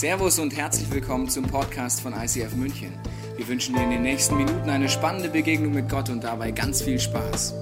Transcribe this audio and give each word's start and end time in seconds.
Servus 0.00 0.38
und 0.38 0.56
herzlich 0.56 0.90
willkommen 0.90 1.28
zum 1.28 1.44
Podcast 1.44 2.00
von 2.00 2.14
ICF 2.14 2.54
München. 2.54 2.90
Wir 3.36 3.46
wünschen 3.46 3.74
dir 3.74 3.82
in 3.82 3.90
den 3.90 4.00
nächsten 4.00 4.34
Minuten 4.34 4.70
eine 4.70 4.88
spannende 4.88 5.28
Begegnung 5.28 5.74
mit 5.74 5.90
Gott 5.90 6.08
und 6.08 6.24
dabei 6.24 6.52
ganz 6.52 6.80
viel 6.80 6.98
Spaß. 6.98 7.52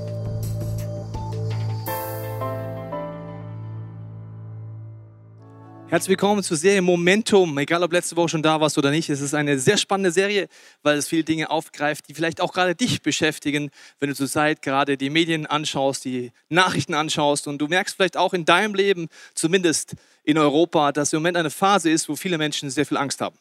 Herzlich 5.88 6.10
willkommen 6.10 6.42
zur 6.44 6.58
Serie 6.58 6.82
Momentum. 6.82 7.56
Egal, 7.58 7.82
ob 7.82 7.92
letzte 7.92 8.14
Woche 8.14 8.28
schon 8.28 8.42
da 8.42 8.60
warst 8.60 8.78
oder 8.78 8.90
nicht, 8.90 9.08
es 9.08 9.20
ist 9.20 9.34
eine 9.34 9.58
sehr 9.58 9.78
spannende 9.78 10.12
Serie, 10.12 10.46
weil 10.82 10.98
es 10.98 11.08
viele 11.08 11.24
Dinge 11.24 11.50
aufgreift, 11.50 12.08
die 12.08 12.14
vielleicht 12.14 12.40
auch 12.40 12.52
gerade 12.52 12.76
dich 12.76 13.02
beschäftigen, 13.02 13.70
wenn 13.98 14.10
du 14.10 14.14
zurzeit 14.14 14.62
gerade 14.62 14.96
die 14.96 15.08
Medien 15.10 15.46
anschaust, 15.46 16.04
die 16.04 16.30
Nachrichten 16.50 16.92
anschaust 16.94 17.48
und 17.48 17.58
du 17.58 17.66
merkst 17.66 17.96
vielleicht 17.96 18.16
auch 18.16 18.34
in 18.34 18.44
deinem 18.44 18.74
Leben, 18.74 19.08
zumindest 19.34 19.96
in 20.28 20.36
Europa, 20.36 20.92
dass 20.92 21.14
im 21.14 21.20
Moment 21.20 21.38
eine 21.38 21.48
Phase 21.48 21.88
ist, 21.88 22.06
wo 22.06 22.14
viele 22.14 22.36
Menschen 22.36 22.68
sehr 22.68 22.84
viel 22.84 22.98
Angst 22.98 23.22
haben. 23.22 23.38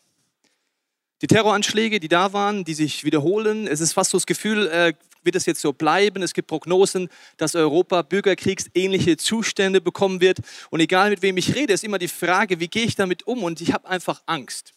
Die 1.21 1.27
Terroranschläge, 1.27 1.99
die 1.99 2.07
da 2.07 2.31
waren, 2.31 2.63
die 2.63 2.75
sich 2.75 3.03
wiederholen, 3.03 3.67
es 3.67 3.81
ist 3.81 3.91
fast 3.91 4.11
so 4.11 4.17
das 4.17 4.25
Gefühl, 4.25 4.67
äh, 4.67 4.93
wird 5.21 5.35
es 5.35 5.45
jetzt 5.45 5.59
so 5.59 5.73
bleiben? 5.73 6.23
Es 6.23 6.33
gibt 6.33 6.47
Prognosen, 6.47 7.09
dass 7.35 7.55
Europa 7.55 8.03
bürgerkriegsähnliche 8.03 9.17
Zustände 9.17 9.81
bekommen 9.81 10.21
wird. 10.21 10.37
Und 10.69 10.79
egal 10.79 11.09
mit 11.09 11.21
wem 11.21 11.35
ich 11.35 11.55
rede, 11.55 11.73
ist 11.73 11.83
immer 11.83 11.97
die 11.97 12.07
Frage, 12.07 12.61
wie 12.61 12.69
gehe 12.69 12.85
ich 12.85 12.95
damit 12.95 13.27
um? 13.27 13.43
Und 13.43 13.59
ich 13.59 13.73
habe 13.73 13.85
einfach 13.89 14.21
Angst. 14.25 14.71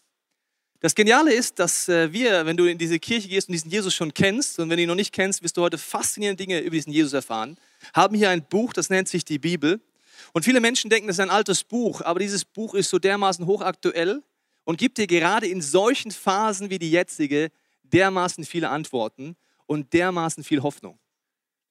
Das 0.80 0.96
Geniale 0.96 1.32
ist, 1.32 1.60
dass 1.60 1.88
äh, 1.88 2.12
wir, 2.12 2.44
wenn 2.44 2.56
du 2.56 2.64
in 2.64 2.78
diese 2.78 2.98
Kirche 2.98 3.28
gehst 3.28 3.48
und 3.48 3.52
diesen 3.52 3.70
Jesus 3.70 3.94
schon 3.94 4.12
kennst, 4.12 4.58
und 4.58 4.68
wenn 4.68 4.78
du 4.78 4.82
ihn 4.82 4.88
noch 4.88 4.96
nicht 4.96 5.12
kennst, 5.12 5.44
wirst 5.44 5.56
du 5.56 5.62
heute 5.62 5.78
faszinierende 5.78 6.44
Dinge 6.44 6.58
über 6.58 6.74
diesen 6.74 6.92
Jesus 6.92 7.12
erfahren, 7.12 7.56
haben 7.94 8.16
hier 8.16 8.30
ein 8.30 8.42
Buch, 8.42 8.72
das 8.72 8.90
nennt 8.90 9.08
sich 9.08 9.24
die 9.24 9.38
Bibel. 9.38 9.80
Und 10.32 10.44
viele 10.44 10.60
Menschen 10.60 10.90
denken, 10.90 11.08
das 11.08 11.16
ist 11.16 11.20
ein 11.20 11.30
altes 11.30 11.64
Buch, 11.64 12.02
aber 12.02 12.20
dieses 12.20 12.44
Buch 12.44 12.74
ist 12.74 12.90
so 12.90 12.98
dermaßen 12.98 13.46
hochaktuell 13.46 14.22
und 14.64 14.78
gibt 14.78 14.98
dir 14.98 15.06
gerade 15.06 15.46
in 15.46 15.62
solchen 15.62 16.10
Phasen 16.10 16.70
wie 16.70 16.78
die 16.78 16.90
jetzige 16.90 17.50
dermaßen 17.82 18.44
viele 18.44 18.68
Antworten 18.68 19.36
und 19.66 19.92
dermaßen 19.92 20.44
viel 20.44 20.62
Hoffnung. 20.62 20.98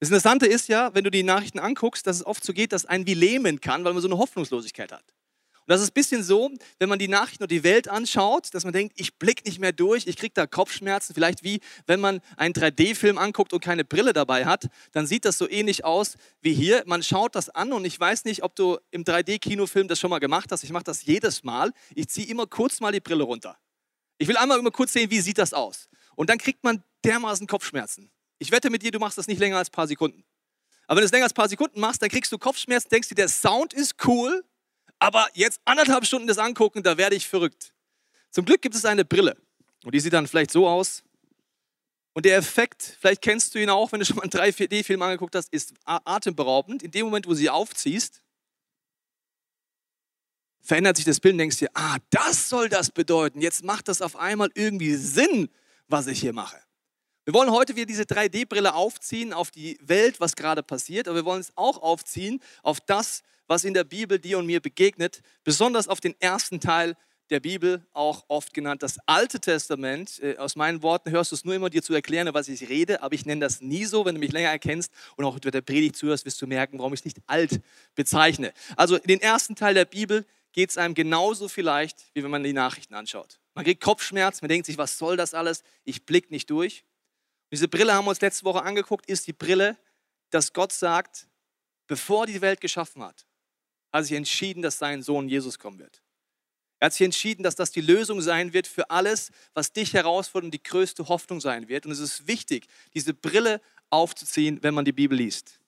Das 0.00 0.08
Interessante 0.08 0.46
ist 0.46 0.68
ja, 0.68 0.94
wenn 0.94 1.04
du 1.04 1.10
die 1.10 1.22
Nachrichten 1.22 1.58
anguckst, 1.58 2.06
dass 2.06 2.16
es 2.16 2.26
oft 2.26 2.44
so 2.44 2.52
geht, 2.52 2.72
dass 2.72 2.86
ein 2.86 3.06
wie 3.06 3.14
lähmen 3.14 3.60
kann, 3.60 3.84
weil 3.84 3.92
man 3.92 4.02
so 4.02 4.08
eine 4.08 4.18
Hoffnungslosigkeit 4.18 4.92
hat. 4.92 5.04
Das 5.70 5.80
ist 5.80 5.90
ein 5.90 5.94
bisschen 5.94 6.24
so, 6.24 6.50
wenn 6.80 6.88
man 6.88 6.98
die 6.98 7.06
Nachrichten 7.06 7.44
und 7.44 7.52
die 7.52 7.62
Welt 7.62 7.86
anschaut, 7.86 8.52
dass 8.54 8.64
man 8.64 8.72
denkt, 8.72 8.98
ich 8.98 9.14
blicke 9.18 9.44
nicht 9.44 9.60
mehr 9.60 9.70
durch, 9.70 10.08
ich 10.08 10.16
kriege 10.16 10.32
da 10.34 10.48
Kopfschmerzen. 10.48 11.14
Vielleicht 11.14 11.44
wie, 11.44 11.60
wenn 11.86 12.00
man 12.00 12.20
einen 12.36 12.52
3D-Film 12.54 13.18
anguckt 13.18 13.52
und 13.52 13.60
keine 13.60 13.84
Brille 13.84 14.12
dabei 14.12 14.46
hat, 14.46 14.66
dann 14.90 15.06
sieht 15.06 15.24
das 15.24 15.38
so 15.38 15.48
ähnlich 15.48 15.84
aus 15.84 16.16
wie 16.40 16.52
hier. 16.52 16.82
Man 16.86 17.04
schaut 17.04 17.36
das 17.36 17.50
an 17.50 17.72
und 17.72 17.84
ich 17.84 18.00
weiß 18.00 18.24
nicht, 18.24 18.42
ob 18.42 18.56
du 18.56 18.78
im 18.90 19.04
3D-Kinofilm 19.04 19.86
das 19.86 20.00
schon 20.00 20.10
mal 20.10 20.18
gemacht 20.18 20.50
hast. 20.50 20.64
Ich 20.64 20.72
mache 20.72 20.82
das 20.82 21.04
jedes 21.04 21.44
Mal. 21.44 21.70
Ich 21.94 22.08
ziehe 22.08 22.26
immer 22.26 22.48
kurz 22.48 22.80
mal 22.80 22.90
die 22.90 22.98
Brille 22.98 23.22
runter. 23.22 23.56
Ich 24.18 24.26
will 24.26 24.38
einmal 24.38 24.58
immer 24.58 24.72
kurz 24.72 24.92
sehen, 24.92 25.08
wie 25.12 25.20
sieht 25.20 25.38
das 25.38 25.54
aus. 25.54 25.88
Und 26.16 26.30
dann 26.30 26.38
kriegt 26.38 26.64
man 26.64 26.82
dermaßen 27.04 27.46
Kopfschmerzen. 27.46 28.10
Ich 28.40 28.50
wette 28.50 28.70
mit 28.70 28.82
dir, 28.82 28.90
du 28.90 28.98
machst 28.98 29.18
das 29.18 29.28
nicht 29.28 29.38
länger 29.38 29.58
als 29.58 29.68
ein 29.68 29.72
paar 29.72 29.86
Sekunden. 29.86 30.24
Aber 30.88 30.96
wenn 30.96 31.02
du 31.02 31.06
es 31.06 31.12
länger 31.12 31.26
als 31.26 31.32
ein 31.32 31.36
paar 31.36 31.48
Sekunden 31.48 31.78
machst, 31.78 32.02
dann 32.02 32.08
kriegst 32.08 32.32
du 32.32 32.38
Kopfschmerzen, 32.38 32.88
denkst 32.88 33.08
dir, 33.10 33.14
der 33.14 33.28
Sound 33.28 33.72
ist 33.72 33.94
cool, 34.04 34.44
aber 35.00 35.26
jetzt 35.34 35.60
anderthalb 35.64 36.06
Stunden 36.06 36.28
das 36.28 36.38
angucken, 36.38 36.82
da 36.82 36.96
werde 36.96 37.16
ich 37.16 37.26
verrückt. 37.26 37.72
Zum 38.30 38.44
Glück 38.44 38.62
gibt 38.62 38.76
es 38.76 38.84
eine 38.84 39.04
Brille 39.04 39.36
und 39.84 39.94
die 39.94 40.00
sieht 40.00 40.12
dann 40.12 40.28
vielleicht 40.28 40.52
so 40.52 40.68
aus. 40.68 41.02
Und 42.12 42.26
der 42.26 42.36
Effekt, 42.36 42.96
vielleicht 43.00 43.22
kennst 43.22 43.54
du 43.54 43.58
ihn 43.58 43.70
auch, 43.70 43.92
wenn 43.92 44.00
du 44.00 44.06
schon 44.06 44.16
mal 44.16 44.22
einen 44.22 44.30
3D-Film 44.30 45.00
angeguckt 45.02 45.34
hast, 45.34 45.52
ist 45.52 45.74
atemberaubend. 45.84 46.82
In 46.82 46.90
dem 46.90 47.06
Moment, 47.06 47.26
wo 47.26 47.30
du 47.30 47.36
sie 47.36 47.48
aufziehst, 47.50 48.22
verändert 50.60 50.96
sich 50.96 51.06
das 51.06 51.20
Bild 51.20 51.34
und 51.34 51.38
denkst 51.38 51.58
dir, 51.58 51.70
ah, 51.74 51.96
das 52.10 52.48
soll 52.48 52.68
das 52.68 52.90
bedeuten. 52.90 53.40
Jetzt 53.40 53.64
macht 53.64 53.88
das 53.88 54.02
auf 54.02 54.16
einmal 54.16 54.50
irgendwie 54.54 54.94
Sinn, 54.94 55.48
was 55.88 56.06
ich 56.08 56.20
hier 56.20 56.32
mache. 56.32 56.58
Wir 57.24 57.34
wollen 57.34 57.50
heute 57.50 57.76
wieder 57.76 57.86
diese 57.86 58.02
3D-Brille 58.02 58.74
aufziehen 58.74 59.32
auf 59.32 59.50
die 59.50 59.78
Welt, 59.80 60.20
was 60.20 60.36
gerade 60.36 60.62
passiert, 60.62 61.06
aber 61.06 61.16
wir 61.16 61.24
wollen 61.24 61.40
es 61.40 61.52
auch 61.56 61.80
aufziehen 61.80 62.40
auf 62.62 62.80
das, 62.80 63.22
was 63.50 63.64
in 63.64 63.74
der 63.74 63.82
Bibel 63.82 64.20
dir 64.20 64.38
und 64.38 64.46
mir 64.46 64.60
begegnet, 64.60 65.22
besonders 65.42 65.88
auf 65.88 65.98
den 65.98 66.14
ersten 66.20 66.60
Teil 66.60 66.96
der 67.30 67.40
Bibel, 67.40 67.84
auch 67.92 68.24
oft 68.28 68.54
genannt 68.54 68.84
das 68.84 68.98
Alte 69.06 69.40
Testament. 69.40 70.20
Äh, 70.22 70.36
aus 70.36 70.54
meinen 70.54 70.84
Worten 70.84 71.10
hörst 71.10 71.32
du 71.32 71.34
es 71.34 71.44
nur 71.44 71.56
immer, 71.56 71.68
dir 71.68 71.82
zu 71.82 71.92
erklären, 71.92 72.32
was 72.32 72.46
ich 72.46 72.68
rede, 72.68 73.02
aber 73.02 73.16
ich 73.16 73.26
nenne 73.26 73.40
das 73.40 73.60
nie 73.60 73.86
so. 73.86 74.04
Wenn 74.04 74.14
du 74.14 74.20
mich 74.20 74.30
länger 74.30 74.50
erkennst 74.50 74.92
und 75.16 75.24
auch 75.24 75.34
mit 75.34 75.52
der 75.52 75.62
Predigt 75.62 75.96
zuhörst, 75.96 76.24
wirst 76.24 76.40
du 76.40 76.46
merken, 76.46 76.78
warum 76.78 76.94
ich 76.94 77.00
es 77.00 77.04
nicht 77.04 77.18
alt 77.26 77.60
bezeichne. 77.96 78.52
Also 78.76 78.94
in 78.94 79.08
den 79.08 79.20
ersten 79.20 79.56
Teil 79.56 79.74
der 79.74 79.84
Bibel 79.84 80.24
geht 80.52 80.70
es 80.70 80.78
einem 80.78 80.94
genauso 80.94 81.48
vielleicht, 81.48 82.14
wie 82.14 82.22
wenn 82.22 82.30
man 82.30 82.44
die 82.44 82.52
Nachrichten 82.52 82.94
anschaut. 82.94 83.40
Man 83.54 83.64
kriegt 83.64 83.82
Kopfschmerz, 83.82 84.42
man 84.42 84.48
denkt 84.48 84.66
sich, 84.66 84.78
was 84.78 84.96
soll 84.96 85.16
das 85.16 85.34
alles? 85.34 85.64
Ich 85.82 86.06
blick 86.06 86.30
nicht 86.30 86.48
durch. 86.50 86.84
Diese 87.50 87.66
Brille 87.66 87.94
haben 87.94 88.04
wir 88.04 88.10
uns 88.10 88.20
letzte 88.20 88.44
Woche 88.44 88.62
angeguckt, 88.62 89.06
ist 89.06 89.26
die 89.26 89.32
Brille, 89.32 89.76
dass 90.30 90.52
Gott 90.52 90.72
sagt, 90.72 91.26
bevor 91.88 92.26
die 92.26 92.40
Welt 92.40 92.60
geschaffen 92.60 93.02
hat, 93.02 93.26
hat 93.92 94.04
sich 94.04 94.16
entschieden, 94.16 94.62
dass 94.62 94.78
sein 94.78 95.02
Sohn 95.02 95.28
Jesus 95.28 95.58
kommen 95.58 95.78
wird. 95.78 96.02
Er 96.80 96.86
hat 96.86 96.94
sich 96.94 97.04
entschieden, 97.04 97.42
dass 97.42 97.56
das 97.56 97.70
die 97.70 97.82
Lösung 97.82 98.22
sein 98.22 98.54
wird 98.54 98.66
für 98.66 98.90
alles, 98.90 99.30
was 99.52 99.72
dich 99.72 99.92
herausfordert 99.92 100.46
und 100.46 100.54
die 100.54 100.62
größte 100.62 101.08
Hoffnung 101.08 101.40
sein 101.40 101.68
wird. 101.68 101.84
Und 101.84 101.92
es 101.92 101.98
ist 101.98 102.26
wichtig, 102.26 102.66
diese 102.94 103.12
Brille 103.12 103.60
aufzuziehen, 103.90 104.62
wenn 104.62 104.72
man 104.72 104.86
die 104.86 104.92
Bibel 104.92 105.16
liest. 105.16 105.60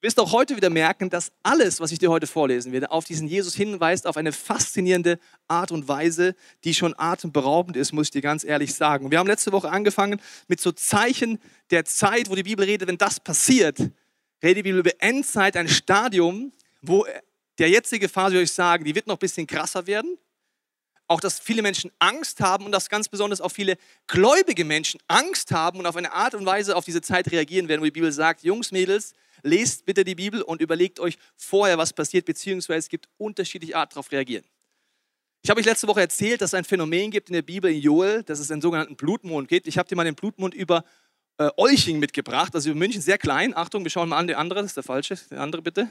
Du 0.00 0.06
wirst 0.06 0.20
auch 0.20 0.32
heute 0.32 0.56
wieder 0.56 0.70
merken, 0.70 1.10
dass 1.10 1.30
alles, 1.42 1.78
was 1.80 1.92
ich 1.92 1.98
dir 1.98 2.10
heute 2.10 2.26
vorlesen 2.26 2.72
werde, 2.72 2.90
auf 2.90 3.04
diesen 3.04 3.28
Jesus 3.28 3.54
hinweist, 3.54 4.06
auf 4.06 4.16
eine 4.16 4.32
faszinierende 4.32 5.18
Art 5.46 5.72
und 5.72 5.88
Weise, 5.88 6.34
die 6.64 6.72
schon 6.72 6.94
atemberaubend 6.96 7.76
ist, 7.76 7.92
muss 7.92 8.06
ich 8.06 8.12
dir 8.12 8.22
ganz 8.22 8.44
ehrlich 8.44 8.72
sagen. 8.72 9.10
Wir 9.10 9.18
haben 9.18 9.26
letzte 9.26 9.52
Woche 9.52 9.68
angefangen 9.68 10.18
mit 10.48 10.58
so 10.60 10.72
Zeichen 10.72 11.38
der 11.70 11.84
Zeit, 11.84 12.30
wo 12.30 12.34
die 12.34 12.44
Bibel 12.44 12.64
redet, 12.64 12.88
wenn 12.88 12.96
das 12.96 13.20
passiert, 13.20 13.78
redet 14.42 14.58
die 14.58 14.62
Bibel 14.62 14.80
über 14.80 14.92
Endzeit, 14.98 15.56
ein 15.56 15.68
Stadium, 15.68 16.52
wo 16.82 17.06
der 17.58 17.68
jetzige 17.68 18.08
Phase, 18.08 18.34
würde 18.34 18.44
ich 18.44 18.52
sagen, 18.52 18.84
die 18.84 18.94
wird 18.94 19.06
noch 19.06 19.16
ein 19.16 19.20
bisschen 19.20 19.46
krasser 19.46 19.86
werden. 19.86 20.18
Auch, 21.06 21.20
dass 21.20 21.40
viele 21.40 21.60
Menschen 21.60 21.90
Angst 21.98 22.40
haben 22.40 22.64
und 22.64 22.72
dass 22.72 22.88
ganz 22.88 23.08
besonders 23.08 23.40
auch 23.40 23.50
viele 23.50 23.76
gläubige 24.06 24.64
Menschen 24.64 25.00
Angst 25.08 25.50
haben 25.50 25.80
und 25.80 25.86
auf 25.86 25.96
eine 25.96 26.12
Art 26.12 26.34
und 26.34 26.46
Weise 26.46 26.76
auf 26.76 26.84
diese 26.84 27.02
Zeit 27.02 27.30
reagieren 27.32 27.68
werden, 27.68 27.80
wo 27.80 27.84
die 27.84 27.90
Bibel 27.90 28.12
sagt, 28.12 28.44
Jungs, 28.44 28.70
Mädels, 28.70 29.12
lest 29.42 29.84
bitte 29.86 30.04
die 30.04 30.14
Bibel 30.14 30.40
und 30.42 30.60
überlegt 30.60 31.00
euch 31.00 31.18
vorher, 31.36 31.78
was 31.78 31.92
passiert, 31.92 32.26
beziehungsweise 32.26 32.78
es 32.78 32.88
gibt 32.88 33.08
unterschiedliche 33.18 33.76
Arten 33.76 33.94
darauf 33.94 34.12
reagieren. 34.12 34.44
Ich 35.42 35.50
habe 35.50 35.58
euch 35.60 35.66
letzte 35.66 35.88
Woche 35.88 36.00
erzählt, 36.00 36.42
dass 36.42 36.50
es 36.50 36.54
ein 36.54 36.64
Phänomen 36.64 37.10
gibt 37.10 37.28
in 37.28 37.32
der 37.32 37.42
Bibel 37.42 37.72
in 37.72 37.80
Joel, 37.80 38.22
dass 38.22 38.38
es 38.38 38.50
einen 38.50 38.60
sogenannten 38.60 38.94
Blutmond 38.94 39.48
gibt. 39.48 39.66
Ich 39.66 39.78
habe 39.78 39.88
dir 39.88 39.96
mal 39.96 40.04
den 40.04 40.14
Blutmond 40.14 40.54
über 40.54 40.84
äh, 41.40 41.50
Olching 41.56 41.98
mitgebracht, 41.98 42.54
also 42.54 42.68
über 42.68 42.78
München, 42.78 43.00
sehr 43.00 43.16
klein. 43.16 43.56
Achtung, 43.56 43.82
wir 43.82 43.90
schauen 43.90 44.10
mal 44.10 44.18
an, 44.18 44.26
der 44.26 44.38
andere, 44.38 44.60
das 44.60 44.72
ist 44.72 44.76
der 44.76 44.84
falsche, 44.84 45.18
der 45.30 45.40
andere 45.40 45.62
bitte. 45.62 45.88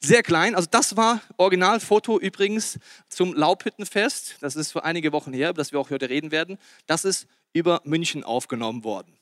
Sehr 0.00 0.22
klein, 0.22 0.54
also 0.54 0.68
das 0.70 0.96
war 0.96 1.22
Originalfoto 1.38 2.18
übrigens 2.18 2.78
zum 3.08 3.32
Laubhüttenfest. 3.32 4.36
Das 4.40 4.54
ist 4.54 4.70
vor 4.70 4.84
einige 4.84 5.12
Wochen 5.12 5.32
her, 5.32 5.50
über 5.50 5.58
das 5.58 5.72
wir 5.72 5.80
auch 5.80 5.88
heute 5.88 6.10
reden 6.10 6.30
werden. 6.30 6.58
Das 6.86 7.06
ist 7.06 7.26
über 7.54 7.80
München 7.84 8.22
aufgenommen 8.22 8.84
worden. 8.84 9.16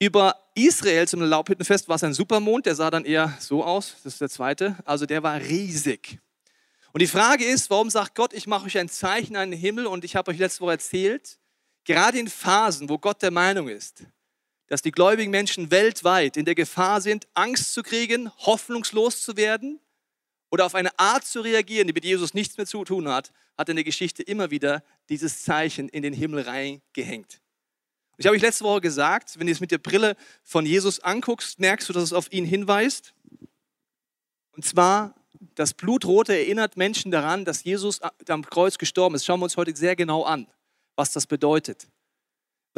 Über 0.00 0.34
Israel 0.54 1.06
zum 1.06 1.22
Laubhüttenfest 1.22 1.88
war 1.88 1.96
es 1.96 2.04
ein 2.04 2.14
Supermond, 2.14 2.66
der 2.66 2.74
sah 2.74 2.90
dann 2.90 3.04
eher 3.04 3.36
so 3.38 3.64
aus, 3.64 3.96
das 4.02 4.14
ist 4.14 4.20
der 4.20 4.30
zweite, 4.30 4.76
also 4.84 5.06
der 5.06 5.22
war 5.22 5.40
riesig. 5.40 6.18
Und 6.92 7.02
die 7.02 7.06
Frage 7.06 7.44
ist, 7.44 7.70
warum 7.70 7.90
sagt 7.90 8.16
Gott, 8.16 8.32
ich 8.32 8.48
mache 8.48 8.66
euch 8.66 8.78
ein 8.78 8.88
Zeichen 8.88 9.36
an 9.36 9.52
den 9.52 9.60
Himmel 9.60 9.86
und 9.86 10.04
ich 10.04 10.16
habe 10.16 10.32
euch 10.32 10.38
letzte 10.38 10.62
Woche 10.62 10.72
erzählt, 10.72 11.38
gerade 11.84 12.18
in 12.18 12.28
Phasen, 12.28 12.88
wo 12.88 12.98
Gott 12.98 13.22
der 13.22 13.30
Meinung 13.30 13.68
ist, 13.68 14.04
dass 14.68 14.82
die 14.82 14.92
gläubigen 14.92 15.30
Menschen 15.30 15.70
weltweit 15.70 16.36
in 16.36 16.44
der 16.44 16.54
Gefahr 16.54 17.00
sind, 17.00 17.26
Angst 17.34 17.72
zu 17.72 17.82
kriegen, 17.82 18.30
hoffnungslos 18.38 19.22
zu 19.22 19.36
werden 19.36 19.80
oder 20.50 20.66
auf 20.66 20.74
eine 20.74 20.96
Art 20.98 21.24
zu 21.24 21.40
reagieren, 21.40 21.86
die 21.86 21.92
mit 21.92 22.04
Jesus 22.04 22.34
nichts 22.34 22.56
mehr 22.56 22.66
zu 22.66 22.84
tun 22.84 23.08
hat, 23.08 23.32
hat 23.56 23.68
in 23.68 23.76
der 23.76 23.84
Geschichte 23.84 24.22
immer 24.22 24.50
wieder 24.50 24.82
dieses 25.08 25.42
Zeichen 25.42 25.88
in 25.88 26.02
den 26.02 26.12
Himmel 26.12 26.42
reingehängt. 26.42 27.40
Ich 28.18 28.26
habe 28.26 28.36
euch 28.36 28.42
letzte 28.42 28.64
Woche 28.64 28.80
gesagt, 28.80 29.38
wenn 29.38 29.46
du 29.46 29.52
es 29.52 29.60
mit 29.60 29.70
der 29.70 29.78
Brille 29.78 30.16
von 30.42 30.66
Jesus 30.66 31.00
anguckst, 31.00 31.60
merkst 31.60 31.88
du, 31.88 31.92
dass 31.92 32.02
es 32.02 32.12
auf 32.12 32.32
ihn 32.32 32.44
hinweist. 32.44 33.14
Und 34.52 34.64
zwar, 34.64 35.14
das 35.54 35.72
Blutrote 35.72 36.36
erinnert 36.36 36.76
Menschen 36.76 37.12
daran, 37.12 37.44
dass 37.44 37.62
Jesus 37.62 38.00
am 38.28 38.44
Kreuz 38.44 38.76
gestorben 38.76 39.14
ist. 39.14 39.24
Schauen 39.24 39.38
wir 39.40 39.44
uns 39.44 39.56
heute 39.56 39.74
sehr 39.76 39.94
genau 39.94 40.24
an, 40.24 40.48
was 40.96 41.12
das 41.12 41.26
bedeutet. 41.26 41.86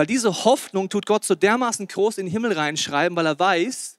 Weil 0.01 0.07
diese 0.07 0.47
Hoffnung 0.47 0.89
tut 0.89 1.05
Gott 1.05 1.27
so 1.27 1.35
dermaßen 1.35 1.87
groß 1.87 2.17
in 2.17 2.25
den 2.25 2.33
Himmel 2.33 2.55
reinschreiben, 2.55 3.15
weil 3.17 3.27
er 3.27 3.39
weiß, 3.39 3.99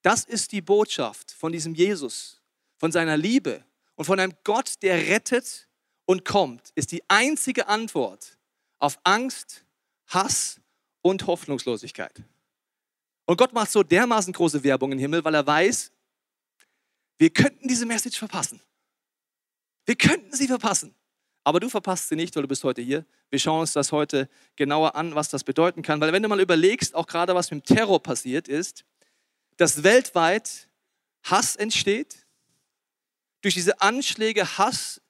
das 0.00 0.24
ist 0.24 0.52
die 0.52 0.62
Botschaft 0.62 1.32
von 1.32 1.52
diesem 1.52 1.74
Jesus, 1.74 2.40
von 2.78 2.90
seiner 2.90 3.18
Liebe 3.18 3.62
und 3.94 4.06
von 4.06 4.18
einem 4.18 4.32
Gott, 4.44 4.76
der 4.80 4.96
rettet 5.08 5.68
und 6.06 6.24
kommt, 6.24 6.70
ist 6.74 6.90
die 6.90 7.02
einzige 7.06 7.68
Antwort 7.68 8.38
auf 8.78 8.98
Angst, 9.04 9.66
Hass 10.06 10.58
und 11.02 11.26
Hoffnungslosigkeit. 11.26 12.22
Und 13.26 13.36
Gott 13.36 13.52
macht 13.52 13.72
so 13.72 13.82
dermaßen 13.82 14.32
große 14.32 14.64
Werbung 14.64 14.92
im 14.92 14.98
Himmel, 14.98 15.22
weil 15.22 15.34
er 15.34 15.46
weiß, 15.46 15.92
wir 17.18 17.28
könnten 17.28 17.68
diese 17.68 17.84
Message 17.84 18.18
verpassen. 18.18 18.58
Wir 19.84 19.96
könnten 19.96 20.34
sie 20.34 20.46
verpassen. 20.46 20.94
Aber 21.44 21.60
du 21.60 21.68
verpasst 21.68 22.08
sie 22.08 22.16
nicht, 22.16 22.34
weil 22.36 22.42
du 22.42 22.48
bist 22.48 22.62
heute 22.62 22.82
hier. 22.82 23.04
Wir 23.30 23.38
schauen 23.38 23.60
uns 23.60 23.72
das 23.72 23.90
heute 23.90 24.28
genauer 24.56 24.94
an, 24.94 25.14
was 25.14 25.28
das 25.28 25.42
bedeuten 25.42 25.82
kann. 25.82 26.00
Weil 26.00 26.12
wenn 26.12 26.22
du 26.22 26.28
mal 26.28 26.40
überlegst, 26.40 26.94
auch 26.94 27.06
gerade 27.06 27.34
was 27.34 27.50
mit 27.50 27.68
dem 27.68 27.76
Terror 27.76 28.02
passiert 28.02 28.48
ist, 28.48 28.84
dass 29.56 29.82
weltweit 29.82 30.68
Hass 31.24 31.56
entsteht, 31.56 32.26
durch 33.40 33.54
diese 33.54 33.80
Anschläge 33.80 34.58
Hass 34.58 35.00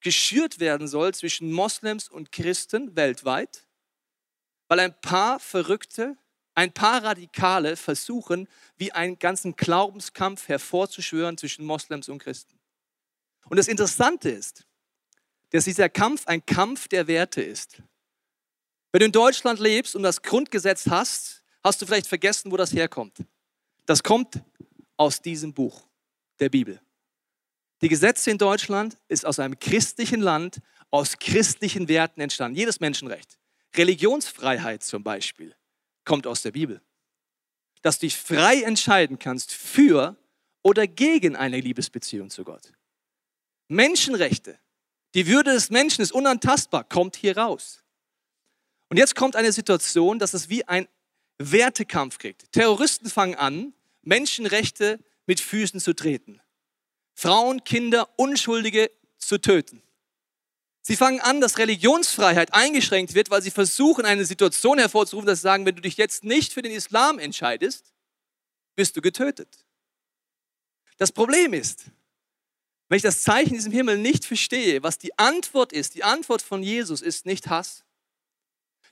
geschürt 0.00 0.60
werden 0.60 0.88
soll 0.88 1.14
zwischen 1.14 1.52
Moslems 1.52 2.08
und 2.08 2.32
Christen 2.32 2.96
weltweit, 2.96 3.66
weil 4.68 4.80
ein 4.80 4.98
paar 5.00 5.38
Verrückte, 5.38 6.16
ein 6.54 6.72
paar 6.72 7.02
Radikale 7.02 7.76
versuchen, 7.76 8.48
wie 8.76 8.92
einen 8.92 9.18
ganzen 9.18 9.56
Glaubenskampf 9.56 10.48
hervorzuschwören 10.48 11.36
zwischen 11.36 11.64
Moslems 11.64 12.08
und 12.08 12.18
Christen. 12.18 12.58
Und 13.48 13.58
das 13.58 13.68
Interessante 13.68 14.30
ist, 14.30 14.66
dass 15.54 15.66
dieser 15.66 15.88
Kampf 15.88 16.26
ein 16.26 16.44
Kampf 16.44 16.88
der 16.88 17.06
Werte 17.06 17.40
ist. 17.40 17.80
Wenn 18.90 18.98
du 18.98 19.06
in 19.06 19.12
Deutschland 19.12 19.60
lebst 19.60 19.94
und 19.94 20.02
das 20.02 20.20
Grundgesetz 20.20 20.88
hast, 20.88 21.44
hast 21.62 21.80
du 21.80 21.86
vielleicht 21.86 22.08
vergessen, 22.08 22.50
wo 22.50 22.56
das 22.56 22.72
herkommt. 22.72 23.18
Das 23.86 24.02
kommt 24.02 24.42
aus 24.96 25.22
diesem 25.22 25.54
Buch 25.54 25.86
der 26.40 26.48
Bibel. 26.48 26.80
Die 27.82 27.88
Gesetze 27.88 28.32
in 28.32 28.38
Deutschland 28.38 28.98
ist 29.06 29.24
aus 29.24 29.38
einem 29.38 29.56
christlichen 29.56 30.20
Land, 30.20 30.58
aus 30.90 31.18
christlichen 31.20 31.86
Werten 31.86 32.20
entstanden. 32.20 32.58
Jedes 32.58 32.80
Menschenrecht. 32.80 33.38
Religionsfreiheit 33.76 34.82
zum 34.82 35.04
Beispiel 35.04 35.54
kommt 36.04 36.26
aus 36.26 36.42
der 36.42 36.50
Bibel. 36.50 36.82
Dass 37.82 38.00
du 38.00 38.06
dich 38.06 38.16
frei 38.16 38.62
entscheiden 38.62 39.20
kannst 39.20 39.52
für 39.52 40.16
oder 40.62 40.88
gegen 40.88 41.36
eine 41.36 41.60
Liebesbeziehung 41.60 42.28
zu 42.28 42.42
Gott. 42.42 42.72
Menschenrechte, 43.68 44.58
die 45.14 45.26
Würde 45.26 45.52
des 45.52 45.70
Menschen 45.70 46.02
ist 46.02 46.12
unantastbar, 46.12 46.84
kommt 46.84 47.16
hier 47.16 47.36
raus. 47.36 47.82
Und 48.88 48.96
jetzt 48.96 49.14
kommt 49.14 49.36
eine 49.36 49.52
Situation, 49.52 50.18
dass 50.18 50.34
es 50.34 50.48
wie 50.48 50.64
ein 50.66 50.88
Wertekampf 51.38 52.18
kriegt. 52.18 52.52
Terroristen 52.52 53.08
fangen 53.08 53.34
an, 53.34 53.74
Menschenrechte 54.02 55.00
mit 55.26 55.40
Füßen 55.40 55.80
zu 55.80 55.94
treten. 55.94 56.40
Frauen, 57.14 57.64
Kinder, 57.64 58.08
Unschuldige 58.16 58.90
zu 59.18 59.38
töten. 59.38 59.82
Sie 60.82 60.96
fangen 60.96 61.20
an, 61.20 61.40
dass 61.40 61.56
Religionsfreiheit 61.56 62.52
eingeschränkt 62.52 63.14
wird, 63.14 63.30
weil 63.30 63.40
sie 63.40 63.50
versuchen, 63.50 64.04
eine 64.04 64.26
Situation 64.26 64.78
hervorzurufen, 64.78 65.26
dass 65.26 65.38
sie 65.38 65.44
sagen, 65.44 65.64
wenn 65.64 65.76
du 65.76 65.80
dich 65.80 65.96
jetzt 65.96 66.24
nicht 66.24 66.52
für 66.52 66.60
den 66.60 66.72
Islam 66.72 67.18
entscheidest, 67.18 67.94
bist 68.76 68.96
du 68.96 69.00
getötet. 69.00 69.64
Das 70.98 71.10
Problem 71.10 71.54
ist, 71.54 71.86
wenn 72.88 72.96
ich 72.96 73.02
das 73.02 73.22
Zeichen 73.22 73.50
in 73.50 73.54
diesem 73.56 73.72
Himmel 73.72 73.98
nicht 73.98 74.24
verstehe, 74.24 74.82
was 74.82 74.98
die 74.98 75.18
Antwort 75.18 75.72
ist, 75.72 75.94
die 75.94 76.04
Antwort 76.04 76.42
von 76.42 76.62
Jesus 76.62 77.02
ist 77.02 77.26
nicht 77.26 77.48
Hass. 77.48 77.84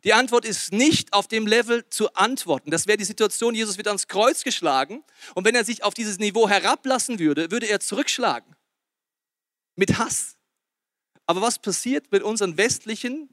Die 0.04 0.14
Antwort 0.14 0.44
ist 0.44 0.72
nicht 0.72 1.12
auf 1.12 1.28
dem 1.28 1.46
Level 1.46 1.88
zu 1.88 2.12
antworten. 2.14 2.70
Das 2.70 2.86
wäre 2.86 2.98
die 2.98 3.04
Situation, 3.04 3.54
Jesus 3.54 3.76
wird 3.76 3.86
ans 3.86 4.08
Kreuz 4.08 4.42
geschlagen 4.42 5.04
und 5.34 5.44
wenn 5.44 5.54
er 5.54 5.64
sich 5.64 5.84
auf 5.84 5.94
dieses 5.94 6.18
Niveau 6.18 6.48
herablassen 6.48 7.18
würde, 7.18 7.50
würde 7.50 7.66
er 7.66 7.80
zurückschlagen. 7.80 8.56
Mit 9.76 9.98
Hass. 9.98 10.36
Aber 11.26 11.40
was 11.40 11.60
passiert 11.60 12.10
mit 12.10 12.22
unseren 12.22 12.56
westlichen, 12.56 13.28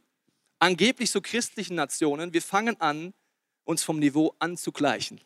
angeblich 0.60 1.10
so 1.10 1.22
christlichen 1.22 1.76
Nationen? 1.76 2.34
Wir 2.34 2.42
fangen 2.42 2.80
an, 2.80 3.14
uns 3.64 3.84
vom 3.84 4.00
Niveau 4.00 4.36
anzugleichen, 4.40 5.22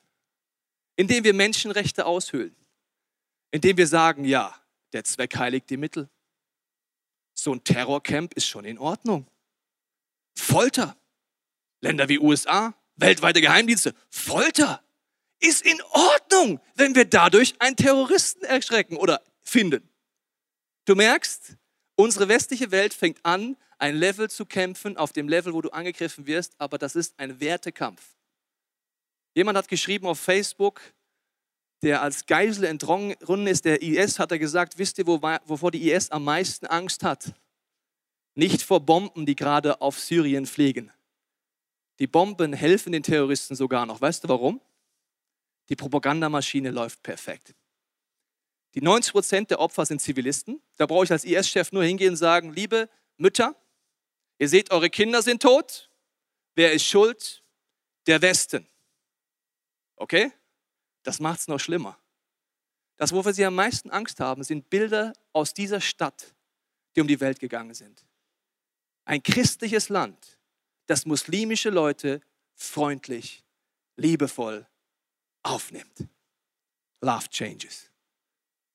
indem 0.95 1.24
wir 1.24 1.33
Menschenrechte 1.33 2.06
aushöhlen, 2.06 2.56
indem 3.51 3.77
wir 3.77 3.88
sagen, 3.88 4.25
ja, 4.25 4.56
der 4.94 5.04
Zweck 5.04 5.36
heiligt 5.38 5.69
die 5.69 5.78
Mittel. 5.78 6.10
So 7.34 7.54
ein 7.54 7.63
Terrorcamp 7.63 8.34
ist 8.36 8.48
schon 8.48 8.66
in 8.66 8.78
Ordnung. 8.78 9.28
Folter. 10.36 10.95
Länder 11.81 12.07
wie 12.07 12.19
USA, 12.19 12.74
weltweite 12.95 13.42
Geheimdienste, 13.42 13.94
Folter 14.10 14.81
ist 15.40 15.66
in 15.66 15.81
Ordnung, 15.92 16.62
wenn 16.75 16.95
wir 16.95 17.06
dadurch 17.06 17.56
einen 17.60 17.75
Terroristen 17.75 18.45
erschrecken 18.45 18.95
oder 18.95 19.22
finden. 19.42 19.90
Du 20.86 20.95
merkst, 20.95 21.57
unsere 21.95 22.30
westliche 22.30 22.72
Welt 22.72 22.94
fängt 22.94 23.19
an, 23.25 23.57
ein 23.78 23.95
Level 23.95 24.30
zu 24.30 24.45
kämpfen, 24.45 24.95
auf 24.95 25.12
dem 25.12 25.28
Level, 25.28 25.54
wo 25.54 25.62
du 25.62 25.69
angegriffen 25.72 26.25
wirst, 26.25 26.54
aber 26.57 26.78
das 26.78 26.95
ist 26.95 27.13
ein 27.18 27.42
Wertekampf. 27.42 28.01
Jemand 29.36 29.57
hat 29.57 29.68
geschrieben 29.68 30.07
auf 30.07 30.19
Facebook, 30.19 30.81
der 31.83 32.01
als 32.01 32.25
Geisel 32.25 32.63
entronnen 32.63 33.47
ist, 33.47 33.65
der 33.65 33.81
IS, 33.81 34.18
hat 34.18 34.31
er 34.31 34.39
gesagt, 34.39 34.77
wisst 34.77 34.97
ihr, 34.97 35.06
wovor 35.06 35.69
die 35.69 35.91
IS 35.91 36.09
am 36.09 36.24
meisten 36.24 36.65
Angst 36.65 37.03
hat? 37.03 37.33
Nicht 38.35 38.63
vor 38.63 38.80
Bomben, 38.80 39.25
die 39.25 39.35
gerade 39.35 39.81
auf 39.81 40.00
Syrien 40.00 40.45
fliegen. 40.45 40.91
Die 42.00 42.07
Bomben 42.07 42.53
helfen 42.53 42.94
den 42.94 43.03
Terroristen 43.03 43.56
sogar 43.56 43.85
noch. 43.85 44.01
Weißt 44.01 44.24
du 44.24 44.30
warum? 44.30 44.62
Die 45.69 45.75
Propagandamaschine 45.75 46.71
läuft 46.71 47.03
perfekt. 47.03 47.53
Die 48.75 48.81
90 48.81 49.12
Prozent 49.12 49.51
der 49.51 49.59
Opfer 49.59 49.85
sind 49.85 50.01
Zivilisten. 50.01 50.62
Da 50.77 50.85
brauche 50.85 51.03
ich 51.03 51.12
als 51.12 51.25
IS-Chef 51.25 51.71
nur 51.74 51.83
hingehen 51.83 52.12
und 52.12 52.18
sagen, 52.18 52.53
liebe 52.53 52.89
Mütter, 53.18 53.56
ihr 54.39 54.50
seht, 54.50 54.71
eure 54.71 54.89
Kinder 54.89 55.21
sind 55.21 55.41
tot. 55.41 55.91
Wer 56.56 56.71
ist 56.71 56.85
schuld? 56.85 57.44
Der 58.07 58.21
Westen. 58.21 58.68
Okay? 59.95 60.31
Das 61.04 61.20
macht 61.20 61.42
es 61.42 61.48
noch 61.48 61.60
schlimmer. 61.60 61.98
Das, 62.98 63.12
wofür 63.12 63.34
sie 63.34 63.46
am 63.46 63.56
meisten 63.56 63.90
Angst 63.90 64.20
haben, 64.20 64.44
sind 64.44 64.70
Bilder 64.70 65.14
aus 65.34 65.54
dieser 65.54 65.82
Stadt, 65.82 66.34
die 66.96 67.02
um 67.02 67.08
die 67.08 67.20
Welt 67.20 67.40
gegangen 67.40 67.74
sind. 67.74 68.06
Ein 69.06 69.22
christliches 69.22 69.90
Land, 69.90 70.40
das 70.86 71.06
muslimische 71.06 71.70
Leute 71.70 72.22
freundlich, 72.56 73.44
liebevoll 73.98 74.66
aufnimmt. 75.42 76.08
Love 77.02 77.30
changes. 77.30 77.90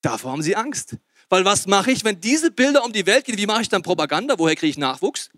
Davor 0.02 0.32
haben 0.32 0.42
sie 0.42 0.54
Angst. 0.54 0.96
Weil 1.28 1.44
was 1.44 1.66
mache 1.66 1.90
ich, 1.90 2.04
wenn 2.04 2.20
diese 2.20 2.50
Bilder 2.50 2.84
um 2.84 2.92
die 2.92 3.06
Welt 3.06 3.24
gehen? 3.24 3.36
Wie 3.36 3.46
mache 3.46 3.62
ich 3.62 3.68
dann 3.68 3.82
Propaganda? 3.82 4.38
Woher 4.38 4.56
kriege 4.56 4.70
ich 4.70 4.78
Nachwuchs? 4.78 5.30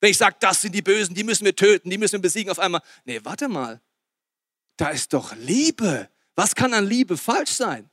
Wenn 0.00 0.10
ich 0.10 0.18
sage, 0.18 0.36
das 0.40 0.60
sind 0.60 0.74
die 0.74 0.82
Bösen, 0.82 1.14
die 1.14 1.24
müssen 1.24 1.44
wir 1.44 1.56
töten, 1.56 1.90
die 1.90 1.98
müssen 1.98 2.14
wir 2.14 2.22
besiegen, 2.22 2.50
auf 2.50 2.58
einmal, 2.58 2.82
nee, 3.04 3.20
warte 3.24 3.48
mal. 3.48 3.80
Da 4.76 4.90
ist 4.90 5.12
doch 5.12 5.34
Liebe. 5.36 6.08
Was 6.38 6.54
kann 6.54 6.72
an 6.72 6.86
Liebe 6.86 7.16
falsch 7.16 7.50
sein? 7.50 7.90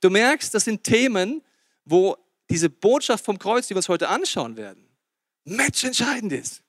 Du 0.00 0.08
merkst, 0.08 0.54
das 0.54 0.64
sind 0.64 0.84
Themen, 0.84 1.42
wo 1.84 2.16
diese 2.48 2.70
Botschaft 2.70 3.26
vom 3.26 3.38
Kreuz, 3.38 3.66
die 3.66 3.74
wir 3.74 3.76
uns 3.76 3.90
heute 3.90 4.08
anschauen 4.08 4.56
werden, 4.56 4.88
matchentscheidend 5.44 6.32
ist. 6.32 6.62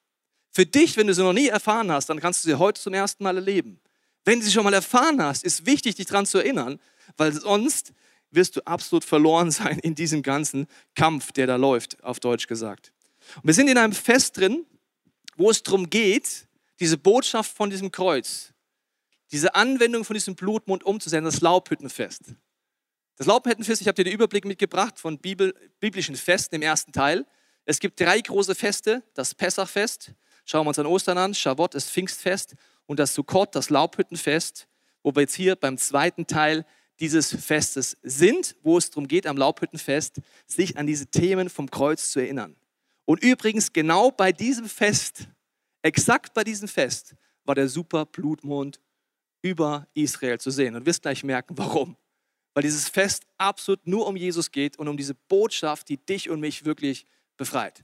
Für 0.51 0.65
dich, 0.65 0.97
wenn 0.97 1.07
du 1.07 1.13
sie 1.13 1.23
noch 1.23 1.31
nie 1.31 1.47
erfahren 1.47 1.89
hast, 1.89 2.09
dann 2.09 2.19
kannst 2.19 2.43
du 2.43 2.49
sie 2.49 2.59
heute 2.59 2.81
zum 2.81 2.93
ersten 2.93 3.23
Mal 3.23 3.37
erleben. 3.37 3.79
Wenn 4.25 4.41
du 4.41 4.45
sie 4.45 4.51
schon 4.51 4.65
mal 4.65 4.73
erfahren 4.73 5.23
hast, 5.23 5.45
ist 5.45 5.65
wichtig, 5.65 5.95
dich 5.95 6.07
daran 6.07 6.25
zu 6.25 6.39
erinnern, 6.39 6.81
weil 7.15 7.31
sonst 7.31 7.93
wirst 8.31 8.57
du 8.57 8.67
absolut 8.67 9.05
verloren 9.05 9.51
sein 9.51 9.79
in 9.79 9.95
diesem 9.95 10.21
ganzen 10.21 10.67
Kampf, 10.95 11.31
der 11.31 11.47
da 11.47 11.55
läuft, 11.55 12.03
auf 12.03 12.19
Deutsch 12.19 12.47
gesagt. 12.47 12.91
Und 13.37 13.45
wir 13.45 13.53
sind 13.53 13.69
in 13.69 13.77
einem 13.77 13.93
Fest 13.93 14.35
drin, 14.35 14.65
wo 15.37 15.49
es 15.49 15.63
darum 15.63 15.89
geht, 15.89 16.45
diese 16.81 16.97
Botschaft 16.97 17.55
von 17.55 17.69
diesem 17.69 17.89
Kreuz 17.89 18.52
diese 19.33 19.55
Anwendung 19.55 20.05
von 20.05 20.13
diesem 20.13 20.35
Blutmund 20.35 20.83
umzusetzen, 20.83 21.25
das 21.25 21.41
Laubhüttenfest. 21.41 22.35
Das 23.15 23.25
Laubhüttenfest, 23.25 23.81
ich 23.81 23.87
habe 23.87 23.95
dir 23.95 24.03
den 24.03 24.13
Überblick 24.13 24.45
mitgebracht 24.45 24.99
von 24.99 25.17
Bibel, 25.17 25.55
biblischen 25.79 26.15
Festen 26.15 26.55
im 26.55 26.61
ersten 26.61 26.91
Teil. 26.91 27.25
Es 27.65 27.79
gibt 27.79 27.99
drei 27.99 28.21
große 28.21 28.53
Feste, 28.53 29.01
das 29.15 29.33
Pessachfest, 29.33 30.13
schauen 30.45 30.65
wir 30.65 30.69
uns 30.69 30.77
an 30.77 30.85
Ostern 30.85 31.17
an, 31.17 31.33
Schavott, 31.33 31.73
das 31.73 31.89
Pfingstfest 31.89 32.55
und 32.85 32.99
das 32.99 33.15
Sukkot, 33.15 33.55
das 33.55 33.71
Laubhüttenfest, 33.71 34.67
wo 35.01 35.15
wir 35.15 35.21
jetzt 35.21 35.33
hier 35.33 35.55
beim 35.55 35.79
zweiten 35.79 36.27
Teil 36.27 36.63
dieses 36.99 37.35
Festes 37.35 37.97
sind, 38.03 38.55
wo 38.61 38.77
es 38.77 38.91
darum 38.91 39.07
geht, 39.07 39.25
am 39.25 39.37
Laubhüttenfest 39.37 40.21
sich 40.45 40.77
an 40.77 40.85
diese 40.85 41.07
Themen 41.07 41.49
vom 41.49 41.71
Kreuz 41.71 42.11
zu 42.11 42.19
erinnern. 42.19 42.55
Und 43.05 43.23
übrigens 43.23 43.73
genau 43.73 44.11
bei 44.11 44.31
diesem 44.31 44.69
Fest, 44.69 45.27
exakt 45.81 46.35
bei 46.35 46.43
diesem 46.43 46.67
Fest, 46.67 47.15
war 47.45 47.55
der 47.55 47.67
super 47.67 48.05
Blutmond 48.05 48.79
über 49.43 49.87
Israel 49.93 50.39
zu 50.39 50.49
sehen. 50.49 50.73
Und 50.73 50.81
du 50.81 50.85
wirst 50.87 51.03
gleich 51.03 51.23
merken, 51.23 51.55
warum. 51.57 51.95
Weil 52.55 52.63
dieses 52.63 52.89
Fest 52.89 53.23
absolut 53.37 53.85
nur 53.85 54.07
um 54.07 54.15
Jesus 54.15 54.51
geht 54.51 54.79
und 54.79 54.87
um 54.87 54.97
diese 54.97 55.13
Botschaft, 55.13 55.89
die 55.89 55.97
dich 55.97 56.29
und 56.29 56.39
mich 56.39 56.65
wirklich 56.65 57.05
befreit. 57.37 57.83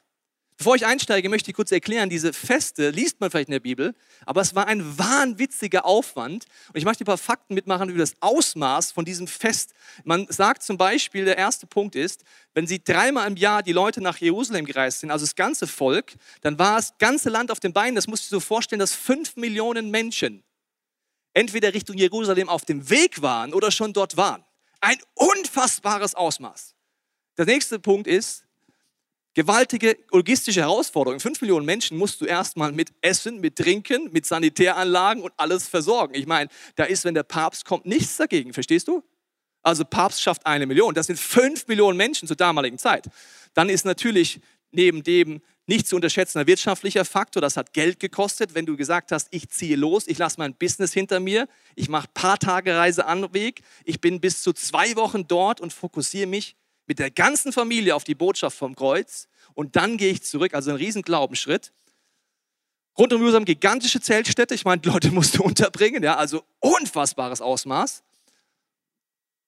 Bevor 0.58 0.76
ich 0.76 0.86
einsteige, 0.86 1.30
möchte 1.30 1.50
ich 1.50 1.56
kurz 1.56 1.72
erklären, 1.72 2.10
diese 2.10 2.34
Feste 2.34 2.90
liest 2.90 3.22
man 3.22 3.32
vielleicht 3.32 3.48
in 3.48 3.54
der 3.54 3.62
Bibel, 3.62 3.96
aber 4.26 4.42
es 4.42 4.56
war 4.56 4.68
ein 4.68 4.98
wahnwitziger 4.98 5.86
Aufwand. 5.86 6.48
Und 6.68 6.78
ich 6.78 6.84
möchte 6.84 7.06
ein 7.06 7.06
paar 7.06 7.18
Fakten 7.18 7.54
mitmachen 7.54 7.88
über 7.88 8.00
das 8.00 8.16
Ausmaß 8.20 8.92
von 8.92 9.06
diesem 9.06 9.26
Fest. 9.26 9.74
Man 10.04 10.28
sagt 10.28 10.62
zum 10.62 10.78
Beispiel, 10.78 11.24
der 11.24 11.38
erste 11.38 11.66
Punkt 11.66 11.96
ist, 11.96 12.26
wenn 12.54 12.68
sie 12.68 12.84
dreimal 12.84 13.26
im 13.30 13.38
Jahr 13.38 13.64
die 13.64 13.72
Leute 13.72 14.02
nach 14.02 14.18
Jerusalem 14.18 14.66
gereist 14.66 15.00
sind, 15.00 15.12
also 15.12 15.24
das 15.24 15.36
ganze 15.36 15.66
Volk, 15.66 16.16
dann 16.42 16.60
war 16.60 16.76
das 16.76 16.98
ganze 16.98 17.30
Land 17.30 17.52
auf 17.52 17.62
den 17.62 17.72
Beinen. 17.72 17.96
Das 17.96 18.08
musst 18.08 18.26
du 18.26 18.36
dir 18.36 18.42
so 18.42 18.46
vorstellen, 18.46 18.80
dass 18.80 18.94
fünf 18.94 19.38
Millionen 19.38 19.90
Menschen 19.92 20.44
entweder 21.34 21.74
Richtung 21.74 21.98
Jerusalem 21.98 22.50
auf 22.50 22.66
dem 22.66 22.90
Weg 22.90 23.22
waren 23.22 23.54
oder 23.54 23.72
schon 23.72 23.94
dort 23.94 24.18
waren. 24.18 24.44
Ein 24.82 24.98
unfassbares 25.14 26.16
Ausmaß. 26.16 26.76
Der 27.38 27.46
nächste 27.46 27.80
Punkt 27.80 28.08
ist, 28.08 28.46
Gewaltige 29.36 29.98
logistische 30.12 30.62
Herausforderungen. 30.62 31.20
Fünf 31.20 31.40
Millionen 31.40 31.66
Menschen 31.66 31.98
musst 31.98 32.20
du 32.20 32.26
erstmal 32.26 32.72
mit 32.72 32.92
Essen, 33.02 33.40
mit 33.40 33.56
Trinken, 33.56 34.12
mit 34.12 34.26
Sanitäranlagen 34.26 35.22
und 35.22 35.32
alles 35.38 35.68
versorgen. 35.68 36.16
Ich 36.16 36.26
meine, 36.26 36.50
da 36.76 36.84
ist, 36.84 37.06
wenn 37.06 37.14
der 37.14 37.24
Papst 37.24 37.64
kommt, 37.64 37.86
nichts 37.86 38.18
dagegen, 38.18 38.54
verstehst 38.54 38.88
du? 38.88 39.04
Also 39.62 39.86
Papst 39.86 40.22
schafft 40.22 40.46
eine 40.46 40.66
Million. 40.66 40.96
Das 40.96 41.08
sind 41.08 41.20
fünf 41.20 41.68
Millionen 41.68 41.96
Menschen 41.96 42.28
zur 42.28 42.38
damaligen 42.38 42.78
Zeit. 42.78 43.06
Dann 43.54 43.70
ist 43.70 43.86
natürlich 43.86 44.42
neben 44.72 45.04
dem 45.04 45.42
nicht 45.68 45.88
zu 45.88 45.96
unterschätzender 45.96 46.48
wirtschaftlicher 46.48 47.06
Faktor, 47.06 47.42
das 47.42 47.56
hat 47.56 47.74
Geld 47.74 48.00
gekostet, 48.00 48.56
wenn 48.56 48.66
du 48.66 48.76
gesagt 48.76 49.12
hast, 49.12 49.28
ich 49.32 49.50
ziehe 49.50 49.76
los, 49.76 50.08
ich 50.08 50.18
lasse 50.18 50.40
mein 50.40 50.56
Business 50.56 50.94
hinter 50.94 51.20
mir, 51.20 51.48
ich 51.76 51.90
mache 51.90 52.08
paar 52.14 52.40
Tage 52.40 52.76
Reise 52.76 53.06
an 53.06 53.34
Weg, 53.34 53.62
ich 53.86 54.02
bin 54.02 54.20
bis 54.20 54.42
zu 54.42 54.52
zwei 54.54 54.96
Wochen 54.96 55.28
dort 55.28 55.62
und 55.62 55.72
fokussiere 55.72 56.28
mich 56.28 56.56
mit 56.88 56.98
der 56.98 57.12
ganzen 57.12 57.54
Familie 57.54 57.96
auf 57.96 58.04
die 58.04 58.16
Botschaft 58.16 58.58
vom 58.58 58.76
Kreuz 58.76 59.28
und 59.54 59.76
dann 59.76 59.98
gehe 59.98 60.12
ich 60.12 60.24
zurück, 60.24 60.56
also 60.56 60.72
ein 60.72 60.78
riesen 60.78 61.04
Glaubensschritt. 61.04 61.72
Rund 62.98 63.14
um 63.14 63.22
Jerusalem 63.22 63.46
gigantische 63.46 64.02
Zeltstätte, 64.02 64.56
ich 64.56 64.66
meine, 64.66 64.82
Leute 64.84 65.12
musst 65.12 65.38
du 65.38 65.44
unterbringen, 65.44 66.02
ja, 66.02 66.18
also 66.18 66.44
unfassbares 66.60 67.42
Ausmaß. 67.42 68.04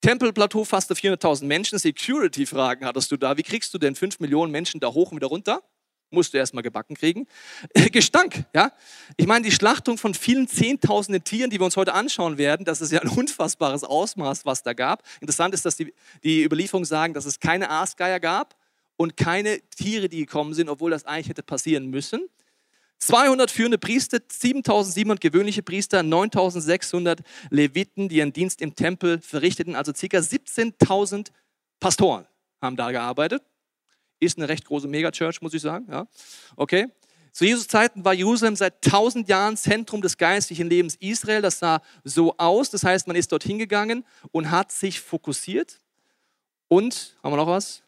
Tempelplateau 0.02 0.64
fast 0.64 0.90
400.000 0.90 1.44
Menschen, 1.44 1.78
Security-Fragen 1.78 2.84
hattest 2.84 3.10
du 3.12 3.16
da. 3.16 3.36
Wie 3.36 3.42
kriegst 3.42 3.72
du 3.72 3.78
denn 3.78 3.94
5 3.94 4.18
Millionen 4.18 4.50
Menschen 4.50 4.80
da 4.80 4.88
hoch 4.88 5.12
und 5.12 5.16
wieder 5.16 5.28
runter? 5.28 5.62
Musst 6.10 6.34
du 6.34 6.38
erstmal 6.38 6.62
gebacken 6.62 6.96
kriegen. 6.96 7.26
Gestank, 7.92 8.44
ja. 8.52 8.72
Ich 9.16 9.26
meine, 9.26 9.44
die 9.44 9.52
Schlachtung 9.52 9.96
von 9.96 10.12
vielen 10.12 10.48
Zehntausenden 10.48 11.24
Tieren, 11.24 11.50
die 11.50 11.58
wir 11.58 11.64
uns 11.64 11.76
heute 11.76 11.94
anschauen 11.94 12.36
werden, 12.36 12.66
das 12.66 12.80
ist 12.80 12.92
ja 12.92 13.00
ein 13.00 13.08
unfassbares 13.08 13.84
Ausmaß, 13.84 14.44
was 14.44 14.62
da 14.62 14.72
gab. 14.72 15.04
Interessant 15.20 15.54
ist, 15.54 15.64
dass 15.64 15.76
die, 15.76 15.94
die 16.22 16.42
Überlieferungen 16.42 16.84
sagen, 16.84 17.14
dass 17.14 17.24
es 17.24 17.40
keine 17.40 17.70
Aasgeier 17.70 18.20
gab 18.20 18.56
und 18.96 19.16
keine 19.16 19.60
Tiere, 19.70 20.08
die 20.08 20.18
gekommen 20.18 20.52
sind, 20.52 20.68
obwohl 20.68 20.90
das 20.90 21.06
eigentlich 21.06 21.28
hätte 21.28 21.42
passieren 21.44 21.86
müssen. 21.86 22.28
200 23.02 23.50
führende 23.50 23.78
Priester, 23.78 24.20
7700 24.28 25.20
gewöhnliche 25.20 25.64
Priester, 25.64 26.04
9600 26.04 27.20
Leviten, 27.50 28.08
die 28.08 28.18
ihren 28.18 28.32
Dienst 28.32 28.62
im 28.62 28.76
Tempel 28.76 29.20
verrichteten, 29.20 29.74
also 29.74 29.92
ca. 29.92 30.18
17.000 30.18 31.32
Pastoren 31.80 32.26
haben 32.60 32.76
da 32.76 32.92
gearbeitet. 32.92 33.42
Ist 34.20 34.38
eine 34.38 34.48
recht 34.48 34.66
große 34.66 34.86
Megachurch, 34.86 35.42
muss 35.42 35.52
ich 35.52 35.62
sagen. 35.62 35.88
Ja. 35.90 36.06
Okay. 36.54 36.86
Zu 37.32 37.44
Jesus 37.44 37.66
Zeiten 37.66 38.04
war 38.04 38.14
Jerusalem 38.14 38.54
seit 38.54 38.74
1000 38.86 39.28
Jahren 39.28 39.56
Zentrum 39.56 40.00
des 40.00 40.16
geistlichen 40.16 40.68
Lebens 40.68 40.94
Israel. 41.00 41.42
Das 41.42 41.58
sah 41.58 41.82
so 42.04 42.36
aus. 42.36 42.70
Das 42.70 42.84
heißt, 42.84 43.08
man 43.08 43.16
ist 43.16 43.32
dorthin 43.32 43.58
gegangen 43.58 44.04
und 44.30 44.52
hat 44.52 44.70
sich 44.70 45.00
fokussiert. 45.00 45.80
Und, 46.68 47.16
haben 47.20 47.32
wir 47.32 47.36
noch 47.38 47.48
was? 47.48 47.82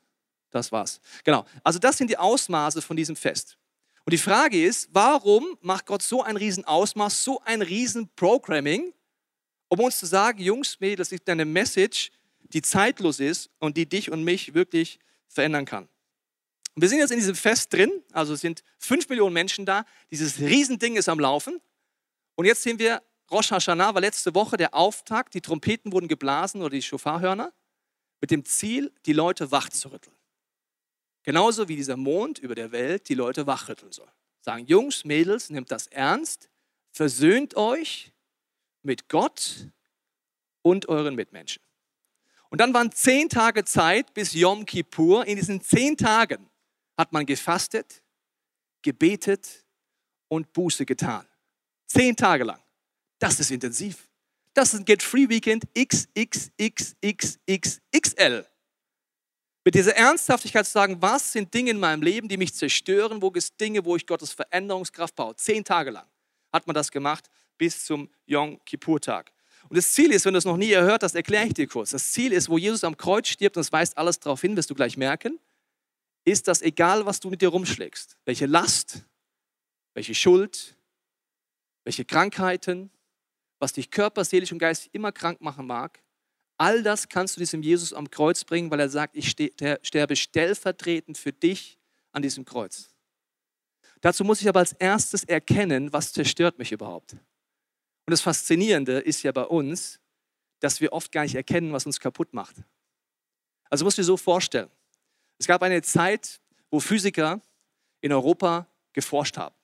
Das 0.50 0.72
war's. 0.72 1.00
Genau. 1.22 1.44
Also 1.62 1.78
das 1.78 1.98
sind 1.98 2.10
die 2.10 2.18
Ausmaße 2.18 2.82
von 2.82 2.96
diesem 2.96 3.14
Fest. 3.14 3.58
Und 4.06 4.12
die 4.12 4.18
Frage 4.18 4.62
ist, 4.62 4.88
warum 4.92 5.56
macht 5.62 5.86
Gott 5.86 6.02
so 6.02 6.22
ein 6.22 6.36
Riesenausmaß, 6.36 7.24
so 7.24 7.40
ein 7.44 7.62
Riesenprogramming, 7.62 8.92
um 9.68 9.80
uns 9.80 9.98
zu 9.98 10.06
sagen, 10.06 10.40
Jungs, 10.42 10.78
Mädels, 10.80 11.08
das 11.08 11.20
ist 11.20 11.28
eine 11.28 11.46
Message, 11.46 12.10
die 12.40 12.60
zeitlos 12.60 13.18
ist 13.18 13.50
und 13.58 13.76
die 13.76 13.86
dich 13.86 14.10
und 14.10 14.22
mich 14.22 14.52
wirklich 14.52 14.98
verändern 15.26 15.64
kann. 15.64 15.88
Und 16.74 16.82
wir 16.82 16.88
sind 16.88 16.98
jetzt 16.98 17.12
in 17.12 17.18
diesem 17.18 17.34
Fest 17.34 17.72
drin, 17.72 17.90
also 18.12 18.34
sind 18.34 18.62
fünf 18.78 19.08
Millionen 19.08 19.32
Menschen 19.32 19.64
da, 19.64 19.86
dieses 20.10 20.38
Riesending 20.38 20.96
ist 20.96 21.08
am 21.08 21.18
Laufen. 21.18 21.60
Und 22.34 22.44
jetzt 22.44 22.62
sehen 22.62 22.78
wir, 22.78 23.02
Rosh 23.30 23.52
Hashanah 23.52 23.94
war 23.94 24.00
letzte 24.00 24.34
Woche 24.34 24.56
der 24.56 24.74
Auftakt, 24.74 25.34
die 25.34 25.40
Trompeten 25.40 25.92
wurden 25.92 26.08
geblasen 26.08 26.60
oder 26.60 26.70
die 26.70 26.82
Schofarhörner, 26.82 27.52
mit 28.20 28.30
dem 28.30 28.44
Ziel, 28.44 28.92
die 29.06 29.12
Leute 29.12 29.50
wach 29.50 29.70
zu 29.70 29.88
rütteln. 29.88 30.14
Genauso 31.24 31.68
wie 31.68 31.76
dieser 31.76 31.96
Mond 31.96 32.38
über 32.38 32.54
der 32.54 32.70
Welt 32.70 33.08
die 33.08 33.14
Leute 33.14 33.46
wachrütteln 33.46 33.90
soll. 33.90 34.12
Sagen, 34.42 34.66
Jungs, 34.66 35.04
Mädels, 35.04 35.48
nehmt 35.48 35.70
das 35.70 35.86
ernst, 35.86 36.50
versöhnt 36.92 37.56
euch 37.56 38.12
mit 38.82 39.08
Gott 39.08 39.70
und 40.60 40.86
euren 40.88 41.14
Mitmenschen. 41.14 41.62
Und 42.50 42.60
dann 42.60 42.74
waren 42.74 42.92
zehn 42.92 43.30
Tage 43.30 43.64
Zeit 43.64 44.12
bis 44.12 44.34
Yom 44.34 44.66
Kippur. 44.66 45.26
In 45.26 45.36
diesen 45.36 45.62
zehn 45.62 45.96
Tagen 45.96 46.50
hat 46.96 47.12
man 47.12 47.24
gefastet, 47.24 48.02
gebetet 48.82 49.64
und 50.28 50.52
Buße 50.52 50.84
getan. 50.84 51.26
Zehn 51.86 52.14
Tage 52.14 52.44
lang. 52.44 52.60
Das 53.18 53.40
ist 53.40 53.50
intensiv. 53.50 54.10
Das 54.52 54.74
ist 54.74 54.80
ein 54.80 54.84
Get 54.84 55.02
Free 55.02 55.30
Weekend 55.30 55.64
XXXXXXL 55.74 58.46
mit 59.64 59.74
dieser 59.74 59.96
Ernsthaftigkeit 59.96 60.66
zu 60.66 60.72
sagen, 60.72 61.00
was 61.00 61.32
sind 61.32 61.52
Dinge 61.54 61.70
in 61.70 61.78
meinem 61.78 62.02
Leben, 62.02 62.28
die 62.28 62.36
mich 62.36 62.54
zerstören, 62.54 63.22
wo 63.22 63.32
es 63.34 63.56
Dinge, 63.56 63.84
wo 63.84 63.96
ich 63.96 64.06
Gottes 64.06 64.32
Veränderungskraft 64.32 65.16
brauche. 65.16 65.36
Zehn 65.36 65.64
Tage 65.64 65.90
lang 65.90 66.06
hat 66.52 66.66
man 66.66 66.74
das 66.74 66.90
gemacht 66.90 67.30
bis 67.56 67.84
zum 67.84 68.10
Yom 68.26 68.62
Kippur-Tag. 68.64 69.32
Und 69.68 69.78
das 69.78 69.92
Ziel 69.92 70.12
ist, 70.12 70.26
wenn 70.26 70.34
du 70.34 70.38
es 70.38 70.44
noch 70.44 70.58
nie 70.58 70.68
gehört 70.68 71.02
hast, 71.02 71.14
erkläre 71.14 71.46
ich 71.46 71.54
dir 71.54 71.66
kurz. 71.66 71.90
Das 71.90 72.12
Ziel 72.12 72.32
ist, 72.32 72.50
wo 72.50 72.58
Jesus 72.58 72.84
am 72.84 72.96
Kreuz 72.96 73.28
stirbt, 73.28 73.56
und 73.56 73.62
es 73.62 73.72
weist 73.72 73.96
alles 73.96 74.20
darauf 74.20 74.40
hin, 74.40 74.56
wirst 74.56 74.68
du 74.68 74.74
gleich 74.74 74.98
merken, 74.98 75.40
ist, 76.24 76.48
dass 76.48 76.60
egal, 76.60 77.06
was 77.06 77.20
du 77.20 77.30
mit 77.30 77.40
dir 77.40 77.48
rumschlägst, 77.48 78.18
welche 78.26 78.46
Last, 78.46 79.04
welche 79.94 80.14
Schuld, 80.14 80.76
welche 81.84 82.04
Krankheiten, 82.04 82.90
was 83.58 83.72
dich 83.72 83.90
körper, 83.90 84.24
seelisch 84.24 84.52
und 84.52 84.58
geistig 84.58 84.90
immer 84.92 85.12
krank 85.12 85.40
machen 85.40 85.66
mag, 85.66 86.03
All 86.56 86.82
das 86.82 87.08
kannst 87.08 87.36
du 87.36 87.40
diesem 87.40 87.62
Jesus 87.62 87.92
am 87.92 88.10
Kreuz 88.10 88.44
bringen, 88.44 88.70
weil 88.70 88.80
er 88.80 88.88
sagt, 88.88 89.16
ich 89.16 89.30
sterbe 89.82 90.16
stellvertretend 90.16 91.18
für 91.18 91.32
dich 91.32 91.78
an 92.12 92.22
diesem 92.22 92.44
Kreuz. 92.44 92.90
Dazu 94.00 94.22
muss 94.22 94.40
ich 94.40 94.48
aber 94.48 94.60
als 94.60 94.72
erstes 94.72 95.24
erkennen, 95.24 95.92
was 95.92 96.12
zerstört 96.12 96.58
mich 96.58 96.72
überhaupt. 96.72 97.12
Und 97.12 98.10
das 98.10 98.20
Faszinierende 98.20 98.98
ist 98.98 99.22
ja 99.22 99.32
bei 99.32 99.44
uns, 99.44 99.98
dass 100.60 100.80
wir 100.80 100.92
oft 100.92 101.10
gar 101.10 101.22
nicht 101.22 101.34
erkennen, 101.34 101.72
was 101.72 101.86
uns 101.86 101.98
kaputt 101.98 102.32
macht. 102.34 102.56
Also 103.70 103.84
musst 103.84 103.98
du 103.98 104.02
dir 104.02 104.06
so 104.06 104.16
vorstellen. 104.16 104.70
Es 105.38 105.46
gab 105.46 105.62
eine 105.62 105.82
Zeit, 105.82 106.40
wo 106.70 106.80
Physiker 106.80 107.40
in 108.00 108.12
Europa 108.12 108.68
geforscht 108.92 109.36
haben. 109.36 109.54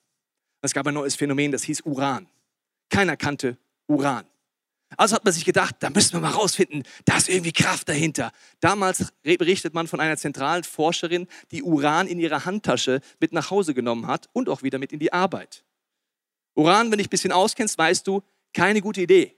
Es 0.62 0.72
gab 0.72 0.86
ein 0.86 0.94
neues 0.94 1.14
Phänomen, 1.14 1.52
das 1.52 1.62
hieß 1.62 1.82
Uran. 1.82 2.28
Keiner 2.88 3.16
kannte 3.16 3.56
Uran. 3.86 4.26
Also 4.96 5.14
hat 5.14 5.24
man 5.24 5.32
sich 5.32 5.44
gedacht, 5.44 5.76
da 5.80 5.90
müssen 5.90 6.14
wir 6.14 6.20
mal 6.20 6.32
rausfinden, 6.32 6.82
da 7.04 7.16
ist 7.16 7.28
irgendwie 7.28 7.52
Kraft 7.52 7.88
dahinter. 7.88 8.32
Damals 8.58 9.12
berichtet 9.22 9.72
man 9.72 9.86
von 9.86 10.00
einer 10.00 10.16
zentralen 10.16 10.64
Forscherin, 10.64 11.28
die 11.52 11.62
Uran 11.62 12.08
in 12.08 12.18
ihrer 12.18 12.44
Handtasche 12.44 13.00
mit 13.20 13.32
nach 13.32 13.50
Hause 13.50 13.72
genommen 13.72 14.08
hat 14.08 14.28
und 14.32 14.48
auch 14.48 14.62
wieder 14.62 14.78
mit 14.78 14.92
in 14.92 14.98
die 14.98 15.12
Arbeit. 15.12 15.64
Uran, 16.54 16.90
wenn 16.90 16.98
dich 16.98 17.06
ein 17.06 17.10
bisschen 17.10 17.32
auskennst, 17.32 17.78
weißt 17.78 18.06
du, 18.06 18.22
keine 18.52 18.80
gute 18.80 19.02
Idee. 19.02 19.36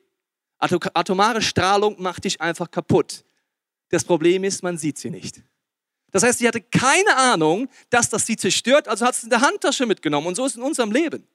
Atomare 0.58 1.42
Strahlung 1.42 2.00
macht 2.00 2.24
dich 2.24 2.40
einfach 2.40 2.70
kaputt. 2.70 3.24
Das 3.90 4.04
Problem 4.04 4.44
ist, 4.44 4.62
man 4.62 4.78
sieht 4.78 4.96
sie 4.96 5.10
nicht. 5.10 5.42
Das 6.12 6.22
heißt, 6.22 6.38
sie 6.38 6.48
hatte 6.48 6.62
keine 6.62 7.16
Ahnung, 7.16 7.68
dass 7.90 8.08
das 8.08 8.26
sie 8.26 8.36
zerstört, 8.36 8.88
also 8.88 9.04
hat 9.04 9.14
sie 9.14 9.20
es 9.20 9.24
in 9.24 9.30
der 9.30 9.40
Handtasche 9.42 9.86
mitgenommen. 9.86 10.28
Und 10.28 10.34
so 10.34 10.46
ist 10.46 10.52
es 10.52 10.56
in 10.56 10.62
unserem 10.62 10.92
Leben. 10.92 11.26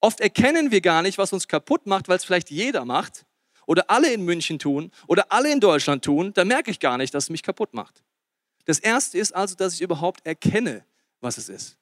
Oft 0.00 0.20
erkennen 0.20 0.70
wir 0.70 0.80
gar 0.80 1.02
nicht, 1.02 1.18
was 1.18 1.32
uns 1.32 1.48
kaputt 1.48 1.86
macht, 1.86 2.08
weil 2.08 2.18
es 2.18 2.24
vielleicht 2.24 2.50
jeder 2.50 2.84
macht 2.84 3.24
oder 3.68 3.90
alle 3.90 4.10
in 4.10 4.24
München 4.24 4.58
tun 4.58 4.90
oder 5.06 5.30
alle 5.30 5.52
in 5.52 5.60
Deutschland 5.60 6.02
tun, 6.02 6.32
dann 6.32 6.48
merke 6.48 6.70
ich 6.70 6.80
gar 6.80 6.96
nicht, 6.96 7.12
dass 7.12 7.24
es 7.24 7.30
mich 7.30 7.42
kaputt 7.42 7.74
macht. 7.74 8.02
Das 8.64 8.78
Erste 8.78 9.18
ist 9.18 9.34
also, 9.34 9.54
dass 9.54 9.74
ich 9.74 9.82
überhaupt 9.82 10.24
erkenne, 10.26 10.84
was 11.20 11.36
es 11.36 11.50
ist. 11.50 11.76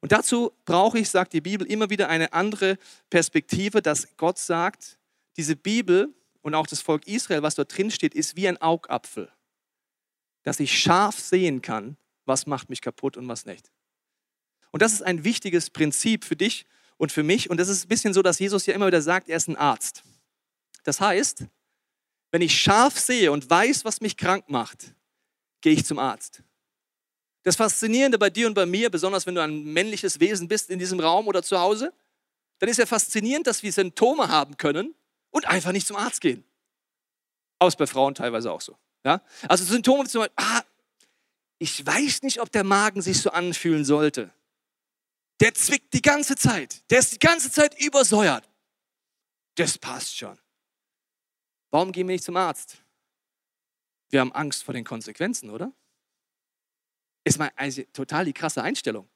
Und 0.00 0.12
dazu 0.12 0.52
brauche 0.64 1.00
ich, 1.00 1.10
sagt 1.10 1.32
die 1.32 1.40
Bibel, 1.40 1.66
immer 1.66 1.90
wieder 1.90 2.08
eine 2.08 2.32
andere 2.32 2.78
Perspektive, 3.10 3.82
dass 3.82 4.16
Gott 4.16 4.38
sagt, 4.38 4.98
diese 5.36 5.56
Bibel 5.56 6.14
und 6.40 6.54
auch 6.54 6.68
das 6.68 6.80
Volk 6.80 7.06
Israel, 7.08 7.42
was 7.42 7.56
dort 7.56 7.76
drin 7.76 7.90
steht, 7.90 8.14
ist 8.14 8.36
wie 8.36 8.46
ein 8.46 8.60
Augapfel, 8.62 9.28
dass 10.44 10.60
ich 10.60 10.78
scharf 10.78 11.18
sehen 11.18 11.62
kann, 11.62 11.96
was 12.26 12.46
macht 12.46 12.70
mich 12.70 12.80
kaputt 12.80 13.16
und 13.16 13.26
was 13.26 13.44
nicht. 13.44 13.72
Und 14.70 14.82
das 14.82 14.92
ist 14.92 15.02
ein 15.02 15.24
wichtiges 15.24 15.68
Prinzip 15.68 16.24
für 16.24 16.36
dich 16.36 16.64
und 16.96 17.10
für 17.10 17.24
mich. 17.24 17.50
Und 17.50 17.58
das 17.58 17.68
ist 17.68 17.86
ein 17.86 17.88
bisschen 17.88 18.14
so, 18.14 18.22
dass 18.22 18.38
Jesus 18.38 18.66
ja 18.66 18.74
immer 18.74 18.86
wieder 18.86 19.02
sagt, 19.02 19.28
er 19.28 19.36
ist 19.36 19.48
ein 19.48 19.56
Arzt. 19.56 20.04
Das 20.82 21.00
heißt, 21.00 21.44
wenn 22.30 22.42
ich 22.42 22.58
scharf 22.58 22.98
sehe 22.98 23.30
und 23.30 23.48
weiß, 23.48 23.84
was 23.84 24.00
mich 24.00 24.16
krank 24.16 24.48
macht, 24.48 24.94
gehe 25.60 25.74
ich 25.74 25.84
zum 25.84 25.98
Arzt. 25.98 26.42
Das 27.42 27.56
Faszinierende 27.56 28.18
bei 28.18 28.30
dir 28.30 28.46
und 28.46 28.54
bei 28.54 28.66
mir, 28.66 28.90
besonders 28.90 29.26
wenn 29.26 29.34
du 29.34 29.42
ein 29.42 29.64
männliches 29.64 30.20
Wesen 30.20 30.48
bist 30.48 30.70
in 30.70 30.78
diesem 30.78 31.00
Raum 31.00 31.26
oder 31.26 31.42
zu 31.42 31.58
Hause, 31.58 31.92
dann 32.58 32.68
ist 32.68 32.78
ja 32.78 32.86
faszinierend, 32.86 33.46
dass 33.46 33.62
wir 33.62 33.72
Symptome 33.72 34.28
haben 34.28 34.56
können 34.56 34.94
und 35.30 35.46
einfach 35.46 35.72
nicht 35.72 35.86
zum 35.86 35.96
Arzt 35.96 36.20
gehen. 36.20 36.44
Aus 37.58 37.76
bei 37.76 37.86
Frauen 37.86 38.14
teilweise 38.14 38.52
auch 38.52 38.60
so. 38.60 38.76
Ja? 39.04 39.22
Also 39.48 39.64
Symptome 39.64 40.08
zum 40.08 40.20
Beispiel, 40.20 40.36
ah, 40.36 40.62
ich 41.58 41.84
weiß 41.84 42.22
nicht, 42.22 42.40
ob 42.40 42.50
der 42.52 42.64
Magen 42.64 43.02
sich 43.02 43.20
so 43.20 43.30
anfühlen 43.30 43.84
sollte. 43.84 44.32
Der 45.40 45.54
zwickt 45.54 45.92
die 45.92 46.02
ganze 46.02 46.36
Zeit. 46.36 46.88
Der 46.90 47.00
ist 47.00 47.12
die 47.12 47.18
ganze 47.18 47.50
Zeit 47.50 47.80
übersäuert. 47.80 48.48
Das 49.56 49.76
passt 49.78 50.16
schon. 50.16 50.38
Warum 51.72 51.90
gehen 51.90 52.06
wir 52.06 52.12
nicht 52.12 52.22
zum 52.22 52.36
Arzt? 52.36 52.76
Wir 54.10 54.20
haben 54.20 54.30
Angst 54.32 54.62
vor 54.62 54.74
den 54.74 54.84
Konsequenzen, 54.84 55.48
oder? 55.48 55.72
Ist 57.24 57.38
mal 57.38 57.50
also 57.56 57.82
total 57.94 58.26
die 58.26 58.34
krasse 58.34 58.62
Einstellung. 58.62 59.08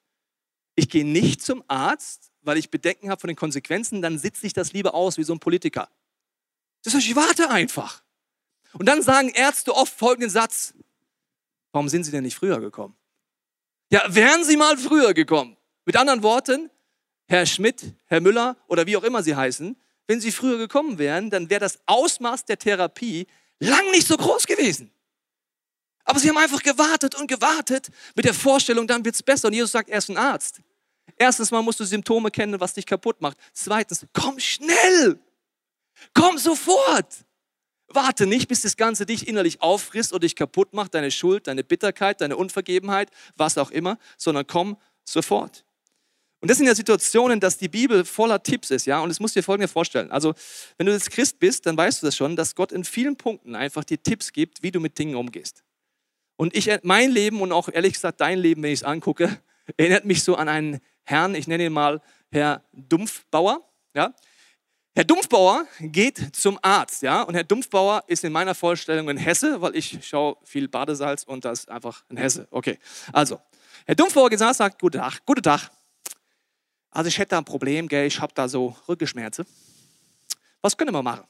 Ich 0.74 0.88
gehe 0.88 1.04
nicht 1.04 1.42
zum 1.42 1.62
Arzt, 1.68 2.32
weil 2.40 2.56
ich 2.56 2.70
Bedenken 2.70 3.10
habe 3.10 3.20
von 3.20 3.28
den 3.28 3.36
Konsequenzen, 3.36 4.00
dann 4.00 4.18
sitze 4.18 4.46
ich 4.46 4.54
das 4.54 4.72
lieber 4.72 4.94
aus 4.94 5.18
wie 5.18 5.22
so 5.22 5.34
ein 5.34 5.38
Politiker. 5.38 5.90
Das 6.82 6.94
heißt, 6.94 7.06
ich 7.06 7.14
warte 7.14 7.50
einfach. 7.50 8.02
Und 8.72 8.86
dann 8.86 9.02
sagen 9.02 9.28
Ärzte 9.28 9.74
oft 9.74 9.92
folgenden 9.92 10.30
Satz. 10.30 10.72
Warum 11.72 11.90
sind 11.90 12.04
Sie 12.04 12.10
denn 12.10 12.24
nicht 12.24 12.36
früher 12.36 12.60
gekommen? 12.60 12.96
Ja, 13.90 14.02
wären 14.14 14.44
Sie 14.44 14.56
mal 14.56 14.78
früher 14.78 15.12
gekommen. 15.12 15.58
Mit 15.84 15.96
anderen 15.96 16.22
Worten, 16.22 16.70
Herr 17.26 17.44
Schmidt, 17.44 17.94
Herr 18.06 18.22
Müller 18.22 18.56
oder 18.66 18.86
wie 18.86 18.96
auch 18.96 19.04
immer 19.04 19.22
Sie 19.22 19.36
heißen, 19.36 19.76
wenn 20.06 20.20
Sie 20.20 20.32
früher 20.32 20.58
gekommen 20.58 20.98
wären, 20.98 21.30
dann 21.30 21.50
wäre 21.50 21.60
das 21.60 21.78
Ausmaß 21.86 22.44
der 22.44 22.58
Therapie 22.58 23.26
lang 23.58 23.90
nicht 23.90 24.06
so 24.06 24.16
groß 24.16 24.46
gewesen. 24.46 24.90
Aber 26.06 26.20
sie 26.20 26.28
haben 26.28 26.38
einfach 26.38 26.62
gewartet 26.62 27.16
und 27.16 27.26
gewartet 27.26 27.88
mit 28.14 28.24
der 28.24 28.32
Vorstellung, 28.32 28.86
dann 28.86 29.04
wird 29.04 29.16
es 29.16 29.22
besser. 29.22 29.48
Und 29.48 29.54
Jesus 29.54 29.72
sagt, 29.72 29.90
er 29.90 29.98
ist 29.98 30.08
ein 30.08 30.16
Arzt. 30.16 30.60
Erstens 31.18 31.50
mal 31.50 31.62
musst 31.62 31.80
du 31.80 31.84
Symptome 31.84 32.30
kennen, 32.30 32.60
was 32.60 32.74
dich 32.74 32.86
kaputt 32.86 33.20
macht. 33.20 33.36
Zweitens, 33.52 34.06
komm 34.12 34.38
schnell. 34.38 35.18
Komm 36.14 36.38
sofort. 36.38 37.24
Warte 37.88 38.26
nicht, 38.26 38.46
bis 38.46 38.62
das 38.62 38.76
Ganze 38.76 39.04
dich 39.04 39.26
innerlich 39.26 39.60
auffrisst 39.62 40.12
und 40.12 40.22
dich 40.22 40.36
kaputt 40.36 40.74
macht, 40.74 40.94
deine 40.94 41.10
Schuld, 41.10 41.48
deine 41.48 41.64
Bitterkeit, 41.64 42.20
deine 42.20 42.36
Unvergebenheit, 42.36 43.10
was 43.36 43.58
auch 43.58 43.72
immer, 43.72 43.98
sondern 44.16 44.46
komm 44.46 44.76
sofort. 45.04 45.65
Und 46.40 46.50
das 46.50 46.58
sind 46.58 46.66
ja 46.66 46.74
Situationen, 46.74 47.40
dass 47.40 47.56
die 47.56 47.68
Bibel 47.68 48.04
voller 48.04 48.42
Tipps 48.42 48.70
ist, 48.70 48.86
ja. 48.86 49.00
Und 49.00 49.10
es 49.10 49.20
muss 49.20 49.32
dir 49.32 49.42
folgendes 49.42 49.72
vorstellen. 49.72 50.10
Also, 50.10 50.34
wenn 50.76 50.86
du 50.86 50.92
jetzt 50.92 51.10
Christ 51.10 51.38
bist, 51.38 51.66
dann 51.66 51.76
weißt 51.76 52.02
du 52.02 52.06
das 52.06 52.16
schon, 52.16 52.36
dass 52.36 52.54
Gott 52.54 52.72
in 52.72 52.84
vielen 52.84 53.16
Punkten 53.16 53.54
einfach 53.54 53.84
dir 53.84 54.02
Tipps 54.02 54.32
gibt, 54.32 54.62
wie 54.62 54.70
du 54.70 54.80
mit 54.80 54.98
Dingen 54.98 55.16
umgehst. 55.16 55.64
Und 56.36 56.54
ich, 56.54 56.70
mein 56.82 57.10
Leben 57.10 57.40
und 57.40 57.52
auch 57.52 57.68
ehrlich 57.72 57.94
gesagt 57.94 58.20
dein 58.20 58.38
Leben, 58.38 58.62
wenn 58.62 58.72
ich 58.72 58.80
es 58.80 58.84
angucke, 58.84 59.40
erinnert 59.76 60.04
mich 60.04 60.22
so 60.22 60.36
an 60.36 60.48
einen 60.48 60.80
Herrn, 61.04 61.34
ich 61.34 61.46
nenne 61.46 61.66
ihn 61.66 61.72
mal 61.72 62.02
Herr 62.30 62.62
Dumpfbauer, 62.72 63.66
ja. 63.94 64.14
Herr 64.94 65.04
Dumpfbauer 65.04 65.66
geht 65.80 66.34
zum 66.34 66.58
Arzt, 66.62 67.02
ja, 67.02 67.22
und 67.22 67.34
Herr 67.34 67.44
Dumpfbauer 67.44 68.04
ist 68.06 68.24
in 68.24 68.32
meiner 68.32 68.54
Vorstellung 68.54 69.10
ein 69.10 69.18
Hesse, 69.18 69.60
weil 69.60 69.76
ich 69.76 69.98
schaue 70.02 70.36
viel 70.42 70.68
Badesalz 70.68 71.24
und 71.24 71.44
das 71.44 71.60
ist 71.60 71.70
einfach 71.70 72.02
ein 72.08 72.16
Hesse. 72.16 72.48
Okay, 72.50 72.78
also 73.12 73.40
Herr 73.84 73.94
Dumpfbauer 73.94 74.30
geht 74.30 74.38
sagt, 74.38 74.80
guten 74.80 74.98
Tag, 74.98 75.20
guten 75.26 75.42
Tag. 75.42 75.70
Also 76.96 77.08
ich 77.08 77.18
hätte 77.18 77.30
da 77.30 77.38
ein 77.38 77.44
Problem, 77.44 77.88
gell, 77.88 78.06
ich 78.06 78.22
habe 78.22 78.32
da 78.34 78.48
so 78.48 78.74
Rückenschmerzen. 78.88 79.44
Was 80.62 80.78
können 80.78 80.94
wir 80.94 81.02
machen? 81.02 81.26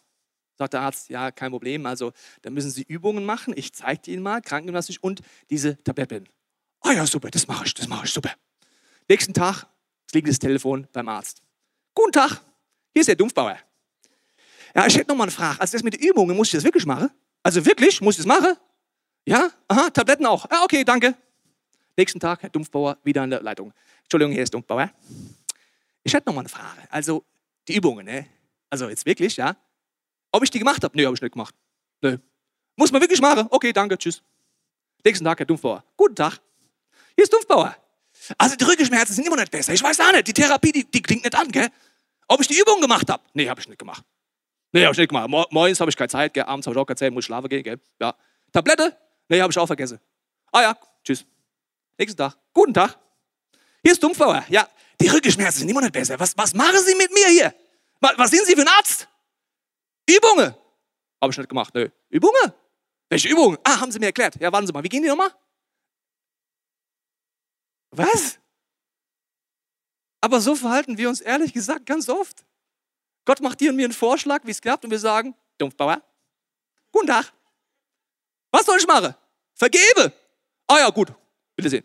Sagt 0.54 0.75
der 0.75 0.82
Arzt, 0.82 1.08
ja, 1.08 1.32
kein 1.32 1.50
Problem. 1.50 1.87
Also 1.87 2.12
da 2.42 2.50
müssen 2.50 2.70
Sie 2.70 2.85
Übungen 2.85 3.25
machen. 3.25 3.52
Ich 3.56 3.73
zeige 3.75 4.12
Ihnen 4.12 4.23
mal, 4.23 4.40
Krankengymnastik 4.40 4.99
und 5.00 5.23
diese 5.50 5.82
Tabletten. 5.82 6.28
Ah 6.82 6.92
ja, 6.92 7.04
super, 7.04 7.30
das 7.32 7.49
mache 7.49 7.66
ich, 7.66 7.75
das 7.75 7.88
mache 7.88 8.06
ich, 8.06 8.12
super. 8.12 8.30
Nächsten 9.08 9.35
Tag 9.35 9.66
liegt 10.12 10.28
das 10.28 10.38
Telefon 10.38 10.87
beim 10.92 11.08
Arzt. 11.08 11.42
Guten 11.94 12.12
Tag, 12.12 12.40
hier 12.92 13.00
ist 13.00 13.08
der 13.08 13.16
Dumpfbauer. 13.16 13.58
Ja, 14.73 14.87
ich 14.87 14.96
hätte 14.96 15.08
noch 15.08 15.16
mal 15.16 15.25
eine 15.25 15.32
Frage. 15.32 15.61
Also 15.61 15.73
das 15.73 15.82
mit 15.82 15.94
den 15.94 16.08
Übungen, 16.08 16.37
muss 16.37 16.46
ich 16.46 16.52
das 16.52 16.62
wirklich 16.62 16.87
machen? 16.87 17.11
Also 17.42 17.66
wirklich, 17.66 18.00
muss 18.00 18.14
ich 18.14 18.25
das 18.25 18.26
machen? 18.26 18.54
Ja, 19.25 19.50
aha, 19.66 19.90
Tabletten 19.90 20.26
auch. 20.26 20.49
Ja, 20.49 20.62
okay, 20.62 20.85
danke. 20.85 21.16
Nächsten 21.96 22.20
Tag, 22.20 22.42
Herr 22.42 22.50
Dumpfbauer, 22.50 22.99
wieder 23.02 23.23
an 23.23 23.30
der 23.30 23.42
Leitung. 23.42 23.73
Entschuldigung, 24.04 24.32
hier 24.32 24.44
ist 24.44 24.54
Dumpfbauer. 24.54 24.92
Ich 26.06 26.14
hätte 26.14 26.28
noch 26.28 26.34
mal 26.36 26.42
eine 26.42 26.48
Frage. 26.48 26.86
Also 26.88 27.25
die 27.66 27.75
Übungen, 27.75 28.06
ne? 28.06 28.28
Also 28.70 28.88
jetzt 28.88 29.04
wirklich, 29.06 29.36
ja? 29.36 29.56
Ob 30.30 30.44
ich 30.44 30.50
die 30.52 30.60
gemacht 30.60 30.84
habe? 30.84 30.96
Nee, 30.96 31.04
habe 31.04 31.16
ich 31.16 31.20
nicht 31.20 31.32
gemacht. 31.32 31.52
Nee. 32.00 32.18
Muss 32.76 32.92
man 32.92 33.00
wirklich 33.00 33.20
machen? 33.20 33.48
Okay, 33.50 33.72
danke, 33.72 33.98
tschüss. 33.98 34.22
Nächsten 35.04 35.25
Tag, 35.25 35.40
Herr 35.40 35.46
Dumpfbauer. 35.46 35.82
Guten 35.96 36.14
Tag. 36.14 36.38
Hier 37.16 37.25
ist 37.25 37.32
Dumpfbauer. 37.32 37.76
Also 38.38 38.54
die 38.54 38.62
Rückenschmerzen 38.62 39.16
sind 39.16 39.26
immer 39.26 39.34
nicht 39.34 39.50
besser. 39.50 39.72
Ich 39.72 39.82
weiß 39.82 39.98
auch 39.98 40.12
nicht. 40.12 40.28
Die 40.28 40.32
Therapie, 40.32 40.70
die, 40.70 40.84
die 40.88 41.02
klingt 41.02 41.25
nicht 41.25 41.34
an, 41.34 41.49
gell? 41.49 41.71
Ob 42.28 42.40
ich 42.40 42.47
die 42.47 42.56
Übung 42.60 42.80
gemacht 42.80 43.10
habe? 43.10 43.25
Nee, 43.34 43.49
habe 43.49 43.60
ich 43.60 43.66
nicht 43.66 43.78
gemacht. 43.80 44.04
Nee, 44.71 44.84
habe 44.84 44.92
ich 44.92 44.99
nicht 44.99 45.08
gemacht. 45.08 45.28
Morgens 45.28 45.80
habe 45.80 45.90
ich 45.90 45.97
keine 45.97 46.08
Zeit, 46.08 46.34
gell? 46.34 46.45
abends 46.45 46.69
habe 46.69 46.76
ich 46.76 46.80
auch 46.80 46.86
keine 46.86 46.97
Zeit, 46.99 47.12
muss 47.12 47.25
schlafen 47.25 47.49
gehen, 47.49 47.64
gell? 47.64 47.80
Ja. 48.00 48.14
Tablette? 48.52 48.97
Nee, 49.28 49.40
habe 49.40 49.50
ich 49.50 49.58
auch 49.58 49.66
vergessen. 49.66 49.99
Ah 50.52 50.62
ja, 50.62 50.78
tschüss. 51.02 51.26
Nächsten 51.99 52.16
Tag. 52.16 52.36
Guten 52.52 52.75
Tag. 52.75 52.97
Hier 53.82 53.90
ist 53.90 54.00
Dumpfbauer. 54.00 54.45
Ja, 54.49 54.69
die 55.00 55.09
Rückenschmerzen 55.09 55.61
sind 55.61 55.69
immer 55.69 55.80
nicht 55.80 55.93
besser. 55.93 56.19
Was, 56.19 56.37
was 56.37 56.54
machen 56.54 56.80
Sie 56.85 56.95
mit 56.95 57.13
mir 57.13 57.28
hier? 57.28 57.54
Was, 58.00 58.30
sind 58.30 58.47
Sie 58.47 58.54
für 58.54 58.63
ein 58.63 58.69
Arzt? 58.69 59.09
Übungen. 60.09 60.54
Habe 61.21 61.32
ich 61.32 61.39
nicht 61.39 61.49
gemacht. 61.49 61.75
Nö. 61.75 61.89
Übungen? 62.09 62.52
Welche 63.09 63.28
Übungen? 63.28 63.59
Ah, 63.65 63.80
haben 63.80 63.93
Sie 63.93 63.99
mir 63.99 64.06
erklärt. 64.06 64.41
Ja, 64.41 64.52
warten 64.52 64.67
Sie 64.67 64.73
mal. 64.73 64.82
Wie 64.82 64.89
gehen 64.89 65.02
die 65.02 65.09
nochmal? 65.09 65.32
Was? 67.91 68.39
Aber 70.21 70.41
so 70.41 70.54
verhalten 70.54 70.99
wir 70.99 71.09
uns 71.09 71.21
ehrlich 71.21 71.52
gesagt 71.52 71.87
ganz 71.87 72.09
oft. 72.09 72.45
Gott 73.25 73.41
macht 73.41 73.61
dir 73.61 73.71
und 73.71 73.76
mir 73.76 73.85
einen 73.85 73.93
Vorschlag, 73.93 74.45
wie 74.45 74.50
es 74.50 74.61
klappt, 74.61 74.85
und 74.85 74.91
wir 74.91 74.99
sagen, 74.99 75.35
Dumpfbauer, 75.59 76.02
guten 76.93 77.09
Tag. 77.09 77.32
Was 78.50 78.67
soll 78.67 78.78
ich 78.78 78.87
machen? 78.87 79.15
Vergebe. 79.54 80.13
Ah 80.67 80.78
ja, 80.78 80.91
gut. 80.91 81.13
Bitte 81.54 81.71
sehen. 81.71 81.85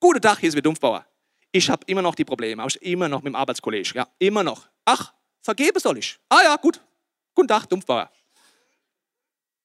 Guten 0.00 0.20
Tag, 0.20 0.38
hier 0.38 0.48
ist 0.48 0.54
wieder 0.54 0.62
Dumpfbauer. 0.62 1.06
Ich 1.52 1.70
habe 1.70 1.82
immer 1.86 2.02
noch 2.02 2.14
die 2.14 2.24
Probleme, 2.24 2.64
ich 2.66 2.82
immer 2.82 3.08
noch 3.08 3.22
mit 3.22 3.32
dem 3.32 3.36
Arbeitskollegen, 3.36 3.92
ja, 3.94 4.08
immer 4.18 4.42
noch. 4.42 4.68
Ach, 4.84 5.12
vergebe 5.40 5.80
soll 5.80 5.98
ich. 5.98 6.18
Ah 6.28 6.42
ja, 6.44 6.56
gut. 6.56 6.80
Guten 7.34 7.48
Tag, 7.48 7.66
Dumpfbauer. 7.68 8.10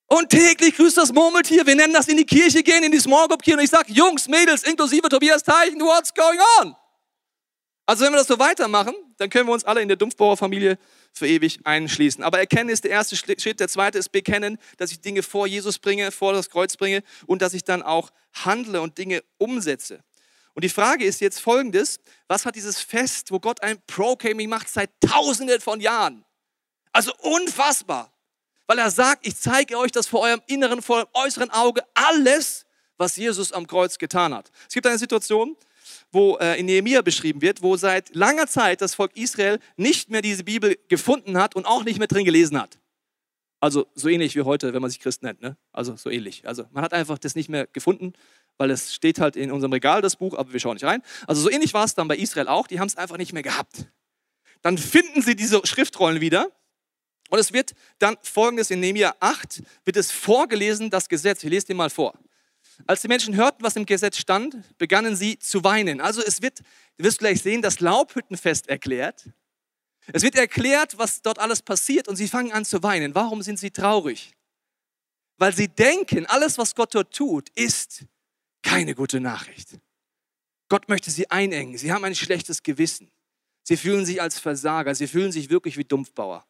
Und 0.07 0.29
täglich 0.29 0.75
grüßt 0.75 0.97
das 0.97 1.11
Murmeltier. 1.11 1.65
Wir 1.65 1.75
nennen 1.75 1.93
das 1.93 2.07
in 2.07 2.17
die 2.17 2.25
Kirche 2.25 2.61
gehen, 2.61 2.83
in 2.83 2.91
die 2.91 2.99
Small 2.99 3.27
Group 3.27 3.41
Kirche. 3.41 3.57
Und 3.57 3.63
ich 3.63 3.69
sage, 3.69 3.91
Jungs, 3.91 4.27
Mädels, 4.27 4.63
inklusive 4.63 5.09
Tobias 5.09 5.41
Teichen, 5.43 5.79
what's 5.81 6.13
going 6.13 6.39
on? 6.61 6.75
Also 7.85 8.05
wenn 8.05 8.13
wir 8.13 8.17
das 8.17 8.27
so 8.27 8.39
weitermachen, 8.39 8.93
dann 9.17 9.29
können 9.29 9.47
wir 9.47 9.53
uns 9.53 9.65
alle 9.65 9.81
in 9.81 9.87
der 9.87 9.97
Dumpfbauer-Familie 9.97 10.77
für 11.11 11.27
ewig 11.27 11.59
einschließen. 11.63 12.23
Aber 12.23 12.39
erkennen 12.39 12.69
ist 12.69 12.83
der 12.83 12.91
erste 12.91 13.15
Schritt. 13.15 13.59
Der 13.59 13.67
zweite 13.67 13.97
ist 13.97 14.09
bekennen, 14.09 14.57
dass 14.77 14.91
ich 14.91 15.01
Dinge 15.01 15.21
vor 15.21 15.47
Jesus 15.47 15.79
bringe, 15.79 16.11
vor 16.11 16.31
das 16.33 16.49
Kreuz 16.49 16.77
bringe 16.77 17.03
und 17.25 17.41
dass 17.41 17.53
ich 17.53 17.63
dann 17.63 17.81
auch 17.81 18.11
handle 18.33 18.81
und 18.81 18.97
Dinge 18.97 19.23
umsetze. 19.37 20.03
Und 20.53 20.63
die 20.63 20.69
Frage 20.69 21.05
ist 21.05 21.19
jetzt 21.21 21.39
folgendes. 21.39 21.99
Was 22.27 22.45
hat 22.45 22.55
dieses 22.55 22.79
Fest, 22.79 23.31
wo 23.31 23.39
Gott 23.39 23.61
ein 23.63 23.81
Proclaiming 23.87 24.49
macht 24.49 24.69
seit 24.69 24.89
tausenden 25.01 25.61
von 25.61 25.79
Jahren? 25.79 26.23
Also 26.91 27.11
unfassbar. 27.19 28.11
Weil 28.67 28.79
er 28.79 28.91
sagt, 28.91 29.27
ich 29.27 29.35
zeige 29.35 29.77
euch 29.77 29.91
das 29.91 30.07
vor 30.07 30.21
eurem 30.21 30.41
inneren, 30.47 30.81
vor 30.81 30.97
eurem 30.97 31.09
äußeren 31.13 31.49
Auge 31.49 31.81
alles, 31.93 32.65
was 32.97 33.15
Jesus 33.15 33.51
am 33.51 33.67
Kreuz 33.67 33.97
getan 33.97 34.33
hat. 34.33 34.51
Es 34.67 34.73
gibt 34.73 34.87
eine 34.87 34.97
Situation, 34.97 35.57
wo 36.11 36.37
äh, 36.37 36.59
in 36.59 36.67
Nehemiah 36.67 37.01
beschrieben 37.01 37.41
wird, 37.41 37.61
wo 37.61 37.75
seit 37.75 38.15
langer 38.15 38.47
Zeit 38.47 38.81
das 38.81 38.95
Volk 38.95 39.17
Israel 39.17 39.59
nicht 39.75 40.09
mehr 40.09 40.21
diese 40.21 40.43
Bibel 40.43 40.77
gefunden 40.87 41.37
hat 41.37 41.55
und 41.55 41.65
auch 41.65 41.83
nicht 41.83 41.97
mehr 41.97 42.07
drin 42.07 42.23
gelesen 42.23 42.61
hat. 42.61 42.79
Also 43.59 43.87
so 43.95 44.09
ähnlich 44.09 44.35
wie 44.35 44.41
heute, 44.41 44.73
wenn 44.73 44.81
man 44.81 44.91
sich 44.91 44.99
Christ 44.99 45.23
nennt. 45.23 45.41
Ne? 45.41 45.57
Also 45.71 45.95
so 45.95 46.09
ähnlich. 46.09 46.47
Also 46.47 46.65
man 46.71 46.83
hat 46.83 46.93
einfach 46.93 47.17
das 47.17 47.35
nicht 47.35 47.49
mehr 47.49 47.65
gefunden, 47.67 48.13
weil 48.57 48.71
es 48.71 48.93
steht 48.93 49.19
halt 49.19 49.35
in 49.35 49.51
unserem 49.51 49.73
Regal, 49.73 50.01
das 50.01 50.15
Buch, 50.15 50.37
aber 50.37 50.53
wir 50.53 50.59
schauen 50.59 50.75
nicht 50.75 50.85
rein. 50.85 51.01
Also 51.27 51.41
so 51.41 51.49
ähnlich 51.49 51.73
war 51.73 51.85
es 51.85 51.95
dann 51.95 52.07
bei 52.07 52.17
Israel 52.17 52.47
auch. 52.47 52.67
Die 52.67 52.79
haben 52.79 52.87
es 52.87 52.97
einfach 52.97 53.17
nicht 53.17 53.33
mehr 53.33 53.43
gehabt. 53.43 53.85
Dann 54.61 54.77
finden 54.77 55.21
sie 55.21 55.35
diese 55.35 55.65
Schriftrollen 55.65 56.21
wieder 56.21 56.51
und 57.29 57.39
es 57.39 57.51
wird 57.51 57.73
dann 57.99 58.15
folgendes 58.21 58.69
in 58.69 58.79
Nehemiah 58.79 59.15
8, 59.19 59.63
wird 59.85 59.97
es 59.97 60.11
vorgelesen, 60.11 60.89
das 60.89 61.09
Gesetz. 61.09 61.43
Ich 61.43 61.49
lese 61.49 61.67
dir 61.67 61.75
mal 61.75 61.89
vor. 61.89 62.13
Als 62.85 63.01
die 63.01 63.07
Menschen 63.07 63.35
hörten, 63.35 63.63
was 63.63 63.75
im 63.75 63.85
Gesetz 63.85 64.17
stand, 64.17 64.55
begannen 64.77 65.15
sie 65.15 65.39
zu 65.39 65.63
weinen. 65.63 65.99
Also 65.99 66.21
es 66.21 66.41
wird, 66.41 66.59
du 66.97 67.03
wirst 67.03 67.19
gleich 67.19 67.41
sehen, 67.41 67.61
das 67.61 67.79
Laubhüttenfest 67.79 68.69
erklärt. 68.69 69.29
Es 70.11 70.21
wird 70.21 70.35
erklärt, 70.35 70.97
was 70.97 71.21
dort 71.21 71.39
alles 71.39 71.61
passiert 71.61 72.07
und 72.07 72.17
sie 72.17 72.27
fangen 72.27 72.51
an 72.51 72.65
zu 72.65 72.83
weinen. 72.83 73.15
Warum 73.15 73.41
sind 73.41 73.57
sie 73.57 73.71
traurig? 73.71 74.35
Weil 75.37 75.55
sie 75.55 75.69
denken, 75.69 76.25
alles, 76.27 76.57
was 76.57 76.75
Gott 76.75 76.93
dort 76.93 77.15
tut, 77.15 77.49
ist 77.55 78.05
keine 78.63 78.95
gute 78.95 79.19
Nachricht. 79.19 79.77
Gott 80.69 80.89
möchte 80.89 81.11
sie 81.11 81.29
einengen. 81.29 81.77
Sie 81.77 81.91
haben 81.91 82.03
ein 82.03 82.15
schlechtes 82.15 82.63
Gewissen. 82.63 83.11
Sie 83.63 83.77
fühlen 83.77 84.05
sich 84.05 84.21
als 84.21 84.39
Versager. 84.39 84.95
Sie 84.95 85.07
fühlen 85.07 85.31
sich 85.31 85.49
wirklich 85.49 85.77
wie 85.77 85.83
Dumpfbauer. 85.83 86.45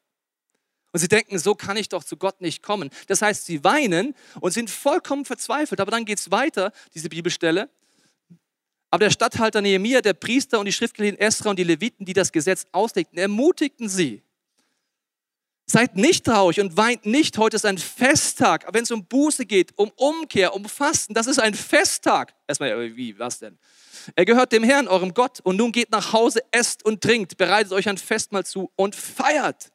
Und 0.94 1.00
sie 1.00 1.08
denken, 1.08 1.40
so 1.40 1.56
kann 1.56 1.76
ich 1.76 1.90
doch 1.90 2.04
zu 2.04 2.18
Gott 2.18 2.40
nicht 2.40 2.62
kommen. 2.62 2.92
Das 3.08 3.22
heißt, 3.22 3.46
sie 3.46 3.64
weinen 3.64 4.16
und 4.40 4.52
sind 4.52 4.70
vollkommen 4.70 5.26
verzweifelt. 5.26 5.82
Aber 5.82 5.92
dann 5.92 6.06
geht 6.06 6.20
es 6.20 6.32
weiter, 6.32 6.72
diese 6.94 7.10
Bibelstelle. 7.10 7.70
Aber 8.92 9.06
der 9.06 9.12
Statthalter 9.12 9.60
Nehemiah, 9.60 10.02
der 10.02 10.14
Priester 10.14 10.60
und 10.60 10.68
die 10.68 10.72
Schriftgelehrten 10.72 11.20
Esra 11.20 11.50
und 11.50 11.58
die 11.58 11.64
Leviten, 11.64 12.06
die 12.06 12.14
das 12.14 12.32
Gesetz 12.32 12.68
auslegten, 12.72 13.18
ermutigten 13.18 13.90
sie. 13.90 14.22
Seid 15.66 15.96
nicht 15.96 16.26
traurig 16.26 16.60
und 16.60 16.76
weint 16.76 17.06
nicht. 17.06 17.38
Heute 17.38 17.56
ist 17.56 17.66
ein 17.66 17.78
Festtag. 17.78 18.66
Wenn 18.74 18.84
es 18.84 18.92
um 18.92 19.06
Buße 19.06 19.46
geht, 19.46 19.72
um 19.78 19.92
Umkehr, 19.96 20.54
um 20.54 20.66
Fasten, 20.66 21.14
das 21.14 21.28
ist 21.28 21.40
ein 21.40 21.54
Festtag. 21.54 22.34
Erstmal, 22.48 22.96
wie, 22.96 23.18
was 23.18 23.40
denn? 23.40 23.58
Er 24.16 24.26
gehört 24.26 24.52
dem 24.52 24.64
Herrn, 24.64 24.90
eurem 24.90 25.14
Gott. 25.14 25.40
Und 25.42 25.56
nun 25.56 25.72
geht 25.72 25.90
nach 25.92 26.12
Hause, 26.12 26.42
esst 26.52 26.84
und 26.84 27.02
trinkt, 27.02 27.38
bereitet 27.38 27.72
euch 27.72 27.88
ein 27.88 27.98
Festmahl 27.98 28.46
zu 28.46 28.72
und 28.76 28.96
feiert. 28.96 29.72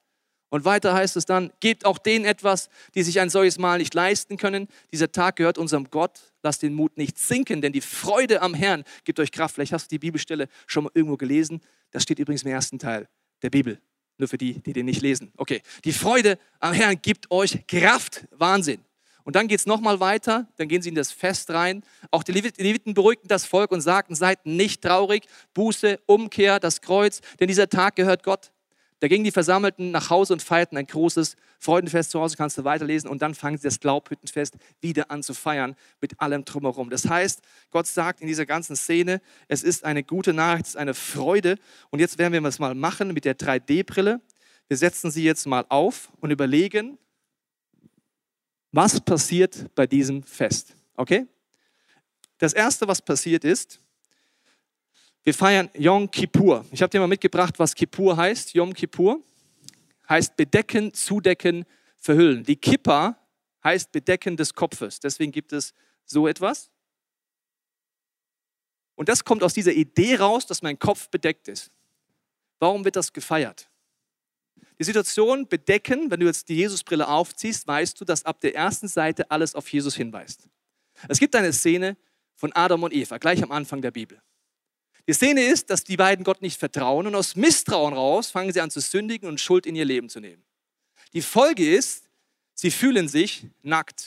Und 0.51 0.65
weiter 0.65 0.95
heißt 0.95 1.17
es 1.17 1.25
dann, 1.27 1.53
gebt 1.61 1.85
auch 1.85 1.99
denen 1.99 2.25
etwas, 2.25 2.69
die 2.95 3.03
sich 3.03 3.21
ein 3.21 3.29
solches 3.29 3.59
Mal 3.59 3.79
nicht 3.79 3.95
leisten 3.95 4.37
können. 4.37 4.69
Dieser 4.93 5.13
Tag 5.13 5.37
gehört 5.37 5.59
unserem 5.59 5.91
Gott. 5.91 6.21
Lasst 6.43 6.63
den 6.63 6.75
Mut 6.75 6.97
nicht 6.97 7.19
sinken, 7.19 7.61
denn 7.61 7.73
die 7.73 7.81
Freude 7.81 8.41
am 8.41 8.55
Herrn 8.55 8.85
gibt 9.05 9.21
euch 9.21 9.33
Kraft. 9.33 9.55
Vielleicht 9.55 9.73
hast 9.73 9.87
du 9.87 9.95
die 9.95 9.99
Bibelstelle 9.99 10.49
schon 10.67 10.85
mal 10.85 10.91
irgendwo 10.95 11.17
gelesen. 11.17 11.61
Das 11.91 12.03
steht 12.03 12.19
übrigens 12.19 12.43
im 12.43 12.51
ersten 12.51 12.79
Teil 12.79 13.09
der 13.43 13.51
Bibel. 13.51 13.81
Nur 14.19 14.29
für 14.29 14.39
die, 14.39 14.61
die 14.61 14.73
den 14.73 14.87
nicht 14.87 15.01
lesen. 15.01 15.33
Okay. 15.37 15.63
Die 15.85 15.93
Freude 15.93 16.39
am 16.61 16.73
Herrn 16.73 17.01
gibt 17.01 17.31
euch 17.31 17.67
Kraft. 17.67 18.27
Wahnsinn. 18.33 18.85
Und 19.25 19.37
dann 19.37 19.47
geht 19.47 19.61
es 19.61 19.67
nochmal 19.67 20.01
weiter, 20.01 20.49
dann 20.57 20.69
gehen 20.69 20.81
sie 20.81 20.89
in 20.89 20.95
das 20.95 21.13
Fest 21.13 21.51
rein. 21.51 21.83
Auch 22.11 22.23
die 22.23 22.33
Leviten 22.33 22.95
beruhigten 22.95 23.29
das 23.29 23.45
Volk 23.45 23.73
und 23.73 23.83
sagten, 23.83 24.15
seid 24.15 24.47
nicht 24.47 24.81
traurig, 24.81 25.27
Buße, 25.53 26.01
Umkehr, 26.07 26.59
das 26.59 26.81
Kreuz, 26.81 27.21
denn 27.39 27.47
dieser 27.47 27.69
Tag 27.69 27.97
gehört 27.97 28.23
Gott. 28.23 28.53
Da 29.01 29.07
gingen 29.07 29.25
die 29.25 29.31
Versammelten 29.31 29.93
nach 29.93 30.11
Hause 30.11 30.33
und 30.33 30.43
feierten 30.43 30.77
ein 30.77 30.87
großes 30.87 31.37
Freudenfest. 31.61 32.11
Zu 32.11 32.21
Hause 32.21 32.37
kannst 32.37 32.59
du 32.59 32.65
weiterlesen 32.65 33.09
und 33.09 33.23
dann 33.23 33.35
fangen 33.35 33.57
sie 33.57 33.69
das 33.69 33.79
Glaubhüttenfest 33.79 34.57
wieder 34.81 35.11
an 35.11 35.23
zu 35.23 35.35
feiern 35.35 35.77
mit 36.01 36.21
allem 36.21 36.45
drumherum. 36.45 36.91
Das 36.91 37.09
heißt, 37.09 37.41
Gott 37.71 37.87
sagt 37.87 38.21
in 38.21 38.27
dieser 38.27 38.47
ganzen 38.47 38.75
Szene, 38.75 39.21
es 39.47 39.63
ist 39.63 39.85
eine 39.85 40.03
gute 40.03 40.33
Nachricht, 40.33 40.67
es 40.67 40.71
ist 40.71 40.77
eine 40.77 40.95
Freude. 40.95 41.59
Und 41.91 42.01
jetzt 42.01 42.19
werden 42.19 42.33
wir 42.33 42.41
das 42.41 42.59
mal 42.59 42.75
machen 42.75 43.15
mit 43.15 43.25
der 43.25 43.39
3D-Brille. 43.39 44.21
Wir 44.67 44.77
setzen 44.77 45.11
sie 45.13 45.23
jetzt 45.23 45.47
mal 45.47 45.65
auf 45.69 46.11
und 46.21 46.31
überlegen, 46.31 46.99
was 48.73 49.01
passiert 49.01 49.75
bei 49.77 49.87
diesem 49.87 50.25
Fest. 50.25 50.75
Okay? 50.97 51.27
Das 52.39 52.53
erste, 52.53 52.89
was 52.89 53.01
passiert 53.01 53.45
ist, 53.45 53.81
wir 55.29 55.35
feiern 55.35 55.69
Yom 55.75 56.11
Kippur. 56.11 56.65
Ich 56.71 56.81
habe 56.81 56.89
dir 56.89 57.01
mal 57.01 57.07
mitgebracht, 57.07 57.59
was 57.59 57.75
Kippur 57.75 58.17
heißt. 58.17 58.55
Yom 58.55 58.73
Kippur 58.73 59.23
heißt 60.09 60.35
bedecken, 60.39 60.95
zudecken, 60.95 61.67
verhüllen. 61.99 62.45
Die 62.45 62.57
Kippa 62.57 63.19
heißt 63.63 63.93
bedecken 63.93 64.39
des 64.39 64.55
Kopfes. 64.55 65.01
Deswegen 65.01 65.31
gibt 65.31 65.53
es 65.53 65.75
so 66.07 66.27
etwas. 66.27 66.71
Und 68.95 69.11
das 69.11 69.23
kommt 69.23 69.43
aus 69.43 69.53
dieser 69.53 69.73
Idee 69.73 70.17
raus, 70.17 70.47
dass 70.47 70.63
mein 70.63 70.79
Kopf 70.79 71.11
bedeckt 71.11 71.49
ist. 71.49 71.71
Warum 72.59 72.87
wird 72.87 72.97
das 72.97 73.13
gefeiert? 73.13 73.69
Die 74.79 74.85
Situation 74.85 75.47
bedecken, 75.47 76.11
wenn 76.11 76.21
du 76.21 76.27
jetzt 76.27 76.49
die 76.49 76.57
Jesusbrille 76.57 77.07
aufziehst, 77.07 77.67
weißt 77.67 78.01
du, 78.01 78.07
dass 78.07 78.25
ab 78.25 78.41
der 78.41 78.55
ersten 78.55 78.89
Seite 78.89 79.31
alles 79.31 79.55
auf 79.55 79.71
Jesus 79.71 79.95
hinweist. 79.95 80.49
Es 81.07 81.19
gibt 81.19 81.37
eine 81.37 81.53
Szene 81.53 81.99
von 82.35 82.51
Adam 82.55 82.83
und 82.83 82.95
Eva, 82.95 83.19
gleich 83.19 83.43
am 83.43 83.53
Anfang 83.53 83.83
der 83.83 83.91
Bibel. 83.91 84.23
Die 85.09 85.15
Szene 85.15 85.43
ist, 85.43 85.71
dass 85.71 85.85
die 85.85 85.97
beiden 85.97 86.23
Gott 86.23 86.43
nicht 86.43 86.59
vertrauen 86.61 87.07
und 87.07 87.15
aus 87.15 87.35
Misstrauen 87.35 87.95
raus 87.95 88.31
fangen 88.31 88.53
sie 88.53 88.61
an 88.61 88.71
zu 88.71 88.81
sündigen 88.81 89.27
und 89.27 89.41
Schuld 89.41 89.65
in 89.65 89.75
ihr 89.75 89.87
Leben 89.87 90.11
zu 90.11 90.21
nehmen. 90.21 90.45
Die 91.15 91.23
Folge 91.23 91.75
ist, 91.75 92.05
sie 92.53 92.71
fühlen 92.71 93.09
sich 93.09 93.47
nackt. 93.63 94.01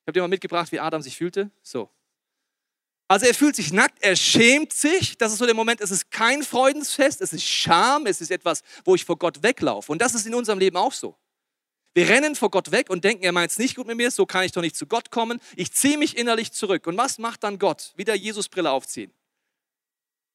Ich 0.00 0.02
habe 0.06 0.12
dir 0.12 0.22
mal 0.22 0.28
mitgebracht, 0.28 0.72
wie 0.72 0.80
Adam 0.80 1.02
sich 1.02 1.18
fühlte. 1.18 1.50
So. 1.62 1.90
Also 3.08 3.26
er 3.26 3.34
fühlt 3.34 3.56
sich 3.56 3.74
nackt, 3.74 4.02
er 4.02 4.16
schämt 4.16 4.72
sich. 4.72 5.18
Das 5.18 5.32
ist 5.32 5.38
so 5.38 5.44
der 5.44 5.54
Moment, 5.54 5.82
es 5.82 5.90
ist 5.90 6.10
kein 6.10 6.42
Freudensfest, 6.42 7.20
es 7.20 7.34
ist 7.34 7.44
Scham, 7.44 8.06
es 8.06 8.22
ist 8.22 8.30
etwas, 8.30 8.62
wo 8.86 8.94
ich 8.94 9.04
vor 9.04 9.18
Gott 9.18 9.42
weglaufe. 9.42 9.92
Und 9.92 10.00
das 10.00 10.14
ist 10.14 10.26
in 10.26 10.34
unserem 10.34 10.58
Leben 10.58 10.78
auch 10.78 10.94
so. 10.94 11.14
Wir 11.92 12.08
rennen 12.08 12.34
vor 12.34 12.50
Gott 12.50 12.70
weg 12.70 12.88
und 12.88 13.04
denken, 13.04 13.22
er 13.22 13.32
meint 13.32 13.50
es 13.50 13.58
nicht 13.58 13.76
gut 13.76 13.86
mit 13.86 13.98
mir, 13.98 14.10
so 14.10 14.24
kann 14.24 14.44
ich 14.44 14.52
doch 14.52 14.62
nicht 14.62 14.76
zu 14.76 14.86
Gott 14.86 15.10
kommen. 15.10 15.40
Ich 15.56 15.72
ziehe 15.72 15.98
mich 15.98 16.16
innerlich 16.16 16.52
zurück. 16.52 16.86
Und 16.86 16.96
was 16.96 17.18
macht 17.18 17.44
dann 17.44 17.58
Gott? 17.58 17.92
Wieder 17.96 18.14
Jesusbrille 18.14 18.70
aufziehen. 18.70 19.12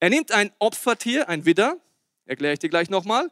Er 0.04 0.10
nimmt 0.10 0.34
ein 0.34 0.52
Opfertier, 0.60 1.30
ein 1.30 1.46
Widder, 1.46 1.78
erkläre 2.26 2.52
ich 2.52 2.60
dir 2.60 2.68
gleich 2.68 2.90
nochmal, 2.90 3.32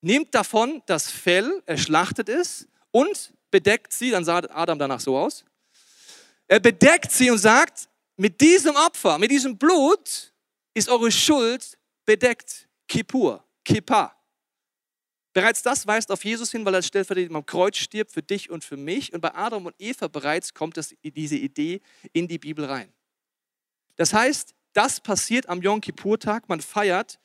nimmt 0.00 0.34
davon 0.34 0.82
das 0.86 1.08
Fell, 1.08 1.62
er 1.66 1.78
schlachtet 1.78 2.28
es 2.28 2.66
und 2.90 3.32
bedeckt 3.52 3.92
sie, 3.92 4.10
dann 4.10 4.24
sah 4.24 4.38
Adam 4.38 4.76
danach 4.76 4.98
so 4.98 5.16
aus. 5.16 5.44
Er 6.48 6.58
bedeckt 6.58 7.12
sie 7.12 7.30
und 7.30 7.38
sagt, 7.38 7.88
mit 8.16 8.40
diesem 8.40 8.74
Opfer, 8.74 9.18
mit 9.18 9.30
diesem 9.30 9.56
Blut 9.56 10.34
ist 10.74 10.88
eure 10.88 11.12
Schuld 11.12 11.78
bedeckt. 12.04 12.68
Kippur, 12.88 13.44
Kippa. 13.64 14.16
Bereits 15.32 15.62
das 15.62 15.86
weist 15.86 16.10
auf 16.10 16.24
Jesus 16.24 16.50
hin, 16.50 16.64
weil 16.64 16.74
er 16.74 16.82
stellvertretend 16.82 17.36
am 17.36 17.46
Kreuz 17.46 17.76
stirbt 17.76 18.10
für 18.10 18.24
dich 18.24 18.50
und 18.50 18.64
für 18.64 18.76
mich. 18.76 19.12
Und 19.12 19.20
bei 19.20 19.32
Adam 19.32 19.64
und 19.64 19.76
Eva 19.78 20.08
bereits 20.08 20.54
kommt 20.54 20.76
das, 20.76 20.92
diese 21.04 21.36
Idee 21.36 21.80
in 22.12 22.26
die 22.26 22.38
Bibel 22.38 22.64
rein. 22.64 22.92
Das 23.94 24.12
heißt, 24.12 24.56
das 24.72 25.00
passiert 25.00 25.48
am 25.48 25.62
Yom 25.62 25.80
Kippur-Tag. 25.80 26.48
Man 26.48 26.60
feiert, 26.60 27.18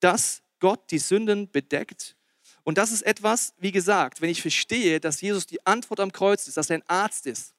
dass 0.00 0.42
Gott 0.60 0.90
die 0.90 0.98
Sünden 0.98 1.50
bedeckt. 1.50 2.16
Und 2.64 2.78
das 2.78 2.90
ist 2.90 3.02
etwas, 3.02 3.54
wie 3.58 3.72
gesagt, 3.72 4.20
wenn 4.20 4.30
ich 4.30 4.42
verstehe, 4.42 4.98
dass 4.98 5.20
Jesus 5.20 5.46
die 5.46 5.64
Antwort 5.66 6.00
am 6.00 6.12
Kreuz 6.12 6.48
ist, 6.48 6.56
dass 6.56 6.70
er 6.70 6.78
ein 6.78 6.88
Arzt 6.88 7.26
ist, 7.26 7.54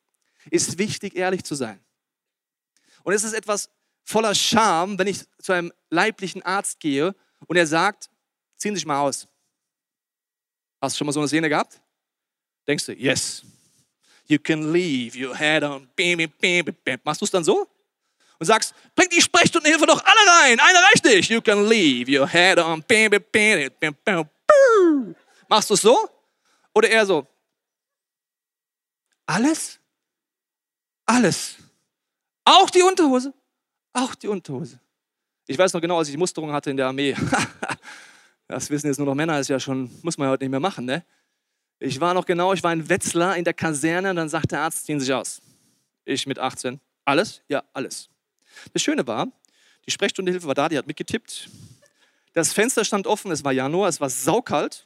ist 0.50 0.78
wichtig, 0.78 1.16
ehrlich 1.16 1.44
zu 1.44 1.56
sein. 1.56 1.80
Und 3.04 3.14
es 3.14 3.24
ist 3.24 3.34
etwas 3.34 3.70
voller 4.04 4.36
Scham, 4.36 4.98
wenn 5.00 5.08
ich 5.08 5.24
zu 5.40 5.54
einem 5.54 5.72
leiblichen 5.90 6.42
Arzt 6.42 6.80
gehe 6.80 7.16
und 7.46 7.56
er 7.56 7.68
sagt, 7.68 8.10
ziehen 8.58 8.74
Sie 8.74 8.80
sich 8.80 8.86
mal 8.86 9.00
aus. 9.00 9.28
Hast 10.82 10.96
du 10.96 10.98
schon 10.98 11.08
mal 11.08 11.14
so 11.14 11.20
eine 11.20 11.28
Szene 11.28 11.50
gehabt? 11.50 11.82
Denkst 12.68 12.86
du, 12.86 12.94
yes, 12.94 13.44
you 14.28 14.38
can 14.38 14.72
leave 14.72 15.18
your 15.18 15.36
head 15.36 15.64
on. 15.64 15.88
Machst 17.04 17.22
du 17.22 17.26
es 17.26 17.32
dann 17.32 17.44
so? 17.44 17.68
Und 18.40 18.46
sagst, 18.46 18.74
bring 18.96 19.10
die 19.10 19.22
Sprechstundenhilfe 19.22 19.86
doch 19.86 20.04
alle 20.04 20.42
rein, 20.42 20.60
eine 20.60 20.80
reicht 20.80 21.06
nicht. 21.06 21.30
You 21.30 21.42
can 21.42 21.68
leave 21.68 22.12
your 22.12 22.28
head 22.28 22.60
on. 22.60 22.84
Machst 25.48 25.70
du 25.70 25.74
es 25.74 25.82
so? 25.82 26.10
Oder 26.74 26.90
eher 26.90 27.06
so? 27.06 27.26
Alles? 29.26 29.80
Alles. 31.06 31.56
Auch 32.46 32.70
die 32.70 32.82
Unterhose? 32.82 33.34
Auch 33.94 34.16
die 34.16 34.28
Unterhose. 34.28 34.80
Ich 35.48 35.58
weiß 35.58 35.74
noch 35.74 35.82
genau, 35.82 35.98
als 35.98 36.10
ich 36.10 36.18
Musterung 36.18 36.52
hatte 36.52 36.70
in 36.70 36.78
der 36.78 36.88
Armee. 36.88 37.16
das 38.48 38.70
wissen 38.70 38.88
jetzt 38.88 38.98
nur 38.98 39.08
noch 39.08 39.16
Männer, 39.16 39.40
ist 39.40 39.48
ja 39.48 39.60
schon, 39.60 39.90
muss 40.04 40.18
man 40.18 40.28
ja 40.28 40.32
heute 40.32 40.44
nicht 40.44 40.52
mehr 40.52 40.60
machen, 40.60 40.86
ne? 40.86 41.04
Ich 41.80 42.00
war 42.00 42.14
noch 42.14 42.26
genau, 42.26 42.54
ich 42.54 42.64
war 42.64 42.74
in 42.74 42.90
Wetzlar 42.90 43.38
in 43.38 43.44
der 43.44 43.54
Kaserne 43.54 44.10
und 44.10 44.16
dann 44.16 44.30
sagt 44.30 44.52
der 44.52 44.62
Arzt, 44.62 44.86
ziehen 44.86 45.00
Sie 45.00 45.06
sich 45.06 45.14
aus. 45.14 45.42
Ich 46.06 46.26
mit 46.26 46.40
18. 46.40 46.80
Alles? 47.06 47.44
Ja, 47.48 47.64
alles. 47.74 48.10
Das 48.74 48.82
Schöne 48.82 49.06
war, 49.08 49.28
die 49.86 49.92
Sprechstundehilfe 49.92 50.48
war 50.48 50.56
da, 50.56 50.70
die 50.70 50.78
hat 50.78 50.88
mitgetippt. 50.88 51.50
Das 52.34 52.54
Fenster 52.54 52.86
stand 52.86 53.08
offen, 53.08 53.32
es 53.32 53.44
war 53.44 53.52
Januar, 53.52 53.90
es 53.90 54.00
war 54.00 54.10
saukalt. 54.10 54.86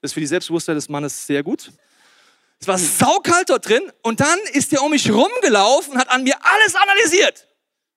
Das 0.00 0.10
ist 0.10 0.14
für 0.14 0.20
die 0.20 0.26
Selbstbewusstheit 0.26 0.76
des 0.76 0.88
Mannes 0.88 1.26
sehr 1.26 1.42
gut. 1.42 1.72
Es 2.60 2.68
war 2.68 2.78
saukalt 2.78 3.50
dort 3.50 3.68
drin 3.68 3.82
und 4.02 4.20
dann 4.20 4.38
ist 4.52 4.72
der 4.72 4.82
um 4.82 4.90
mich 4.90 5.10
rumgelaufen 5.10 5.94
und 5.94 5.98
hat 5.98 6.10
an 6.10 6.22
mir 6.22 6.36
alles 6.40 6.74
analysiert. 6.76 7.48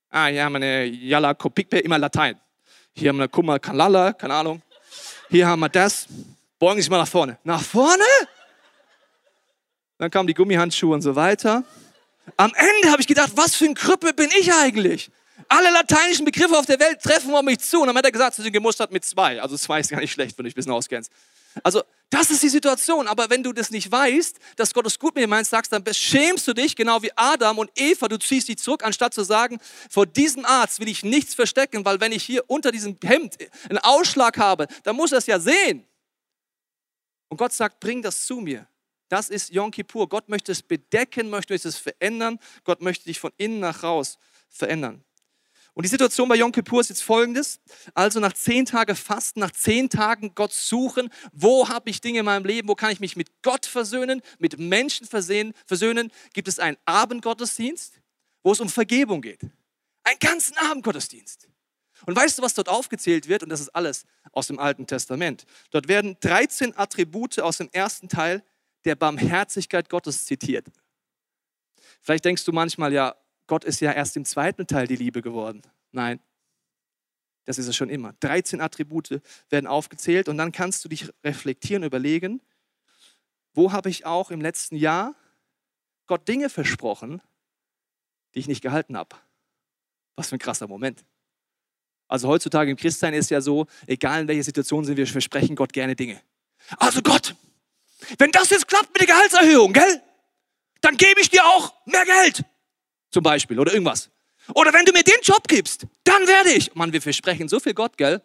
Ah, 0.10 0.28
hier 0.28 0.44
haben 0.44 0.54
wir 0.54 0.58
eine 0.58 0.86
Jalla 0.86 1.34
Kopikpe, 1.34 1.80
immer 1.80 2.00
Latein. 2.00 2.40
Hier 2.94 3.10
haben 3.10 3.18
wir 3.18 3.24
eine 3.24 3.30
Kumma 3.30 3.60
Kalala, 3.60 4.14
keine 4.14 4.34
Ahnung. 4.34 4.62
Hier 5.30 5.48
haben 5.48 5.60
wir 5.60 5.70
das. 5.70 6.08
Beugen 6.58 6.82
Sie 6.82 6.90
mal 6.90 6.98
nach 6.98 7.08
vorne. 7.08 7.38
Nach 7.44 7.62
vorne? 7.62 8.04
Dann 9.98 10.10
kamen 10.10 10.28
die 10.28 10.34
Gummihandschuhe 10.34 10.94
und 10.94 11.02
so 11.02 11.16
weiter. 11.16 11.64
Am 12.38 12.54
Ende 12.56 12.92
habe 12.92 13.02
ich 13.02 13.08
gedacht, 13.08 13.32
was 13.36 13.56
für 13.56 13.66
ein 13.66 13.76
Krüppel 13.76 14.14
bin 14.14 14.30
ich 14.38 14.52
eigentlich? 14.54 15.10
Alle 15.48 15.72
lateinischen 15.72 16.26
Begriffe 16.26 16.58
auf 16.58 16.66
der 16.66 16.80
Welt 16.80 17.02
treffen 17.02 17.34
auf 17.34 17.44
mich 17.44 17.60
zu. 17.60 17.82
Und 17.82 17.88
dann 17.88 17.98
hat 17.98 18.06
er 18.06 18.12
gesagt, 18.12 18.36
sie 18.36 18.42
sind 18.42 18.54
gemustert 18.54 18.92
mit 18.92 19.06
zwei. 19.06 19.42
Also 19.42 19.58
zwei 19.58 19.80
ist 19.80 19.90
gar 19.90 20.00
nicht 20.00 20.12
schlecht, 20.12 20.38
wenn 20.38 20.44
du 20.44 20.48
dich 20.48 20.54
ein 20.54 20.56
bisschen 20.56 20.72
auskennst. 20.72 21.12
Also 21.64 21.84
das 22.10 22.32
ist 22.32 22.44
die 22.44 22.50
Situation. 22.50 23.08
Aber 23.08 23.30
wenn 23.30 23.44
du 23.44 23.54
das 23.54 23.70
nicht 23.70 23.92
weißt, 23.92 24.38
dass 24.56 24.74
Gott 24.74 24.86
es 24.88 24.98
gut 24.98 25.16
mit 25.16 25.24
dir 25.24 25.28
meint, 25.28 25.48
sagst, 25.48 25.72
dann 25.72 25.84
schämst 25.94 26.48
du 26.48 26.54
dich, 26.54 26.76
genau 26.76 27.02
wie 27.02 27.12
Adam 27.16 27.60
und 27.60 27.72
Eva. 27.76 28.08
Du 28.08 28.18
ziehst 28.18 28.48
dich 28.48 28.58
zurück, 28.58 28.84
anstatt 28.84 29.14
zu 29.14 29.24
sagen, 29.24 29.60
vor 29.90 30.06
diesem 30.06 30.46
Arzt 30.46 30.80
will 30.80 30.88
ich 30.88 31.04
nichts 31.04 31.36
verstecken, 31.36 31.86
weil 31.86 32.00
wenn 32.00 32.12
ich 32.12 32.24
hier 32.24 32.44
unter 32.48 32.72
diesem 32.72 32.98
Hemd 33.04 33.38
einen 33.70 33.80
Ausschlag 33.80 34.38
habe, 34.38 34.68
dann 34.84 34.96
muss 34.96 35.12
er 35.12 35.20
es 35.20 35.28
ja 35.28 35.40
sehen. 35.40 35.86
Und 37.28 37.38
Gott 37.38 37.54
sagt, 37.54 37.80
bring 37.80 38.02
das 38.02 38.26
zu 38.26 38.38
mir. 38.38 38.68
Das 39.16 39.30
ist 39.30 39.54
Yom 39.54 39.72
Kippur. 39.72 40.10
Gott 40.10 40.28
möchte 40.28 40.52
es 40.52 40.62
bedecken, 40.62 41.30
möchte 41.30 41.54
es 41.54 41.78
verändern. 41.78 42.38
Gott 42.66 42.82
möchte 42.82 43.06
dich 43.06 43.18
von 43.18 43.32
innen 43.38 43.62
nach 43.62 43.82
raus 43.82 44.20
verändern. 44.50 45.06
Und 45.74 45.84
die 45.84 45.90
Situation 45.90 46.28
bei 46.28 46.36
Yom 46.36 46.52
Kippur 46.52 46.82
ist 46.82 46.90
jetzt 46.90 47.02
folgendes. 47.02 47.62
Also 47.94 48.20
nach 48.20 48.34
zehn 48.34 48.66
Tagen 48.66 48.94
Fasten, 48.94 49.40
nach 49.40 49.52
zehn 49.52 49.90
Tagen 49.90 50.36
Gott 50.36 50.52
suchen, 50.52 51.10
wo 51.32 51.70
habe 51.70 51.90
ich 51.90 52.02
Dinge 52.02 52.20
in 52.20 52.26
meinem 52.26 52.44
Leben, 52.44 52.68
wo 52.68 52.76
kann 52.76 52.92
ich 52.92 53.00
mich 53.00 53.16
mit 53.16 53.42
Gott 53.42 53.66
versöhnen, 53.66 54.22
mit 54.38 54.60
Menschen 54.60 55.08
versöhnen, 55.08 55.54
versöhnen 55.66 56.12
gibt 56.34 56.50
es 56.50 56.60
einen 56.60 56.76
Abendgottesdienst, 56.84 58.02
wo 58.44 58.52
es 58.52 58.60
um 58.60 58.68
Vergebung 58.68 59.22
geht. 59.22 59.44
Einen 60.04 60.20
ganzen 60.20 60.58
Abendgottesdienst. 60.58 61.48
Und 62.06 62.18
weißt 62.18 62.38
du, 62.38 62.42
was 62.42 62.54
dort 62.54 62.68
aufgezählt 62.68 63.30
wird? 63.30 63.44
Und 63.44 63.50
das 63.50 63.62
ist 63.62 63.70
alles 63.70 64.04
aus 64.34 64.48
dem 64.48 64.60
Alten 64.60 64.88
Testament. 64.88 65.46
Dort 65.72 65.88
werden 65.88 66.18
13 66.20 66.78
Attribute 66.78 67.40
aus 67.40 67.60
dem 67.60 67.70
ersten 67.72 68.10
Teil 68.10 68.44
der 68.86 68.96
Barmherzigkeit 68.96 69.90
Gottes 69.90 70.26
zitiert. 70.26 70.68
Vielleicht 72.02 72.26
denkst 72.26 72.46
du 72.46 72.52
manchmal, 72.52 72.94
ja, 72.94 73.16
Gott 73.48 73.64
ist 73.64 73.82
ja 73.82 73.92
erst 73.92 74.16
im 74.18 74.26
zweiten 74.26 74.68
Teil 74.68 74.88
die 74.88 74.96
Liebe 74.96 75.22
geworden. 75.22 75.62
Nein, 75.92 76.20
das 77.46 77.60
ist 77.60 77.68
es 77.68 77.76
schon 77.76 77.90
immer. 77.90 78.14
13 78.20 78.60
Attribute 78.60 79.22
werden 79.50 79.68
aufgezählt 79.68 80.28
und 80.30 80.38
dann 80.38 80.52
kannst 80.52 80.84
du 80.84 80.90
dich 80.90 81.12
reflektieren, 81.24 81.84
überlegen, 81.84 82.42
Wo 83.54 83.72
habe 83.72 83.90
ich 83.90 84.06
auch 84.06 84.32
im 84.32 84.42
letzten 84.42 84.76
Jahr 84.76 85.16
Gott 86.08 86.28
Dinge 86.28 86.50
versprochen, 86.50 87.22
die 88.34 88.40
ich 88.40 88.48
nicht 88.48 88.62
gehalten 88.62 88.98
habe? 88.98 89.16
Was 90.18 90.30
für 90.30 90.36
ein 90.36 90.40
krasser 90.40 90.68
Moment. 90.68 91.06
Also 92.08 92.28
heutzutage 92.28 92.70
im 92.70 92.78
Christsein 92.78 93.14
ist 93.14 93.32
ja 93.32 93.42
so, 93.42 93.66
egal 93.88 94.22
in 94.22 94.28
welcher 94.28 94.44
Situation 94.44 94.84
sind 94.84 94.98
wir, 94.98 95.08
versprechen 95.08 95.56
Gott 95.56 95.74
gerne 95.74 95.96
Dinge. 95.96 96.22
Also 96.78 97.02
Gott, 97.02 97.36
wenn 98.18 98.32
das 98.32 98.50
jetzt 98.50 98.68
klappt 98.68 98.90
mit 98.90 99.02
der 99.02 99.08
Gehaltserhöhung, 99.08 99.74
gell? 99.74 100.02
Dann 100.82 100.98
gebe 100.98 101.20
ich 101.22 101.30
dir 101.30 101.44
auch 101.46 101.74
mehr 101.86 102.06
Geld. 102.06 102.44
Zum 103.12 103.24
Beispiel 103.24 103.60
oder 103.60 103.74
irgendwas. 103.74 104.10
Oder 104.54 104.74
wenn 104.74 104.86
du 104.86 104.92
mir 104.92 105.04
den 105.04 105.22
Job 105.24 105.48
gibst, 105.48 105.88
dann 106.04 106.28
werde 106.28 106.52
ich. 106.52 106.76
Mann, 106.76 106.94
wir 106.94 107.02
versprechen 107.02 107.48
so 107.48 107.60
viel 107.60 107.74
Gott, 107.74 107.98
gell? 107.98 108.22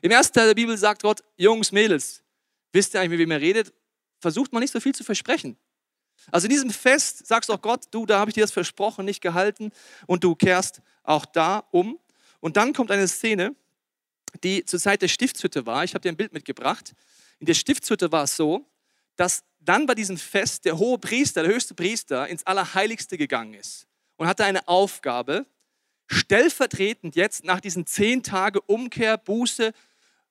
Im 0.00 0.10
ersten 0.10 0.34
Teil 0.34 0.46
der 0.46 0.54
Bibel 0.54 0.76
sagt 0.78 1.02
Gott, 1.02 1.22
Jungs, 1.36 1.72
Mädels, 1.72 2.22
wisst 2.72 2.94
ihr 2.94 3.00
eigentlich, 3.00 3.18
wem 3.18 3.30
ihr 3.32 3.40
redet? 3.40 3.72
Versucht 4.20 4.52
man 4.52 4.62
nicht 4.62 4.72
so 4.72 4.80
viel 4.80 4.94
zu 4.94 5.04
versprechen. 5.04 5.56
Also 6.30 6.46
in 6.46 6.50
diesem 6.50 6.70
Fest 6.70 7.26
sagst 7.26 7.48
du 7.48 7.54
auch 7.54 7.62
Gott, 7.62 7.84
du, 7.90 8.06
da 8.06 8.18
habe 8.18 8.30
ich 8.30 8.34
dir 8.34 8.42
das 8.42 8.52
versprochen, 8.52 9.04
nicht 9.04 9.20
gehalten 9.20 9.70
und 10.06 10.24
du 10.24 10.34
kehrst 10.34 10.80
auch 11.02 11.24
da 11.24 11.64
um. 11.70 11.98
Und 12.40 12.56
dann 12.56 12.72
kommt 12.72 12.90
eine 12.90 13.08
Szene, 13.08 13.54
die 14.44 14.64
zur 14.64 14.78
Zeit 14.78 15.02
der 15.02 15.08
Stiftshütte 15.08 15.66
war. 15.66 15.84
Ich 15.84 15.94
habe 15.94 16.02
dir 16.02 16.10
ein 16.10 16.16
Bild 16.16 16.32
mitgebracht. 16.32 16.94
In 17.38 17.46
der 17.46 17.54
Stiftshütte 17.54 18.12
war 18.12 18.24
es 18.24 18.36
so, 18.36 18.66
dass 19.18 19.42
dann 19.58 19.84
bei 19.84 19.94
diesem 19.94 20.16
Fest 20.16 20.64
der 20.64 20.78
hohe 20.78 20.98
Priester, 20.98 21.42
der 21.42 21.52
höchste 21.52 21.74
Priester, 21.74 22.28
ins 22.28 22.46
Allerheiligste 22.46 23.18
gegangen 23.18 23.54
ist 23.54 23.86
und 24.16 24.28
hatte 24.28 24.44
eine 24.44 24.66
Aufgabe, 24.68 25.44
stellvertretend 26.06 27.16
jetzt 27.16 27.44
nach 27.44 27.60
diesen 27.60 27.84
zehn 27.84 28.22
Tagen 28.22 28.60
Umkehr, 28.66 29.18
Buße, 29.18 29.72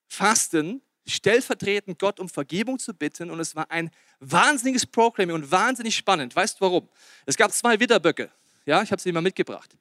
Fasten, 0.08 0.82
stellvertretend 1.06 2.00
Gott 2.00 2.20
um 2.20 2.30
Vergebung 2.30 2.80
zu 2.80 2.94
bitten. 2.94 3.30
Und 3.30 3.40
es 3.42 3.56
war 3.56 3.70
ein 3.70 3.92
wahnsinniges 4.20 4.86
Proclaiming 4.86 5.36
und 5.36 5.52
wahnsinnig 5.52 5.96
spannend. 5.96 6.36
Weißt 6.36 6.60
du 6.60 6.66
warum? 6.66 6.90
Es 7.26 7.38
gab 7.38 7.52
zwei 7.52 7.80
Widderböcke. 7.80 8.32
Ja, 8.66 8.82
ich 8.82 8.92
habe 8.92 9.02
sie 9.02 9.12
mal 9.12 9.22
mitgebracht. 9.22 9.78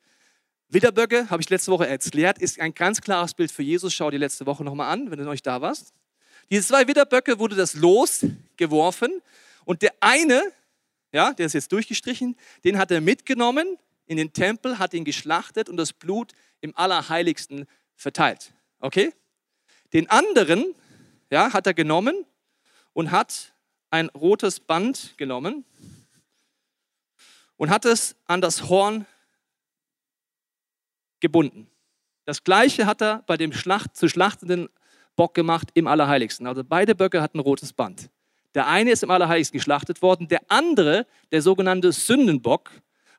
Widderböcke, 0.68 1.30
habe 1.30 1.40
ich 1.40 1.48
letzte 1.48 1.70
Woche 1.70 1.86
erklärt, 1.86 2.38
ist 2.38 2.60
ein 2.60 2.74
ganz 2.74 3.00
klares 3.00 3.34
Bild 3.34 3.52
für 3.52 3.62
Jesus. 3.62 3.94
Schau 3.94 4.10
die 4.10 4.18
letzte 4.18 4.46
Woche 4.46 4.64
nochmal 4.64 4.92
an, 4.92 5.10
wenn 5.10 5.18
du 5.18 5.24
noch 5.24 5.32
nicht 5.32 5.46
da 5.46 5.60
warst. 5.60 5.94
Diese 6.50 6.66
zwei 6.66 6.86
Widderböcke 6.86 7.38
wurde 7.38 7.56
das 7.56 7.74
Los 7.74 8.26
geworfen 8.56 9.22
und 9.64 9.82
der 9.82 9.92
eine, 10.00 10.52
ja, 11.12 11.32
der 11.32 11.46
ist 11.46 11.52
jetzt 11.52 11.72
durchgestrichen, 11.72 12.36
den 12.64 12.78
hat 12.78 12.90
er 12.90 13.00
mitgenommen 13.00 13.78
in 14.06 14.16
den 14.16 14.32
Tempel, 14.32 14.78
hat 14.78 14.94
ihn 14.94 15.04
geschlachtet 15.04 15.68
und 15.68 15.76
das 15.76 15.92
Blut 15.92 16.32
im 16.60 16.76
Allerheiligsten 16.76 17.66
verteilt. 17.94 18.52
Okay? 18.80 19.12
Den 19.92 20.08
anderen, 20.10 20.74
ja, 21.30 21.52
hat 21.52 21.66
er 21.66 21.74
genommen 21.74 22.24
und 22.92 23.10
hat 23.10 23.52
ein 23.90 24.08
rotes 24.10 24.60
Band 24.60 25.14
genommen 25.16 25.64
und 27.56 27.70
hat 27.70 27.84
es 27.84 28.16
an 28.26 28.40
das 28.40 28.68
Horn 28.68 29.06
gebunden. 31.20 31.68
Das 32.24 32.44
gleiche 32.44 32.86
hat 32.86 33.00
er 33.00 33.22
bei 33.26 33.36
dem 33.36 33.52
Schlacht, 33.52 33.96
zu 33.96 34.08
schlachtenden 34.08 34.68
Bock 35.14 35.34
gemacht 35.34 35.70
im 35.74 35.86
Allerheiligsten. 35.86 36.46
Also 36.46 36.62
beide 36.64 36.94
Böcke 36.94 37.22
hatten 37.22 37.38
rotes 37.38 37.72
Band. 37.72 38.10
Der 38.56 38.66
eine 38.68 38.90
ist 38.90 39.02
im 39.02 39.10
Allerheiligsten 39.10 39.58
geschlachtet 39.58 40.00
worden, 40.00 40.28
der 40.28 40.40
andere, 40.48 41.06
der 41.30 41.42
sogenannte 41.42 41.92
Sündenbock, 41.92 42.70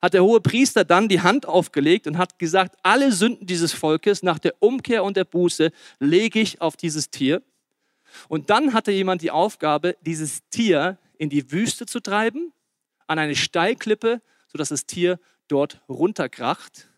hat 0.02 0.16
der 0.16 0.24
hohe 0.24 0.42
Priester 0.42 0.84
dann 0.84 1.10
die 1.10 1.22
Hand 1.22 1.46
aufgelegt 1.46 2.08
und 2.08 2.18
hat 2.18 2.40
gesagt, 2.40 2.76
alle 2.82 3.12
Sünden 3.12 3.46
dieses 3.46 3.72
Volkes 3.72 4.24
nach 4.24 4.40
der 4.40 4.56
Umkehr 4.60 5.04
und 5.04 5.16
der 5.16 5.26
Buße 5.26 5.72
lege 6.00 6.40
ich 6.40 6.60
auf 6.60 6.76
dieses 6.76 7.12
Tier. 7.12 7.44
Und 8.28 8.50
dann 8.50 8.74
hatte 8.74 8.92
jemand 8.92 9.22
die 9.22 9.30
Aufgabe, 9.30 9.96
dieses 10.02 10.42
Tier 10.50 10.98
in 11.20 11.30
die 11.30 11.52
Wüste 11.52 11.86
zu 11.86 12.00
treiben, 12.00 12.52
an 13.06 13.20
eine 13.20 13.36
Steilklippe, 13.36 14.24
sodass 14.48 14.70
das 14.70 14.88
Tier 14.88 15.20
dort 15.48 15.82
runterkracht. 15.88 16.90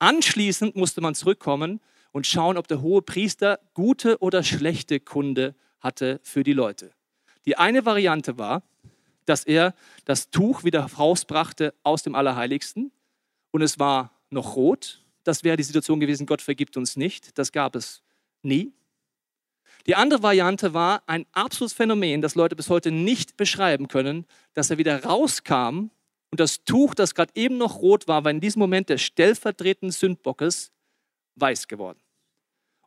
Anschließend 0.00 0.74
musste 0.74 1.00
man 1.00 1.14
zurückkommen 1.14 1.80
und 2.10 2.26
schauen, 2.26 2.56
ob 2.56 2.66
der 2.66 2.82
hohe 2.82 3.02
Priester 3.02 3.60
gute 3.72 4.18
oder 4.18 4.42
schlechte 4.42 4.98
Kunde 4.98 5.54
hatte 5.78 6.18
für 6.24 6.42
die 6.42 6.54
Leute. 6.54 6.92
Die 7.46 7.56
eine 7.56 7.84
Variante 7.84 8.38
war, 8.38 8.62
dass 9.24 9.44
er 9.44 9.74
das 10.04 10.30
Tuch 10.30 10.64
wieder 10.64 10.84
rausbrachte 10.84 11.74
aus 11.82 12.02
dem 12.02 12.14
Allerheiligsten 12.14 12.92
und 13.50 13.62
es 13.62 13.78
war 13.78 14.10
noch 14.30 14.56
rot. 14.56 15.04
Das 15.24 15.44
wäre 15.44 15.56
die 15.56 15.62
Situation 15.62 16.00
gewesen, 16.00 16.26
Gott 16.26 16.42
vergibt 16.42 16.76
uns 16.76 16.96
nicht. 16.96 17.38
Das 17.38 17.52
gab 17.52 17.76
es 17.76 18.02
nie. 18.42 18.72
Die 19.86 19.94
andere 19.94 20.22
Variante 20.22 20.74
war 20.74 21.02
ein 21.06 21.26
absolutes 21.32 21.72
Phänomen, 21.72 22.22
das 22.22 22.34
Leute 22.34 22.56
bis 22.56 22.70
heute 22.70 22.90
nicht 22.90 23.36
beschreiben 23.36 23.88
können, 23.88 24.26
dass 24.54 24.70
er 24.70 24.78
wieder 24.78 25.04
rauskam 25.04 25.90
und 26.30 26.40
das 26.40 26.64
Tuch, 26.64 26.94
das 26.94 27.14
gerade 27.14 27.32
eben 27.34 27.58
noch 27.58 27.82
rot 27.82 28.08
war, 28.08 28.24
war 28.24 28.30
in 28.30 28.40
diesem 28.40 28.60
Moment 28.60 28.88
des 28.88 29.02
stellvertretenden 29.02 29.90
Sündbockes 29.90 30.72
weiß 31.36 31.68
geworden. 31.68 31.98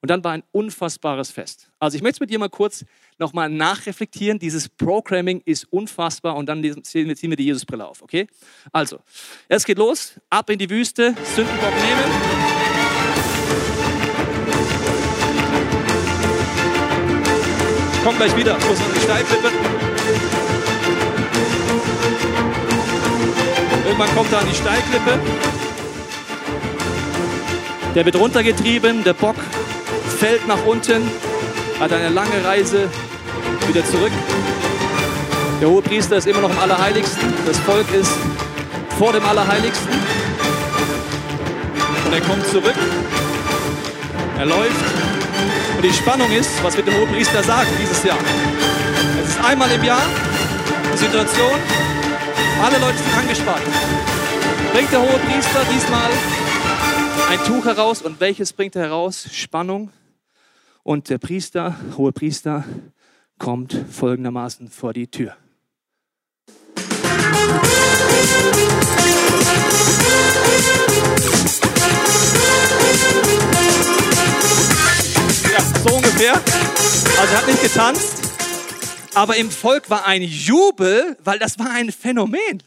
Und 0.06 0.10
dann 0.10 0.24
war 0.24 0.34
ein 0.34 0.44
unfassbares 0.52 1.32
Fest. 1.32 1.72
Also 1.80 1.98
ich 1.98 2.04
möchte 2.04 2.22
mit 2.22 2.30
dir 2.30 2.38
mal 2.38 2.48
kurz 2.48 2.86
nochmal 3.18 3.50
nachreflektieren. 3.50 4.38
Dieses 4.38 4.70
Programming 4.70 5.42
ist 5.46 5.66
unfassbar 5.72 6.36
und 6.36 6.46
dann 6.46 6.62
ziehen 6.84 7.08
wir 7.08 7.36
die 7.36 7.46
Jesusbrille 7.46 7.84
auf, 7.88 8.04
okay? 8.04 8.28
Also, 8.72 9.00
es 9.48 9.66
geht 9.66 9.80
los, 9.80 10.14
ab 10.30 10.48
in 10.52 10.60
die 10.60 10.70
Wüste, 10.70 11.16
Sündenbock 11.36 11.74
nehmen. 11.74 12.12
Kommt 18.04 18.18
gleich 18.18 18.38
wieder, 18.38 18.54
muss 18.60 18.80
man 18.80 18.94
die 18.94 19.00
Steilklippe. 19.00 19.52
Irgendwann 23.86 24.16
kommt 24.16 24.32
er 24.32 24.40
an 24.40 24.48
die 24.48 24.56
Steilklippe. 24.56 25.20
Der 27.96 28.06
wird 28.06 28.16
runtergetrieben, 28.18 29.04
der 29.04 29.14
Bock 29.14 29.38
fällt 30.16 30.48
nach 30.48 30.66
unten, 30.66 31.10
hat 31.80 31.92
eine 31.92 32.10
lange 32.10 32.44
Reise 32.44 32.90
wieder 33.68 33.86
zurück. 33.86 34.12
Der 35.62 35.70
hohe 35.70 35.82
Priester 35.82 36.18
ist 36.18 36.28
immer 36.28 36.42
noch 36.42 36.50
im 36.50 36.60
Allerheiligsten. 36.60 37.34
Das 37.46 37.60
Volk 37.60 37.86
ist 37.94 38.12
vor 38.98 39.12
dem 39.14 39.26
Allerheiligsten. 39.26 39.94
Und 42.06 42.14
er 42.14 42.22
kommt 42.22 42.46
zurück. 42.48 42.76
Er 44.38 44.46
läuft. 44.46 44.86
Und 45.76 45.84
die 45.84 45.94
Spannung 45.94 46.32
ist, 46.32 46.64
was 46.64 46.78
wird 46.78 46.88
der 46.88 46.98
hohe 46.98 47.08
Priester 47.08 47.44
sagen 47.44 47.70
dieses 47.82 48.04
Jahr? 48.04 48.18
Es 49.24 49.30
ist 49.32 49.44
einmal 49.44 49.72
im 49.72 49.84
Jahr 49.84 50.04
die 50.94 50.98
Situation, 50.98 51.60
alle 52.64 52.78
Leute 52.78 52.98
sind 52.98 53.18
angespannt. 53.18 53.64
Bringt 54.74 54.92
der 54.92 55.02
hohe 55.02 55.20
Priester 55.20 55.62
diesmal 55.74 56.10
ein 57.30 57.40
Tuch 57.46 57.66
heraus 57.66 58.02
und 58.02 58.20
welches 58.20 58.54
bringt 58.54 58.76
er 58.76 58.84
heraus? 58.84 59.28
Spannung. 59.32 59.90
Und 60.88 61.10
der 61.10 61.18
Priester, 61.18 61.76
hohe 61.98 62.12
Priester, 62.12 62.64
kommt 63.40 63.76
folgendermaßen 63.92 64.70
vor 64.70 64.94
die 64.94 65.08
Tür. 65.08 65.36
Ja, 75.52 75.60
so 75.84 75.96
ungefähr. 75.96 76.34
Also 76.36 77.34
er 77.34 77.38
hat 77.40 77.48
nicht 77.48 77.64
getanzt, 77.64 78.14
aber 79.16 79.38
im 79.38 79.50
Volk 79.50 79.90
war 79.90 80.06
ein 80.06 80.22
Jubel, 80.22 81.18
weil 81.24 81.40
das 81.40 81.58
war 81.58 81.72
ein 81.72 81.92
Phänomen. 81.92 82.62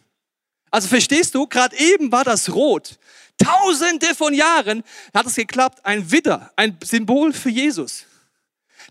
Also 0.72 0.88
verstehst 0.88 1.36
du, 1.36 1.46
gerade 1.46 1.76
eben 1.78 2.10
war 2.10 2.24
das 2.24 2.52
rot. 2.52 2.98
Tausende 3.38 4.14
von 4.14 4.34
Jahren 4.34 4.82
hat 5.14 5.26
es 5.26 5.36
geklappt. 5.36 5.84
Ein 5.84 6.10
Widder, 6.10 6.52
ein 6.56 6.76
Symbol 6.84 7.32
für 7.32 7.50
Jesus. 7.50 8.04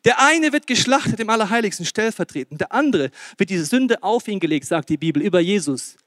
Der 0.06 0.20
eine 0.20 0.54
wird 0.54 0.68
geschlachtet 0.68 1.20
im 1.20 1.30
Allerheiligsten 1.30 1.86
stellvertretend. 1.86 2.62
Der 2.62 2.72
andere 2.72 3.12
wird 3.38 3.50
diese 3.50 3.66
Sünde 3.66 4.04
auf 4.04 4.28
ihn 4.28 4.40
gelegt, 4.40 4.66
sagt 4.66 4.90
die 4.90 4.98
Bibel, 4.98 5.22
über 5.22 5.40
Jesus. 5.40 5.98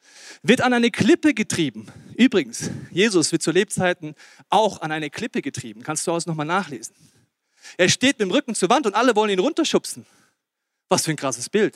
Wird 0.43 0.61
an 0.61 0.73
eine 0.73 0.91
Klippe 0.91 1.35
getrieben. 1.35 1.87
Übrigens, 2.17 2.71
Jesus 2.91 3.33
wird 3.33 3.43
zu 3.43 3.51
Lebzeiten 3.51 4.15
auch 4.49 4.81
an 4.81 4.93
eine 4.93 5.11
Klippe 5.11 5.43
getrieben. 5.43 5.83
Kannst 5.83 6.07
du 6.07 6.13
aus 6.13 6.27
nochmal 6.27 6.47
nachlesen. 6.47 6.95
Er 7.77 7.89
steht 7.89 8.19
mit 8.19 8.29
dem 8.29 8.31
Rücken 8.31 8.55
zur 8.55 8.71
Wand 8.71 8.87
und 8.87 8.95
alle 8.95 9.15
wollen 9.17 9.31
ihn 9.31 9.39
runterschubsen. 9.39 10.07
Was 10.89 11.05
für 11.05 11.11
ein 11.11 11.17
krasses 11.17 11.49
Bild. 11.49 11.75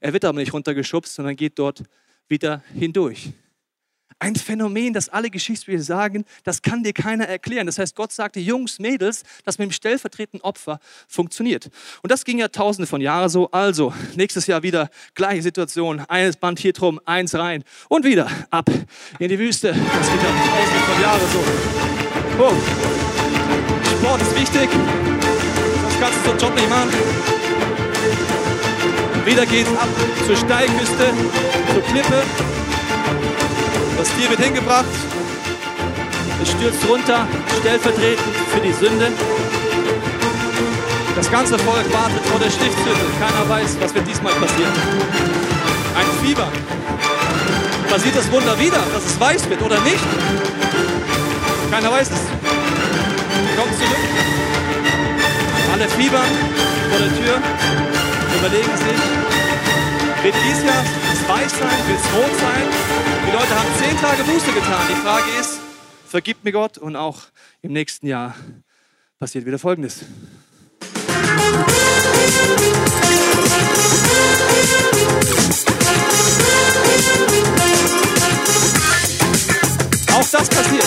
Er 0.00 0.12
wird 0.12 0.24
aber 0.24 0.38
nicht 0.38 0.52
runtergeschubst, 0.52 1.14
sondern 1.14 1.36
geht 1.36 1.58
dort 1.58 1.82
wieder 2.28 2.62
hindurch. 2.74 3.30
Ein 4.20 4.34
Phänomen, 4.34 4.92
das 4.92 5.08
alle 5.08 5.30
Geschichtsbücher 5.30 5.80
sagen, 5.80 6.24
das 6.42 6.60
kann 6.60 6.82
dir 6.82 6.92
keiner 6.92 7.28
erklären. 7.28 7.66
Das 7.66 7.78
heißt, 7.78 7.94
Gott 7.94 8.12
sagte, 8.12 8.40
Jungs, 8.40 8.80
Mädels, 8.80 9.22
das 9.44 9.58
mit 9.58 9.68
dem 9.68 9.72
stellvertretenden 9.72 10.40
Opfer 10.40 10.80
funktioniert. 11.06 11.70
Und 12.02 12.10
das 12.10 12.24
ging 12.24 12.38
ja 12.38 12.48
tausende 12.48 12.88
von 12.88 13.00
Jahren 13.00 13.28
so. 13.28 13.48
Also, 13.52 13.94
nächstes 14.16 14.48
Jahr 14.48 14.64
wieder 14.64 14.90
gleiche 15.14 15.42
Situation. 15.42 16.00
Eines 16.00 16.36
Band 16.36 16.58
hier 16.58 16.72
drum, 16.72 17.00
eins 17.04 17.34
rein 17.36 17.62
und 17.88 18.04
wieder 18.04 18.28
ab 18.50 18.68
in 19.20 19.28
die 19.28 19.38
Wüste. 19.38 19.68
Das 19.68 20.10
geht 20.10 20.22
ja 20.22 20.30
tausende 20.50 20.80
von 20.80 21.00
Jahren 21.00 21.20
so. 21.32 22.42
Oh. 22.42 22.54
Sport 23.98 24.22
ist 24.22 24.34
wichtig. 24.34 24.68
Das 25.84 26.00
kannst 26.00 26.26
du 26.26 26.30
so 26.30 26.36
Job 26.36 26.54
nicht 26.56 26.68
machen. 26.68 26.90
Wieder 29.24 29.46
geht's 29.46 29.70
ab 29.70 29.88
zur 30.26 30.36
Steilküste, 30.36 31.12
zur 31.72 31.82
Klippe. 31.82 32.24
Das 33.98 34.08
Tier 34.14 34.30
wird 34.30 34.40
hingebracht. 34.40 34.84
Es 36.40 36.50
stürzt 36.50 36.88
runter, 36.88 37.26
stellvertretend 37.60 38.36
für 38.54 38.60
die 38.60 38.72
Sünde. 38.72 39.10
Das 41.16 41.30
ganze 41.30 41.58
Volk 41.58 41.92
wartet 41.92 42.24
vor 42.26 42.38
der 42.38 42.48
Stiftshütte. 42.48 43.06
Keiner 43.18 43.48
weiß, 43.48 43.76
was 43.80 43.92
wird 43.92 44.06
diesmal 44.06 44.32
passieren. 44.34 44.72
Ein 45.96 46.06
Fieber. 46.24 46.46
Passiert 47.90 48.16
das 48.16 48.30
Wunder 48.30 48.56
wieder, 48.58 48.78
dass 48.94 49.04
es 49.04 49.18
weiß 49.18 49.50
wird 49.50 49.62
oder 49.62 49.80
nicht? 49.80 50.04
Keiner 51.72 51.90
weiß 51.90 52.08
es. 52.08 52.20
Kommt 53.58 53.74
zurück. 53.74 53.98
Alle 55.72 55.88
fiebern 55.88 56.30
vor 56.90 56.98
der 56.98 57.08
Tür, 57.18 57.42
überlegen 58.38 58.76
sich, 58.76 59.00
wird 60.22 60.34
dies 60.34 60.64
Jahr 60.64 60.84
weiß 61.28 61.58
sein, 61.58 61.88
wird 61.88 62.00
es 62.00 62.12
rot 62.12 62.40
sein? 62.40 62.62
Die 63.26 63.30
Leute 63.30 63.54
haben 63.54 63.68
zehn 63.78 63.96
Tage 64.00 64.22
Buße 64.24 64.52
getan. 64.52 64.86
Die 64.90 65.00
Frage 65.02 65.30
ist, 65.40 65.60
vergibt 66.06 66.44
mir 66.44 66.52
Gott 66.52 66.78
und 66.78 66.96
auch 66.96 67.22
im 67.62 67.72
nächsten 67.72 68.06
Jahr 68.06 68.34
passiert 69.18 69.46
wieder 69.46 69.58
Folgendes. 69.58 70.04
Auch 80.12 80.28
das 80.30 80.48
passiert. 80.48 80.84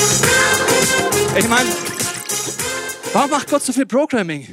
Ich 1.38 1.48
meine, 1.48 1.70
warum 3.14 3.30
macht 3.30 3.50
Gott 3.50 3.64
so 3.64 3.72
viel 3.72 3.86
Programming? 3.86 4.48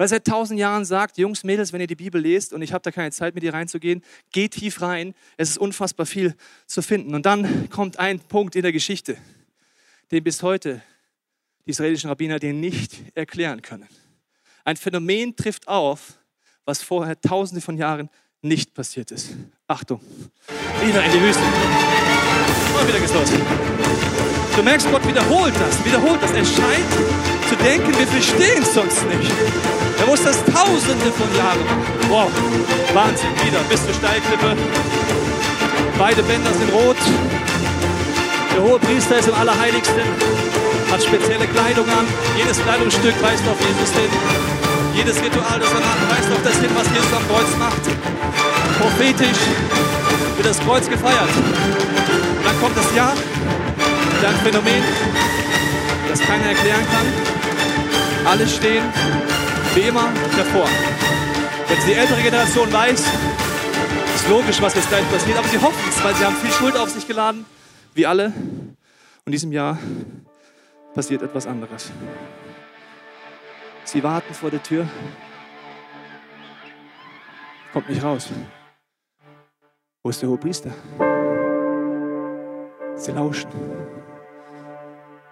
Weil 0.00 0.06
er 0.06 0.08
seit 0.08 0.26
tausend 0.26 0.58
Jahren 0.58 0.86
sagt, 0.86 1.18
Jungs, 1.18 1.44
Mädels, 1.44 1.74
wenn 1.74 1.82
ihr 1.82 1.86
die 1.86 1.94
Bibel 1.94 2.22
lest, 2.22 2.54
und 2.54 2.62
ich 2.62 2.72
habe 2.72 2.80
da 2.80 2.90
keine 2.90 3.10
Zeit 3.10 3.34
mit 3.34 3.44
ihr 3.44 3.52
reinzugehen, 3.52 4.02
geht 4.32 4.52
tief 4.52 4.80
rein. 4.80 5.12
Es 5.36 5.50
ist 5.50 5.58
unfassbar 5.58 6.06
viel 6.06 6.34
zu 6.64 6.80
finden. 6.80 7.14
Und 7.14 7.26
dann 7.26 7.68
kommt 7.68 7.98
ein 7.98 8.18
Punkt 8.18 8.56
in 8.56 8.62
der 8.62 8.72
Geschichte, 8.72 9.18
den 10.10 10.24
bis 10.24 10.42
heute 10.42 10.80
die 11.66 11.72
israelischen 11.72 12.08
Rabbiner 12.08 12.38
den 12.38 12.60
nicht 12.60 12.94
erklären 13.14 13.60
können. 13.60 13.88
Ein 14.64 14.78
Phänomen 14.78 15.36
trifft 15.36 15.68
auf, 15.68 16.14
was 16.64 16.82
vorher 16.82 17.20
tausende 17.20 17.60
von 17.60 17.76
Jahren 17.76 18.08
nicht 18.40 18.72
passiert 18.72 19.10
ist. 19.10 19.36
Achtung, 19.66 20.00
wieder 20.82 21.04
in 21.04 21.12
die 21.12 21.20
Wüste. 21.20 21.42
Und 21.42 22.88
wieder 22.88 23.00
geht's 23.00 23.12
los. 23.12 23.30
Du 24.56 24.62
merkst, 24.62 24.90
Gott 24.90 25.06
wiederholt 25.06 25.54
das, 25.56 25.84
wiederholt 25.84 26.22
das. 26.22 26.30
Er 26.30 26.44
scheint 26.46 27.39
zu 27.50 27.56
denken, 27.56 27.90
wir 27.98 28.06
verstehen 28.06 28.62
es 28.62 28.74
sonst 28.74 29.02
nicht. 29.10 29.34
Er 29.98 30.06
muss 30.06 30.22
das 30.22 30.38
tausende 30.46 31.10
von 31.10 31.26
Jahren. 31.34 31.66
Wow, 32.08 32.30
Wahnsinn, 32.94 33.34
wieder 33.42 33.58
bis 33.68 33.82
zur 33.84 33.94
Steilklippe. 33.94 34.54
Beide 35.98 36.22
Bänder 36.22 36.52
sind 36.54 36.72
rot. 36.72 36.96
Der 38.54 38.62
hohe 38.62 38.78
Priester 38.78 39.18
ist 39.18 39.26
im 39.26 39.34
Allerheiligsten, 39.34 40.06
hat 40.92 41.02
spezielle 41.02 41.46
Kleidung 41.48 41.88
an. 41.90 42.06
Jedes 42.38 42.62
Kleidungsstück 42.62 43.14
weist 43.20 43.42
auf 43.50 43.58
Jesus 43.58 43.90
hin. 43.98 44.10
Jedes 44.94 45.16
Ritual, 45.18 45.58
das 45.58 45.72
er 45.74 45.82
macht, 45.82 46.02
weist 46.06 46.30
auf 46.30 46.42
das 46.44 46.54
hin, 46.54 46.70
was 46.78 46.86
Jesus 46.94 47.12
am 47.18 47.26
Kreuz 47.26 47.50
macht. 47.58 47.82
Prophetisch 48.78 49.42
wird 50.36 50.46
das 50.46 50.60
Kreuz 50.60 50.88
gefeiert. 50.88 51.34
Und 51.34 52.44
dann 52.46 52.60
kommt 52.62 52.76
das 52.76 52.94
Jahr, 52.94 53.14
ein 54.22 54.38
Phänomen, 54.44 54.84
das 56.08 56.20
keiner 56.20 56.46
erklären 56.46 56.86
kann. 56.94 57.39
Alle 58.26 58.46
stehen 58.46 58.84
wie 59.74 59.80
immer 59.80 60.12
davor. 60.36 60.68
Wenn 61.68 61.86
die 61.86 61.92
ältere 61.92 62.22
Generation 62.22 62.72
weiß, 62.72 63.00
ist 64.14 64.28
logisch, 64.28 64.60
was 64.60 64.74
jetzt 64.74 64.88
gleich 64.88 65.08
passiert, 65.10 65.38
aber 65.38 65.48
sie 65.48 65.60
hoffen 65.60 65.88
es, 65.88 66.02
weil 66.02 66.14
sie 66.14 66.24
haben 66.24 66.36
viel 66.36 66.50
Schuld 66.50 66.76
auf 66.76 66.90
sich 66.90 67.06
geladen, 67.06 67.46
wie 67.94 68.06
alle. 68.06 68.32
Und 69.24 69.32
diesem 69.32 69.52
Jahr 69.52 69.78
passiert 70.94 71.22
etwas 71.22 71.46
anderes. 71.46 71.92
Sie 73.84 74.02
warten 74.02 74.34
vor 74.34 74.50
der 74.50 74.62
Tür, 74.62 74.86
kommt 77.72 77.88
nicht 77.88 78.02
raus. 78.02 78.28
Wo 80.02 80.10
ist 80.10 80.22
der 80.22 80.28
hohe 80.28 80.38
Priester? 80.38 80.70
Sie 82.96 83.12
lauschen. 83.12 83.50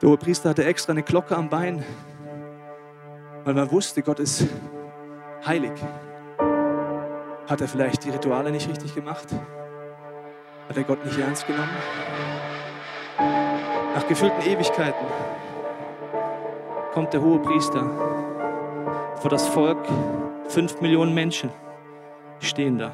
Der 0.01 0.09
hohe 0.09 0.17
Priester 0.17 0.51
hatte 0.51 0.65
extra 0.65 0.93
eine 0.93 1.03
Glocke 1.03 1.37
am 1.37 1.49
Bein, 1.49 1.85
weil 3.49 3.55
man 3.55 3.73
wusste, 3.73 4.03
Gott 4.03 4.21
ist 4.21 4.47
heilig. 5.47 5.73
Hat 7.49 7.63
er 7.63 7.67
vielleicht 7.67 8.05
die 8.05 8.11
Rituale 8.11 8.51
nicht 8.51 8.69
richtig 8.69 8.95
gemacht? 8.95 9.27
Hat 10.69 10.77
er 10.77 10.83
Gott 10.83 11.03
nicht 11.03 11.19
ernst 11.19 11.47
genommen? 11.47 11.71
Nach 13.95 14.07
gefüllten 14.07 14.43
Ewigkeiten 14.43 15.07
kommt 16.93 17.15
der 17.15 17.23
hohe 17.23 17.39
Priester 17.39 17.91
vor 19.15 19.31
das 19.31 19.49
Volk. 19.49 19.79
Fünf 20.49 20.83
Millionen 20.83 21.15
Menschen 21.15 21.49
stehen 22.41 22.77
da. 22.77 22.93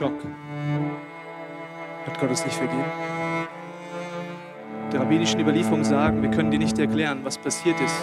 Schock. 0.00 0.14
Hat 2.06 2.18
Gott 2.18 2.30
es 2.30 2.42
nicht 2.46 2.56
vergeben? 2.56 2.84
Die 4.90 4.96
rabbinischen 4.96 5.38
Überlieferungen 5.38 5.84
sagen, 5.84 6.22
wir 6.22 6.30
können 6.30 6.50
dir 6.50 6.58
nicht 6.58 6.78
erklären, 6.78 7.20
was 7.22 7.36
passiert 7.36 7.78
ist. 7.82 8.00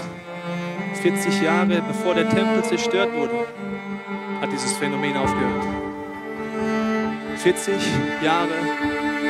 40 1.02 1.42
Jahre 1.42 1.82
bevor 1.82 2.14
der 2.14 2.30
Tempel 2.30 2.64
zerstört 2.64 3.12
wurde, 3.16 3.48
hat 4.40 4.52
dieses 4.52 4.74
Phänomen 4.74 5.18
aufgehört. 5.18 5.66
40 7.38 7.74
Jahre 8.24 8.48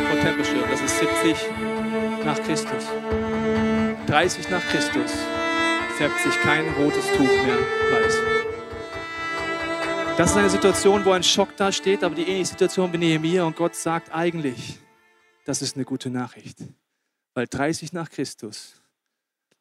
vor 0.10 0.20
Tempelstörung, 0.20 0.70
das 0.70 0.82
ist 0.82 1.00
70 1.00 1.38
nach 2.26 2.44
Christus. 2.44 2.92
30 4.08 4.50
nach 4.50 4.66
Christus 4.68 5.14
färbt 5.98 6.20
sich 6.20 6.38
kein 6.42 6.66
rotes 6.78 7.08
Tuch 7.14 7.30
mehr 7.46 7.60
weiß. 7.94 8.37
Das 10.18 10.32
ist 10.32 10.38
eine 10.38 10.50
Situation, 10.50 11.06
wo 11.06 11.12
ein 11.12 11.22
Schock 11.22 11.56
da 11.58 11.72
steht, 11.72 12.04
aber 12.04 12.16
die 12.16 12.24
ähnliche 12.24 12.48
Situation 12.48 12.92
wie 12.92 12.98
Nehemiah 12.98 13.44
und 13.44 13.56
Gott 13.56 13.76
sagt 13.76 14.12
eigentlich, 14.12 14.80
das 15.46 15.62
ist 15.62 15.76
eine 15.76 15.86
gute 15.86 16.10
Nachricht. 16.10 16.58
Weil 17.36 17.46
30 17.46 17.94
nach 17.94 18.10
Christus 18.10 18.82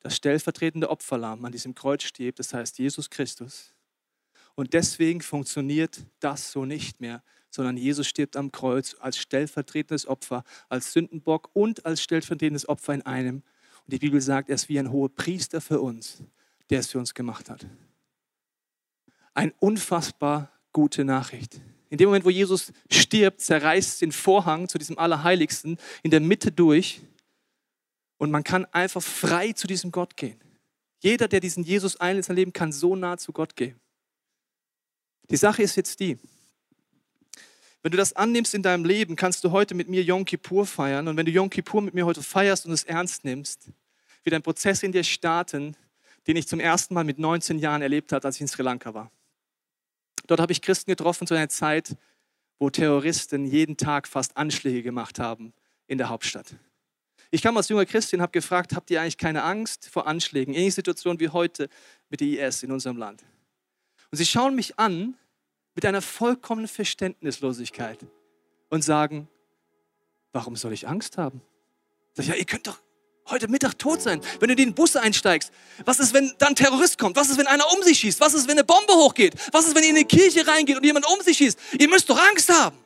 das 0.01 0.16
stellvertretende 0.16 0.88
Opferlamm 0.88 1.45
an 1.45 1.53
diesem 1.53 1.75
Kreuz 1.75 2.05
stirbt, 2.05 2.38
das 2.38 2.55
heißt 2.55 2.79
Jesus 2.79 3.11
Christus. 3.11 3.75
Und 4.55 4.73
deswegen 4.73 5.21
funktioniert 5.21 5.99
das 6.21 6.53
so 6.53 6.64
nicht 6.64 7.03
mehr, 7.03 7.23
sondern 7.51 7.77
Jesus 7.77 8.07
stirbt 8.07 8.35
am 8.35 8.51
Kreuz 8.51 8.97
als 8.99 9.19
stellvertretendes 9.19 10.07
Opfer, 10.07 10.42
als 10.71 10.90
Sündenbock 10.95 11.51
und 11.53 11.85
als 11.85 12.01
stellvertretendes 12.01 12.66
Opfer 12.66 12.95
in 12.95 13.03
einem. 13.03 13.42
Und 13.85 13.92
die 13.92 13.99
Bibel 13.99 14.23
sagt, 14.23 14.49
er 14.49 14.55
ist 14.55 14.71
wie 14.71 14.79
ein 14.79 14.90
hoher 14.90 15.14
Priester 15.14 15.61
für 15.61 15.83
uns, 15.83 16.23
der 16.71 16.81
es 16.81 16.90
für 16.90 16.99
uns 16.99 17.12
gemacht 17.12 17.51
hat. 17.51 17.66
Eine 19.37 19.53
unfassbar 19.61 20.51
gute 20.72 21.05
Nachricht. 21.05 21.61
In 21.90 21.99
dem 21.99 22.09
Moment, 22.09 22.25
wo 22.25 22.31
Jesus 22.31 22.72
stirbt, 22.90 23.42
zerreißt 23.42 24.01
den 24.01 24.11
Vorhang 24.11 24.66
zu 24.66 24.79
diesem 24.79 24.99
Allerheiligsten 24.99 25.77
in 26.03 26.11
der 26.11 26.20
Mitte 26.20 26.51
durch 26.51 27.03
und 28.16 28.31
man 28.31 28.44
kann 28.44 28.64
einfach 28.72 29.03
frei 29.03 29.53
zu 29.53 29.66
diesem 29.66 29.92
Gott 29.92 30.16
gehen. 30.16 30.40
Jeder, 31.01 31.29
der 31.29 31.40
diesen 31.40 31.64
Jesus 31.64 32.01
einlädt 32.01 32.31
in 32.31 32.35
Leben, 32.35 32.53
kann 32.55 32.72
so 32.72 32.96
nah 32.96 33.18
zu 33.18 33.33
Gott 33.33 33.57
gehen. 33.57 33.79
Die 35.29 35.37
Sache 35.37 35.62
ist 35.62 35.77
jetzt 35.77 36.01
die, 36.01 36.18
wenn 37.83 37.90
du 37.90 37.98
das 37.98 38.15
annimmst 38.15 38.54
in 38.54 38.63
deinem 38.63 38.87
Leben, 38.87 39.17
kannst 39.17 39.44
du 39.44 39.50
heute 39.50 39.75
mit 39.75 39.87
mir 39.87 40.02
Yom 40.02 40.25
Kippur 40.25 40.65
feiern. 40.65 41.08
Und 41.08 41.19
wenn 41.19 41.27
du 41.27 41.31
Yom 41.31 41.50
Kippur 41.50 41.83
mit 41.83 41.92
mir 41.92 42.06
heute 42.06 42.23
feierst 42.23 42.65
und 42.65 42.73
es 42.73 42.85
ernst 42.85 43.25
nimmst, 43.25 43.69
wird 44.25 44.35
ein 44.35 44.42
Prozess 44.42 44.83
in 44.83 44.92
dir 44.92 45.04
starten, 45.04 45.77
den 46.27 46.37
ich 46.37 46.48
zum 46.48 46.58
ersten 46.58 46.94
Mal 46.94 47.04
mit 47.04 47.19
19 47.19 47.58
Jahren 47.58 47.83
erlebt 47.83 48.13
habe, 48.13 48.25
als 48.25 48.37
ich 48.37 48.40
in 48.40 48.48
Sri 48.48 48.63
Lanka 48.63 48.94
war. 48.94 49.13
Dort 50.27 50.40
habe 50.40 50.52
ich 50.52 50.62
Christen 50.62 50.90
getroffen 50.90 51.27
zu 51.27 51.35
einer 51.35 51.48
Zeit, 51.48 51.96
wo 52.58 52.70
Terroristen 52.70 53.44
jeden 53.44 53.77
Tag 53.77 54.08
fast 54.08 54.37
Anschläge 54.37 54.83
gemacht 54.83 55.18
haben 55.18 55.52
in 55.87 55.98
der 55.98 56.08
Hauptstadt. 56.08 56.54
Ich 57.31 57.42
kam 57.42 57.56
als 57.56 57.68
junger 57.68 57.87
Christin 57.87 58.20
und 58.20 58.22
habe 58.22 58.33
gefragt, 58.33 58.74
habt 58.74 58.90
ihr 58.90 59.00
eigentlich 59.00 59.18
keine 59.18 59.42
Angst 59.42 59.88
vor 59.88 60.06
Anschlägen? 60.06 60.54
Ähnliche 60.54 60.77
Situation 60.77 61.20
wie 61.20 61.29
heute 61.29 61.68
mit 62.08 62.20
der 62.20 62.48
IS 62.48 62.62
in 62.62 62.72
unserem 62.72 62.96
Land. 62.96 63.24
Und 64.10 64.18
sie 64.18 64.27
schauen 64.27 64.54
mich 64.54 64.79
an 64.79 65.16
mit 65.74 65.85
einer 65.85 66.00
vollkommenen 66.00 66.68
Verständnislosigkeit 66.68 68.06
und 68.70 68.83
sagen, 68.83 69.29
warum 70.33 70.56
soll 70.56 70.72
ich 70.72 70.88
Angst 70.88 71.18
haben? 71.18 71.42
Ich, 72.16 72.29
ja, 72.29 72.35
ihr 72.35 72.46
könnt 72.46 72.66
doch 72.66 72.81
heute 73.31 73.48
Mittag 73.48 73.79
tot 73.79 74.00
sein. 74.02 74.20
Wenn 74.40 74.48
du 74.48 74.52
in 74.52 74.58
den 74.58 74.74
Bus 74.74 74.96
einsteigst, 74.96 75.52
was 75.85 76.00
ist, 76.00 76.14
wenn 76.14 76.33
dann 76.38 76.50
ein 76.50 76.54
Terrorist 76.54 76.98
kommt? 76.98 77.16
Was 77.16 77.29
ist, 77.29 77.38
wenn 77.38 77.46
einer 77.46 77.64
um 77.74 77.83
sich 77.83 77.98
schießt? 77.98 78.20
Was 78.20 78.35
ist, 78.35 78.46
wenn 78.48 78.58
eine 78.58 78.64
Bombe 78.64 78.92
hochgeht? 78.92 79.35
Was 79.52 79.66
ist, 79.66 79.74
wenn 79.74 79.83
ihr 79.83 79.90
in 79.90 79.96
eine 79.96 80.04
Kirche 80.04 80.46
reingeht 80.46 80.77
und 80.77 80.85
jemand 80.85 81.06
um 81.06 81.20
sich 81.22 81.37
schießt? 81.37 81.58
Ihr 81.79 81.88
müsst 81.88 82.08
doch 82.08 82.18
Angst 82.31 82.48
haben. 82.48 82.77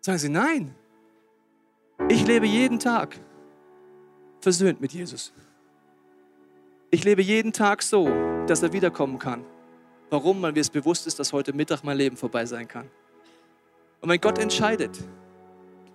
Sagen 0.00 0.18
sie, 0.18 0.28
nein. 0.28 0.74
Ich 2.08 2.26
lebe 2.26 2.46
jeden 2.46 2.78
Tag 2.78 3.18
versöhnt 4.40 4.80
mit 4.80 4.92
Jesus. 4.92 5.32
Ich 6.90 7.02
lebe 7.02 7.22
jeden 7.22 7.52
Tag 7.52 7.82
so, 7.82 8.06
dass 8.46 8.62
er 8.62 8.72
wiederkommen 8.72 9.18
kann. 9.18 9.44
Warum? 10.10 10.40
Weil 10.42 10.52
mir 10.52 10.60
es 10.60 10.70
bewusst 10.70 11.06
ist, 11.06 11.18
dass 11.18 11.32
heute 11.32 11.52
Mittag 11.52 11.82
mein 11.82 11.96
Leben 11.96 12.16
vorbei 12.16 12.46
sein 12.46 12.68
kann. 12.68 12.88
Und 14.00 14.10
wenn 14.10 14.20
Gott 14.20 14.38
entscheidet, 14.38 14.98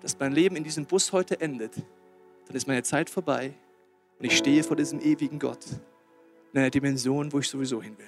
dass 0.02 0.18
mein 0.20 0.34
Leben 0.34 0.56
in 0.56 0.64
diesem 0.64 0.86
Bus 0.86 1.12
heute 1.14 1.40
endet, 1.40 1.76
dann 2.50 2.58
ist 2.58 2.68
meine 2.68 2.82
Zeit 2.82 3.12
vorbei 3.12 3.54
und 4.18 4.26
ich 4.26 4.36
stehe 4.36 4.64
vor 4.64 4.76
diesem 4.76 5.00
ewigen 5.00 5.38
Gott 5.38 5.66
in 6.52 6.60
einer 6.60 6.72
Dimension, 6.72 7.32
wo 7.32 7.40
ich 7.40 7.48
sowieso 7.48 7.82
hin 7.82 7.96
will. 7.98 8.06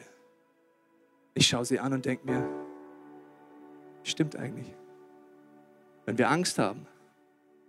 Ich 1.35 1.47
schaue 1.47 1.63
sie 1.63 1.79
an 1.79 1.93
und 1.93 2.03
denke 2.05 2.25
mir, 2.25 2.49
stimmt 4.03 4.35
eigentlich. 4.35 4.75
Wenn 6.07 6.17
wir 6.17 6.29
Angst 6.29 6.57
haben, 6.57 6.87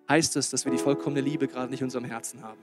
heißt 0.09 0.35
das, 0.35 0.49
dass 0.49 0.65
wir 0.65 0.73
die 0.73 0.79
vollkommene 0.79 1.21
Liebe 1.21 1.47
gerade 1.47 1.71
nicht 1.71 1.81
in 1.81 1.87
unserem 1.87 2.07
Herzen 2.07 2.43
haben. 2.43 2.61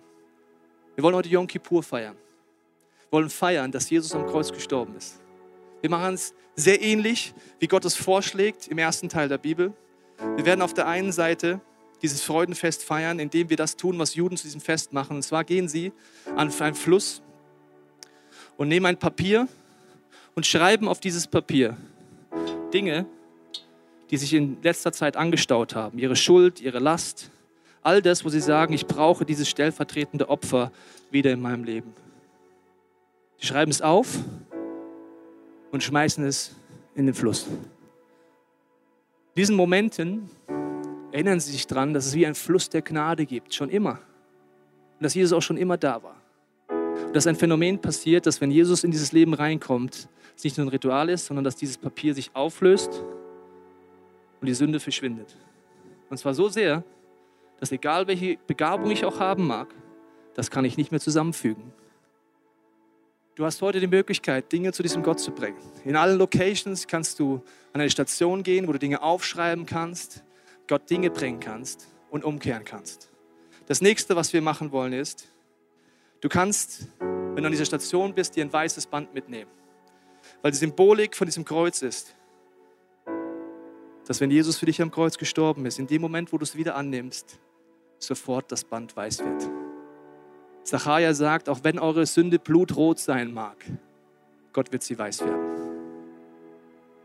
Wir 0.96 1.04
wollen 1.04 1.16
heute 1.16 1.30
Yom 1.30 1.46
Kippur 1.46 1.84
feiern. 1.84 2.16
Wir 2.16 3.12
wollen 3.12 3.30
feiern, 3.30 3.72
dass 3.72 3.92
Jesus 3.92 4.16
am 4.16 4.26
Kreuz 4.26 4.52
gestorben 4.52 4.96
ist. 4.96 5.22
Wir 5.82 5.90
machen 5.92 6.16
es 6.16 6.34
sehr 6.56 6.82
ähnlich, 6.82 7.36
wie 7.60 7.68
Gott 7.68 7.86
es 7.86 7.96
vorschlägt 7.96 8.68
im 8.70 8.80
ersten 8.80 9.08
Teil 9.08 9.30
der 9.30 9.38
Bibel. 9.38 9.72
Wir 10.36 10.46
werden 10.46 10.64
auf 10.64 10.74
der 10.74 10.88
einen 10.88 11.12
Seite 11.12 11.62
dieses 12.02 12.22
Freudenfest 12.22 12.84
feiern, 12.84 13.20
indem 13.20 13.50
wir 13.50 13.58
das 13.58 13.76
tun, 13.76 14.00
was 14.00 14.16
Juden 14.16 14.38
zu 14.38 14.44
diesem 14.44 14.62
Fest 14.62 14.94
machen. 14.94 15.18
Und 15.18 15.24
zwar 15.24 15.44
gehen 15.44 15.68
sie 15.68 15.92
an 16.36 16.52
einen 16.52 16.76
Fluss 16.76 17.22
und 18.58 18.68
nehmen 18.68 18.86
ein 18.86 18.98
Papier 18.98 19.48
und 20.36 20.46
schreiben 20.46 20.88
auf 20.88 21.00
dieses 21.00 21.28
Papier 21.28 21.78
Dinge, 22.74 23.06
die 24.10 24.18
sich 24.18 24.34
in 24.34 24.58
letzter 24.62 24.92
Zeit 24.92 25.18
angestaut 25.18 25.76
haben. 25.76 26.00
Ihre 26.00 26.16
Schuld, 26.16 26.62
ihre 26.62 26.80
Last, 26.80 27.30
all 27.82 28.02
das, 28.02 28.26
wo 28.26 28.30
sie 28.30 28.40
sagen, 28.40 28.74
ich 28.74 28.86
brauche 28.86 29.26
dieses 29.26 29.50
stellvertretende 29.50 30.30
Opfer 30.30 30.72
wieder 31.12 31.32
in 31.32 31.42
meinem 31.42 31.64
Leben. 31.64 31.94
Sie 33.40 33.48
schreiben 33.48 33.72
es 33.72 33.82
auf 33.82 34.18
und 35.72 35.84
schmeißen 35.84 36.24
es 36.26 36.56
in 36.96 37.06
den 37.06 37.16
Fluss. 37.16 37.48
In 39.36 39.42
diesen 39.42 39.56
Momenten 39.56 40.30
erinnern 41.12 41.40
Sie 41.40 41.52
sich 41.52 41.68
daran, 41.68 41.94
dass 41.94 42.06
es 42.08 42.16
wie 42.16 42.26
ein 42.26 42.36
Fluss 42.36 42.70
der 42.70 42.82
Gnade 42.82 43.26
gibt, 43.26 43.54
schon 43.54 43.70
immer. 43.70 44.00
Und 44.98 45.04
dass 45.04 45.14
Jesus 45.14 45.34
auch 45.34 45.42
schon 45.42 45.58
immer 45.58 45.78
da 45.78 46.02
war. 46.04 46.16
Und 47.06 47.16
dass 47.16 47.28
ein 47.28 47.36
Phänomen 47.36 47.80
passiert, 47.80 48.26
dass 48.26 48.42
wenn 48.42 48.52
Jesus 48.52 48.84
in 48.84 48.92
dieses 48.92 49.12
Leben 49.12 49.34
reinkommt, 49.34 50.10
es 50.36 50.44
nicht 50.44 50.58
nur 50.58 50.68
ein 50.68 50.70
Ritual 50.70 51.10
ist, 51.10 51.26
sondern 51.26 51.44
dass 51.44 51.56
dieses 51.56 51.78
Papier 51.78 52.14
sich 52.14 52.32
auflöst 52.34 53.04
und 54.40 54.48
die 54.48 54.54
Sünde 54.54 54.80
verschwindet. 54.80 55.36
Und 56.10 56.18
zwar 56.18 56.34
so 56.34 56.50
sehr, 56.50 56.84
dass 57.60 57.72
egal 57.72 58.08
welche 58.08 58.38
Begabung 58.48 58.90
ich 58.92 59.06
auch 59.06 59.20
haben 59.20 59.46
mag, 59.48 59.68
das 60.34 60.50
kann 60.50 60.64
ich 60.66 60.78
nicht 60.78 60.92
mehr 60.92 61.02
zusammenfügen. 61.02 61.74
Du 63.36 63.46
hast 63.46 63.62
heute 63.62 63.80
die 63.80 63.88
Möglichkeit, 63.88 64.52
Dinge 64.52 64.74
zu 64.74 64.84
diesem 64.84 65.02
Gott 65.04 65.20
zu 65.20 65.32
bringen. 65.32 65.58
In 65.86 65.96
allen 65.96 66.18
Locations 66.18 66.88
kannst 66.88 67.20
du 67.20 67.36
an 67.74 67.82
eine 67.82 67.90
Station 67.90 68.44
gehen, 68.44 68.68
wo 68.68 68.74
du 68.74 68.80
Dinge 68.80 69.02
aufschreiben 69.02 69.66
kannst, 69.66 70.24
Gott 70.70 70.88
Dinge 70.88 71.10
bringen 71.10 71.40
kannst 71.40 71.88
und 72.12 72.24
umkehren 72.24 72.64
kannst. 72.64 73.10
Das 73.66 73.82
nächste, 73.82 74.16
was 74.16 74.32
wir 74.34 74.42
machen 74.42 74.72
wollen, 74.72 74.94
ist, 74.94 75.28
du 76.22 76.30
kannst, 76.30 76.88
wenn 77.00 77.38
du 77.38 77.46
an 77.46 77.52
dieser 77.52 77.66
Station 77.66 78.14
bist, 78.14 78.36
dir 78.36 78.46
ein 78.46 78.54
weißes 78.54 78.86
Band 78.86 79.14
mitnehmen. 79.16 79.50
Weil 80.44 80.52
die 80.52 80.58
Symbolik 80.58 81.16
von 81.16 81.26
diesem 81.26 81.44
Kreuz 81.44 81.82
ist, 81.82 82.16
dass 84.06 84.22
wenn 84.22 84.30
Jesus 84.30 84.58
für 84.58 84.68
dich 84.68 84.80
am 84.80 84.92
Kreuz 84.92 85.18
gestorben 85.18 85.66
ist, 85.66 85.80
in 85.80 85.88
dem 85.88 86.02
Moment, 86.02 86.32
wo 86.32 86.38
du 86.38 86.44
es 86.44 86.56
wieder 86.56 86.76
annimmst, 86.76 87.40
sofort 87.98 88.52
das 88.52 88.64
Band 88.64 88.96
weiß 88.96 89.24
wird. 89.24 89.50
Zachariah 90.64 91.16
sagt, 91.16 91.50
auch 91.50 91.64
wenn 91.64 91.80
eure 91.80 92.06
Sünde 92.06 92.38
blutrot 92.38 93.00
sein 93.00 93.34
mag, 93.34 93.66
Gott 94.54 94.72
wird 94.72 94.84
sie 94.84 94.98
weiß 94.98 95.22
werden. 95.22 95.59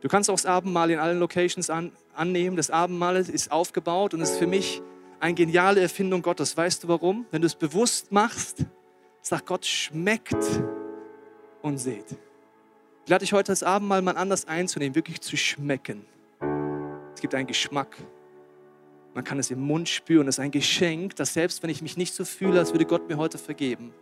Du 0.04 0.10
kannst 0.10 0.28
auch 0.28 0.34
das 0.34 0.44
Abendmahl 0.44 0.90
in 0.90 0.98
allen 0.98 1.18
Locations 1.18 1.70
an, 1.70 1.90
annehmen. 2.14 2.58
Das 2.58 2.68
Abendmahl 2.68 3.16
ist 3.16 3.50
aufgebaut 3.50 4.12
und 4.12 4.20
ist 4.20 4.36
für 4.36 4.46
mich 4.46 4.82
eine 5.18 5.32
geniale 5.32 5.80
Erfindung 5.80 6.20
Gottes. 6.20 6.54
Weißt 6.54 6.84
du 6.84 6.88
warum? 6.88 7.24
Wenn 7.30 7.40
du 7.40 7.46
es 7.46 7.54
bewusst 7.54 8.12
machst, 8.12 8.66
sagt 9.22 9.46
Gott, 9.46 9.64
schmeckt 9.64 10.36
und 11.62 11.78
seht. 11.78 12.04
Ich 13.04 13.10
lade 13.10 13.20
dich 13.20 13.32
heute 13.32 13.52
das 13.52 13.62
Abendmahl 13.62 14.02
mal 14.02 14.18
anders 14.18 14.46
einzunehmen, 14.46 14.94
wirklich 14.94 15.22
zu 15.22 15.38
schmecken. 15.38 16.04
Es 17.14 17.22
gibt 17.22 17.34
einen 17.34 17.46
Geschmack. 17.46 17.96
Man 19.14 19.24
kann 19.24 19.38
es 19.38 19.50
im 19.50 19.60
Mund 19.60 19.88
spüren. 19.88 20.28
Es 20.28 20.34
ist 20.34 20.40
ein 20.40 20.50
Geschenk, 20.50 21.16
dass 21.16 21.32
selbst 21.32 21.62
wenn 21.62 21.70
ich 21.70 21.80
mich 21.80 21.96
nicht 21.96 22.12
so 22.12 22.26
fühle, 22.26 22.58
als 22.58 22.72
würde 22.72 22.84
Gott 22.84 23.08
mir 23.08 23.16
heute 23.16 23.38
vergeben, 23.38 23.94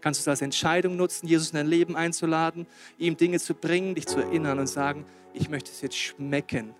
kannst 0.00 0.20
du 0.20 0.22
es 0.22 0.28
als 0.28 0.42
Entscheidung 0.42 0.96
nutzen, 0.96 1.26
Jesus 1.26 1.50
in 1.50 1.56
dein 1.56 1.66
Leben 1.66 1.96
einzuladen, 1.96 2.66
ihm 2.98 3.16
Dinge 3.16 3.38
zu 3.38 3.54
bringen, 3.54 3.94
dich 3.94 4.06
zu 4.06 4.20
erinnern 4.20 4.58
und 4.58 4.66
sagen, 4.66 5.04
ich 5.32 5.48
möchte 5.48 5.70
es 5.70 5.80
jetzt 5.80 5.96
schmecken, 5.96 6.74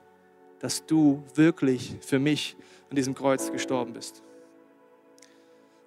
dass 0.59 0.87
du 0.87 1.23
wirklich 1.35 1.97
für 2.01 2.19
mich 2.19 2.57
an 2.89 2.97
diesem 2.97 3.15
Kreuz 3.15 3.51
gestorben 3.53 3.93
bist. 3.93 4.23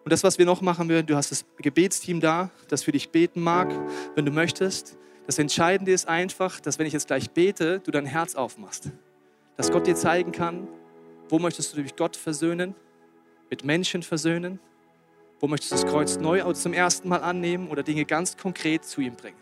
Und 0.04 0.12
das, 0.12 0.24
was 0.24 0.38
wir 0.38 0.46
noch 0.46 0.62
machen 0.62 0.90
würden, 0.90 1.08
du 1.08 1.16
hast 1.16 1.32
das 1.32 1.46
Gebetsteam 1.58 2.20
da, 2.20 2.52
das 2.68 2.84
für 2.84 2.92
dich 2.92 3.10
beten 3.10 3.42
mag, 3.42 3.74
wenn 4.16 4.26
du 4.26 4.32
möchtest. 4.32 4.98
Das 5.28 5.40
Entscheidende 5.40 5.94
ist 5.94 6.08
einfach, 6.08 6.60
dass 6.60 6.78
wenn 6.78 6.86
ich 6.86 6.94
jetzt 6.94 7.08
gleich 7.08 7.32
bete, 7.32 7.80
du 7.80 7.92
dein 7.92 8.06
Herz 8.06 8.36
aufmachst. 8.36 8.92
Dass 9.56 9.72
Gott 9.72 9.88
dir 9.88 9.96
zeigen 9.96 10.34
kann, 10.34 10.68
wo 11.30 11.40
möchtest 11.40 11.74
du 11.74 11.82
dich 11.82 11.96
Gott 11.96 12.18
versöhnen, 12.18 12.76
mit 13.50 13.64
Menschen 13.64 14.04
versöhnen? 14.04 14.60
Wo 15.44 15.48
möchtest 15.50 15.74
du 15.74 15.76
das 15.76 15.86
Kreuz 15.86 16.16
neu 16.16 16.54
zum 16.54 16.72
ersten 16.72 17.10
Mal 17.10 17.22
annehmen 17.22 17.68
oder 17.68 17.84
Dinge 17.84 18.06
ganz 18.06 18.38
konkret 18.38 18.86
zu 18.86 19.02
ihm 19.02 19.14
bringen? 19.14 19.36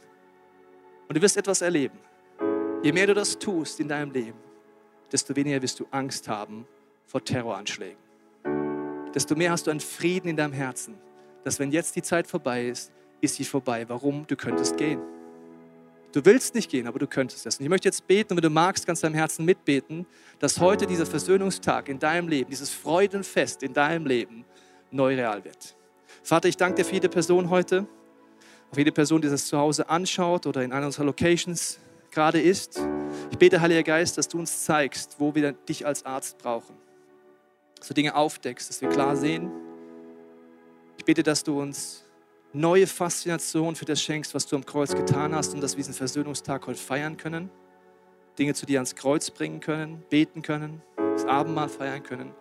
Und 1.08 1.16
du 1.16 1.22
wirst 1.22 1.38
etwas 1.38 1.62
erleben. 1.62 2.00
Je 2.82 2.92
mehr 2.92 3.06
du 3.06 3.14
das 3.14 3.38
tust 3.38 3.80
in 3.80 3.88
deinem 3.88 4.12
Leben, 4.12 4.40
desto 5.12 5.36
weniger 5.36 5.62
wirst 5.62 5.80
du 5.80 5.86
Angst 5.92 6.28
haben 6.28 6.66
vor 7.06 7.24
Terroranschlägen. 7.24 8.00
Desto 9.14 9.36
mehr 9.36 9.52
hast 9.52 9.68
du 9.68 9.70
einen 9.70 9.80
Frieden 9.80 10.30
in 10.30 10.36
deinem 10.36 10.54
Herzen, 10.54 10.96
dass 11.44 11.60
wenn 11.60 11.72
jetzt 11.72 11.96
die 11.96 12.02
Zeit 12.02 12.26
vorbei 12.26 12.66
ist, 12.66 12.92
ist 13.22 13.36
sie 13.36 13.46
vorbei. 13.46 13.88
Warum? 13.88 14.26
Du 14.26 14.36
könntest 14.36 14.78
gehen. 14.78 15.02
Du 16.14 16.26
willst 16.26 16.56
nicht 16.56 16.72
gehen, 16.72 16.88
aber 16.88 16.98
du 16.98 17.06
könntest 17.06 17.46
es. 17.46 17.60
Und 17.60 17.64
ich 17.66 17.70
möchte 17.70 17.88
jetzt 17.88 18.08
beten 18.08 18.34
und 18.34 18.38
wenn 18.38 18.50
du 18.50 18.50
magst, 18.50 18.88
kannst 18.88 19.04
du 19.04 19.06
deinem 19.06 19.18
Herzen 19.18 19.46
mitbeten, 19.46 20.08
dass 20.40 20.60
heute 20.60 20.88
dieser 20.88 21.06
Versöhnungstag 21.06 21.90
in 21.90 22.00
deinem 22.00 22.28
Leben, 22.28 22.50
dieses 22.50 22.72
Freudenfest 22.72 23.62
in 23.62 23.76
deinem 23.76 24.08
Leben 24.08 24.46
neu 24.90 25.14
real 25.14 25.46
wird. 25.46 25.76
Vater, 26.24 26.48
ich 26.48 26.58
danke 26.58 26.76
dir 26.76 26.86
für 26.86 26.94
jede 26.94 27.10
Person 27.10 27.50
heute, 27.50 27.88
auf 28.70 28.78
jede 28.78 28.92
Person, 28.92 29.22
die 29.22 29.30
das 29.30 29.48
zu 29.48 29.58
Hause 29.58 29.90
anschaut 29.90 30.46
oder 30.46 30.64
in 30.64 30.72
einer 30.72 30.86
unserer 30.86 31.06
Locations 31.06 31.80
gerade 32.12 32.40
ist. 32.40 32.80
Ich 33.32 33.38
bete, 33.38 33.60
Heiliger 33.60 33.84
Geist, 33.84 34.18
dass 34.18 34.28
du 34.28 34.38
uns 34.38 34.64
zeigst, 34.64 35.16
wo 35.20 35.34
wir 35.34 35.54
dich 35.54 35.86
als 35.86 36.06
Arzt 36.06 36.38
brauchen. 36.38 36.76
Dass 37.78 37.88
du 37.88 37.94
Dinge 37.96 38.16
aufdeckst, 38.16 38.70
dass 38.70 38.82
wir 38.82 38.90
klar 38.90 39.16
sehen. 39.16 39.52
Ich 40.98 41.06
bete, 41.06 41.24
dass 41.24 41.44
du 41.44 41.60
uns 41.60 42.06
neue 42.54 42.86
Faszination 42.86 43.76
für 43.76 43.86
das 43.86 44.02
schenkst, 44.02 44.36
was 44.36 44.46
du 44.46 44.56
am 44.56 44.66
Kreuz 44.66 44.94
getan 44.94 45.34
hast 45.34 45.54
und 45.56 45.62
dass 45.62 45.74
wir 45.74 45.78
diesen 45.78 45.96
Versöhnungstag 45.96 46.68
heute 46.68 46.80
feiern 46.80 47.18
können. 47.18 47.50
Dinge 48.38 48.54
zu 48.54 48.66
dir 48.66 48.78
ans 48.78 48.96
Kreuz 48.96 49.32
bringen 49.32 49.60
können, 49.60 50.04
beten 50.10 50.44
können, 50.44 50.82
das 50.96 51.26
Abendmahl 51.26 51.70
feiern 51.70 52.04
können 52.04 52.32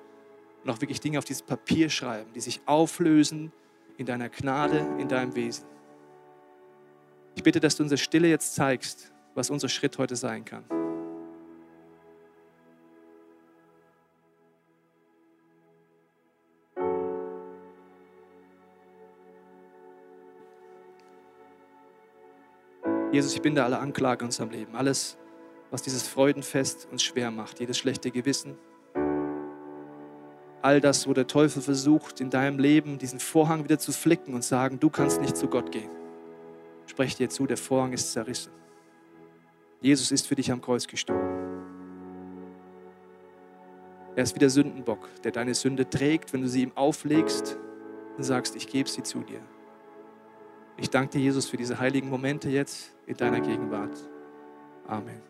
und 0.63 0.71
auch 0.71 0.81
wirklich 0.81 1.01
Dinge 1.01 1.19
auf 1.19 1.25
dieses 1.25 1.43
Papier 1.43 1.89
schreiben, 1.89 2.33
die 2.35 2.41
sich 2.41 2.61
auflösen 2.67 3.53
in 4.01 4.07
deiner 4.07 4.31
Gnade, 4.31 4.79
in 4.99 5.09
deinem 5.09 5.35
Wesen. 5.37 5.67
Ich 7.35 7.43
bitte, 7.43 7.61
dass 7.61 7.77
du 7.77 7.83
unsere 7.83 7.99
Stille 7.99 8.29
jetzt 8.29 8.55
zeigst, 8.55 9.13
was 9.35 9.51
unser 9.51 9.69
Schritt 9.69 9.99
heute 9.99 10.17
sein 10.17 10.43
kann. 10.43 10.65
Jesus, 23.13 23.35
ich 23.35 23.43
bin 23.43 23.55
da 23.55 23.65
alle 23.65 23.79
Anklage 23.79 24.25
in 24.25 24.29
unserem 24.29 24.49
Leben. 24.49 24.75
Alles, 24.77 25.19
was 25.71 25.83
dieses 25.83 26.09
Freudenfest 26.09 26.89
uns 26.91 27.03
schwer 27.03 27.31
macht, 27.31 27.61
jedes 27.61 27.77
schlechte 27.77 28.11
Gewissen. 28.11 28.57
All 30.63 30.81
das, 30.81 31.09
wo 31.09 31.15
der 31.15 31.27
Teufel 31.27 31.63
versucht, 31.63 32.21
in 32.21 32.31
deinem 32.31 32.59
Leben 32.59 32.99
diesen 32.99 33.19
Vorhang 33.19 33.65
wieder 33.65 33.79
zu 33.79 33.93
flicken 33.93 34.35
und 34.35 34.45
sagen, 34.45 34.79
du 34.79 34.91
kannst 34.91 35.21
nicht 35.21 35.37
zu 35.37 35.49
Gott 35.49 35.73
gehen. 35.73 35.91
Sprech 36.87 37.17
dir 37.17 37.31
zu, 37.31 37.47
der 37.47 37.57
Vorhang 37.57 37.93
ist 37.93 38.13
zerrissen. 38.13 38.53
Jesus 39.81 40.11
ist 40.11 40.27
für 40.27 40.35
dich 40.35 40.53
am 40.53 40.61
Kreuz 40.61 40.87
gestorben. 40.87 41.41
Er 44.17 44.25
ist 44.25 44.35
wie 44.35 44.41
der 44.41 44.51
Sündenbock, 44.51 45.09
der 45.25 45.33
deine 45.33 45.55
Sünde 45.55 45.89
trägt, 45.89 46.33
wenn 46.33 46.43
du 46.43 46.49
sie 46.49 46.63
ihm 46.63 46.73
auflegst 46.75 47.57
und 48.19 48.25
sagst, 48.25 48.57
ich 48.57 48.67
gebe 48.67 48.89
sie 48.89 49.03
zu 49.03 49.21
dir. 49.21 49.41
Ich 50.77 50.91
danke 50.91 51.13
dir, 51.13 51.21
Jesus, 51.21 51.47
für 51.47 51.57
diese 51.57 51.79
heiligen 51.79 52.11
Momente 52.11 52.51
jetzt 52.51 52.95
in 53.07 53.17
deiner 53.17 53.41
Gegenwart. 53.41 53.97
Amen. 54.87 55.30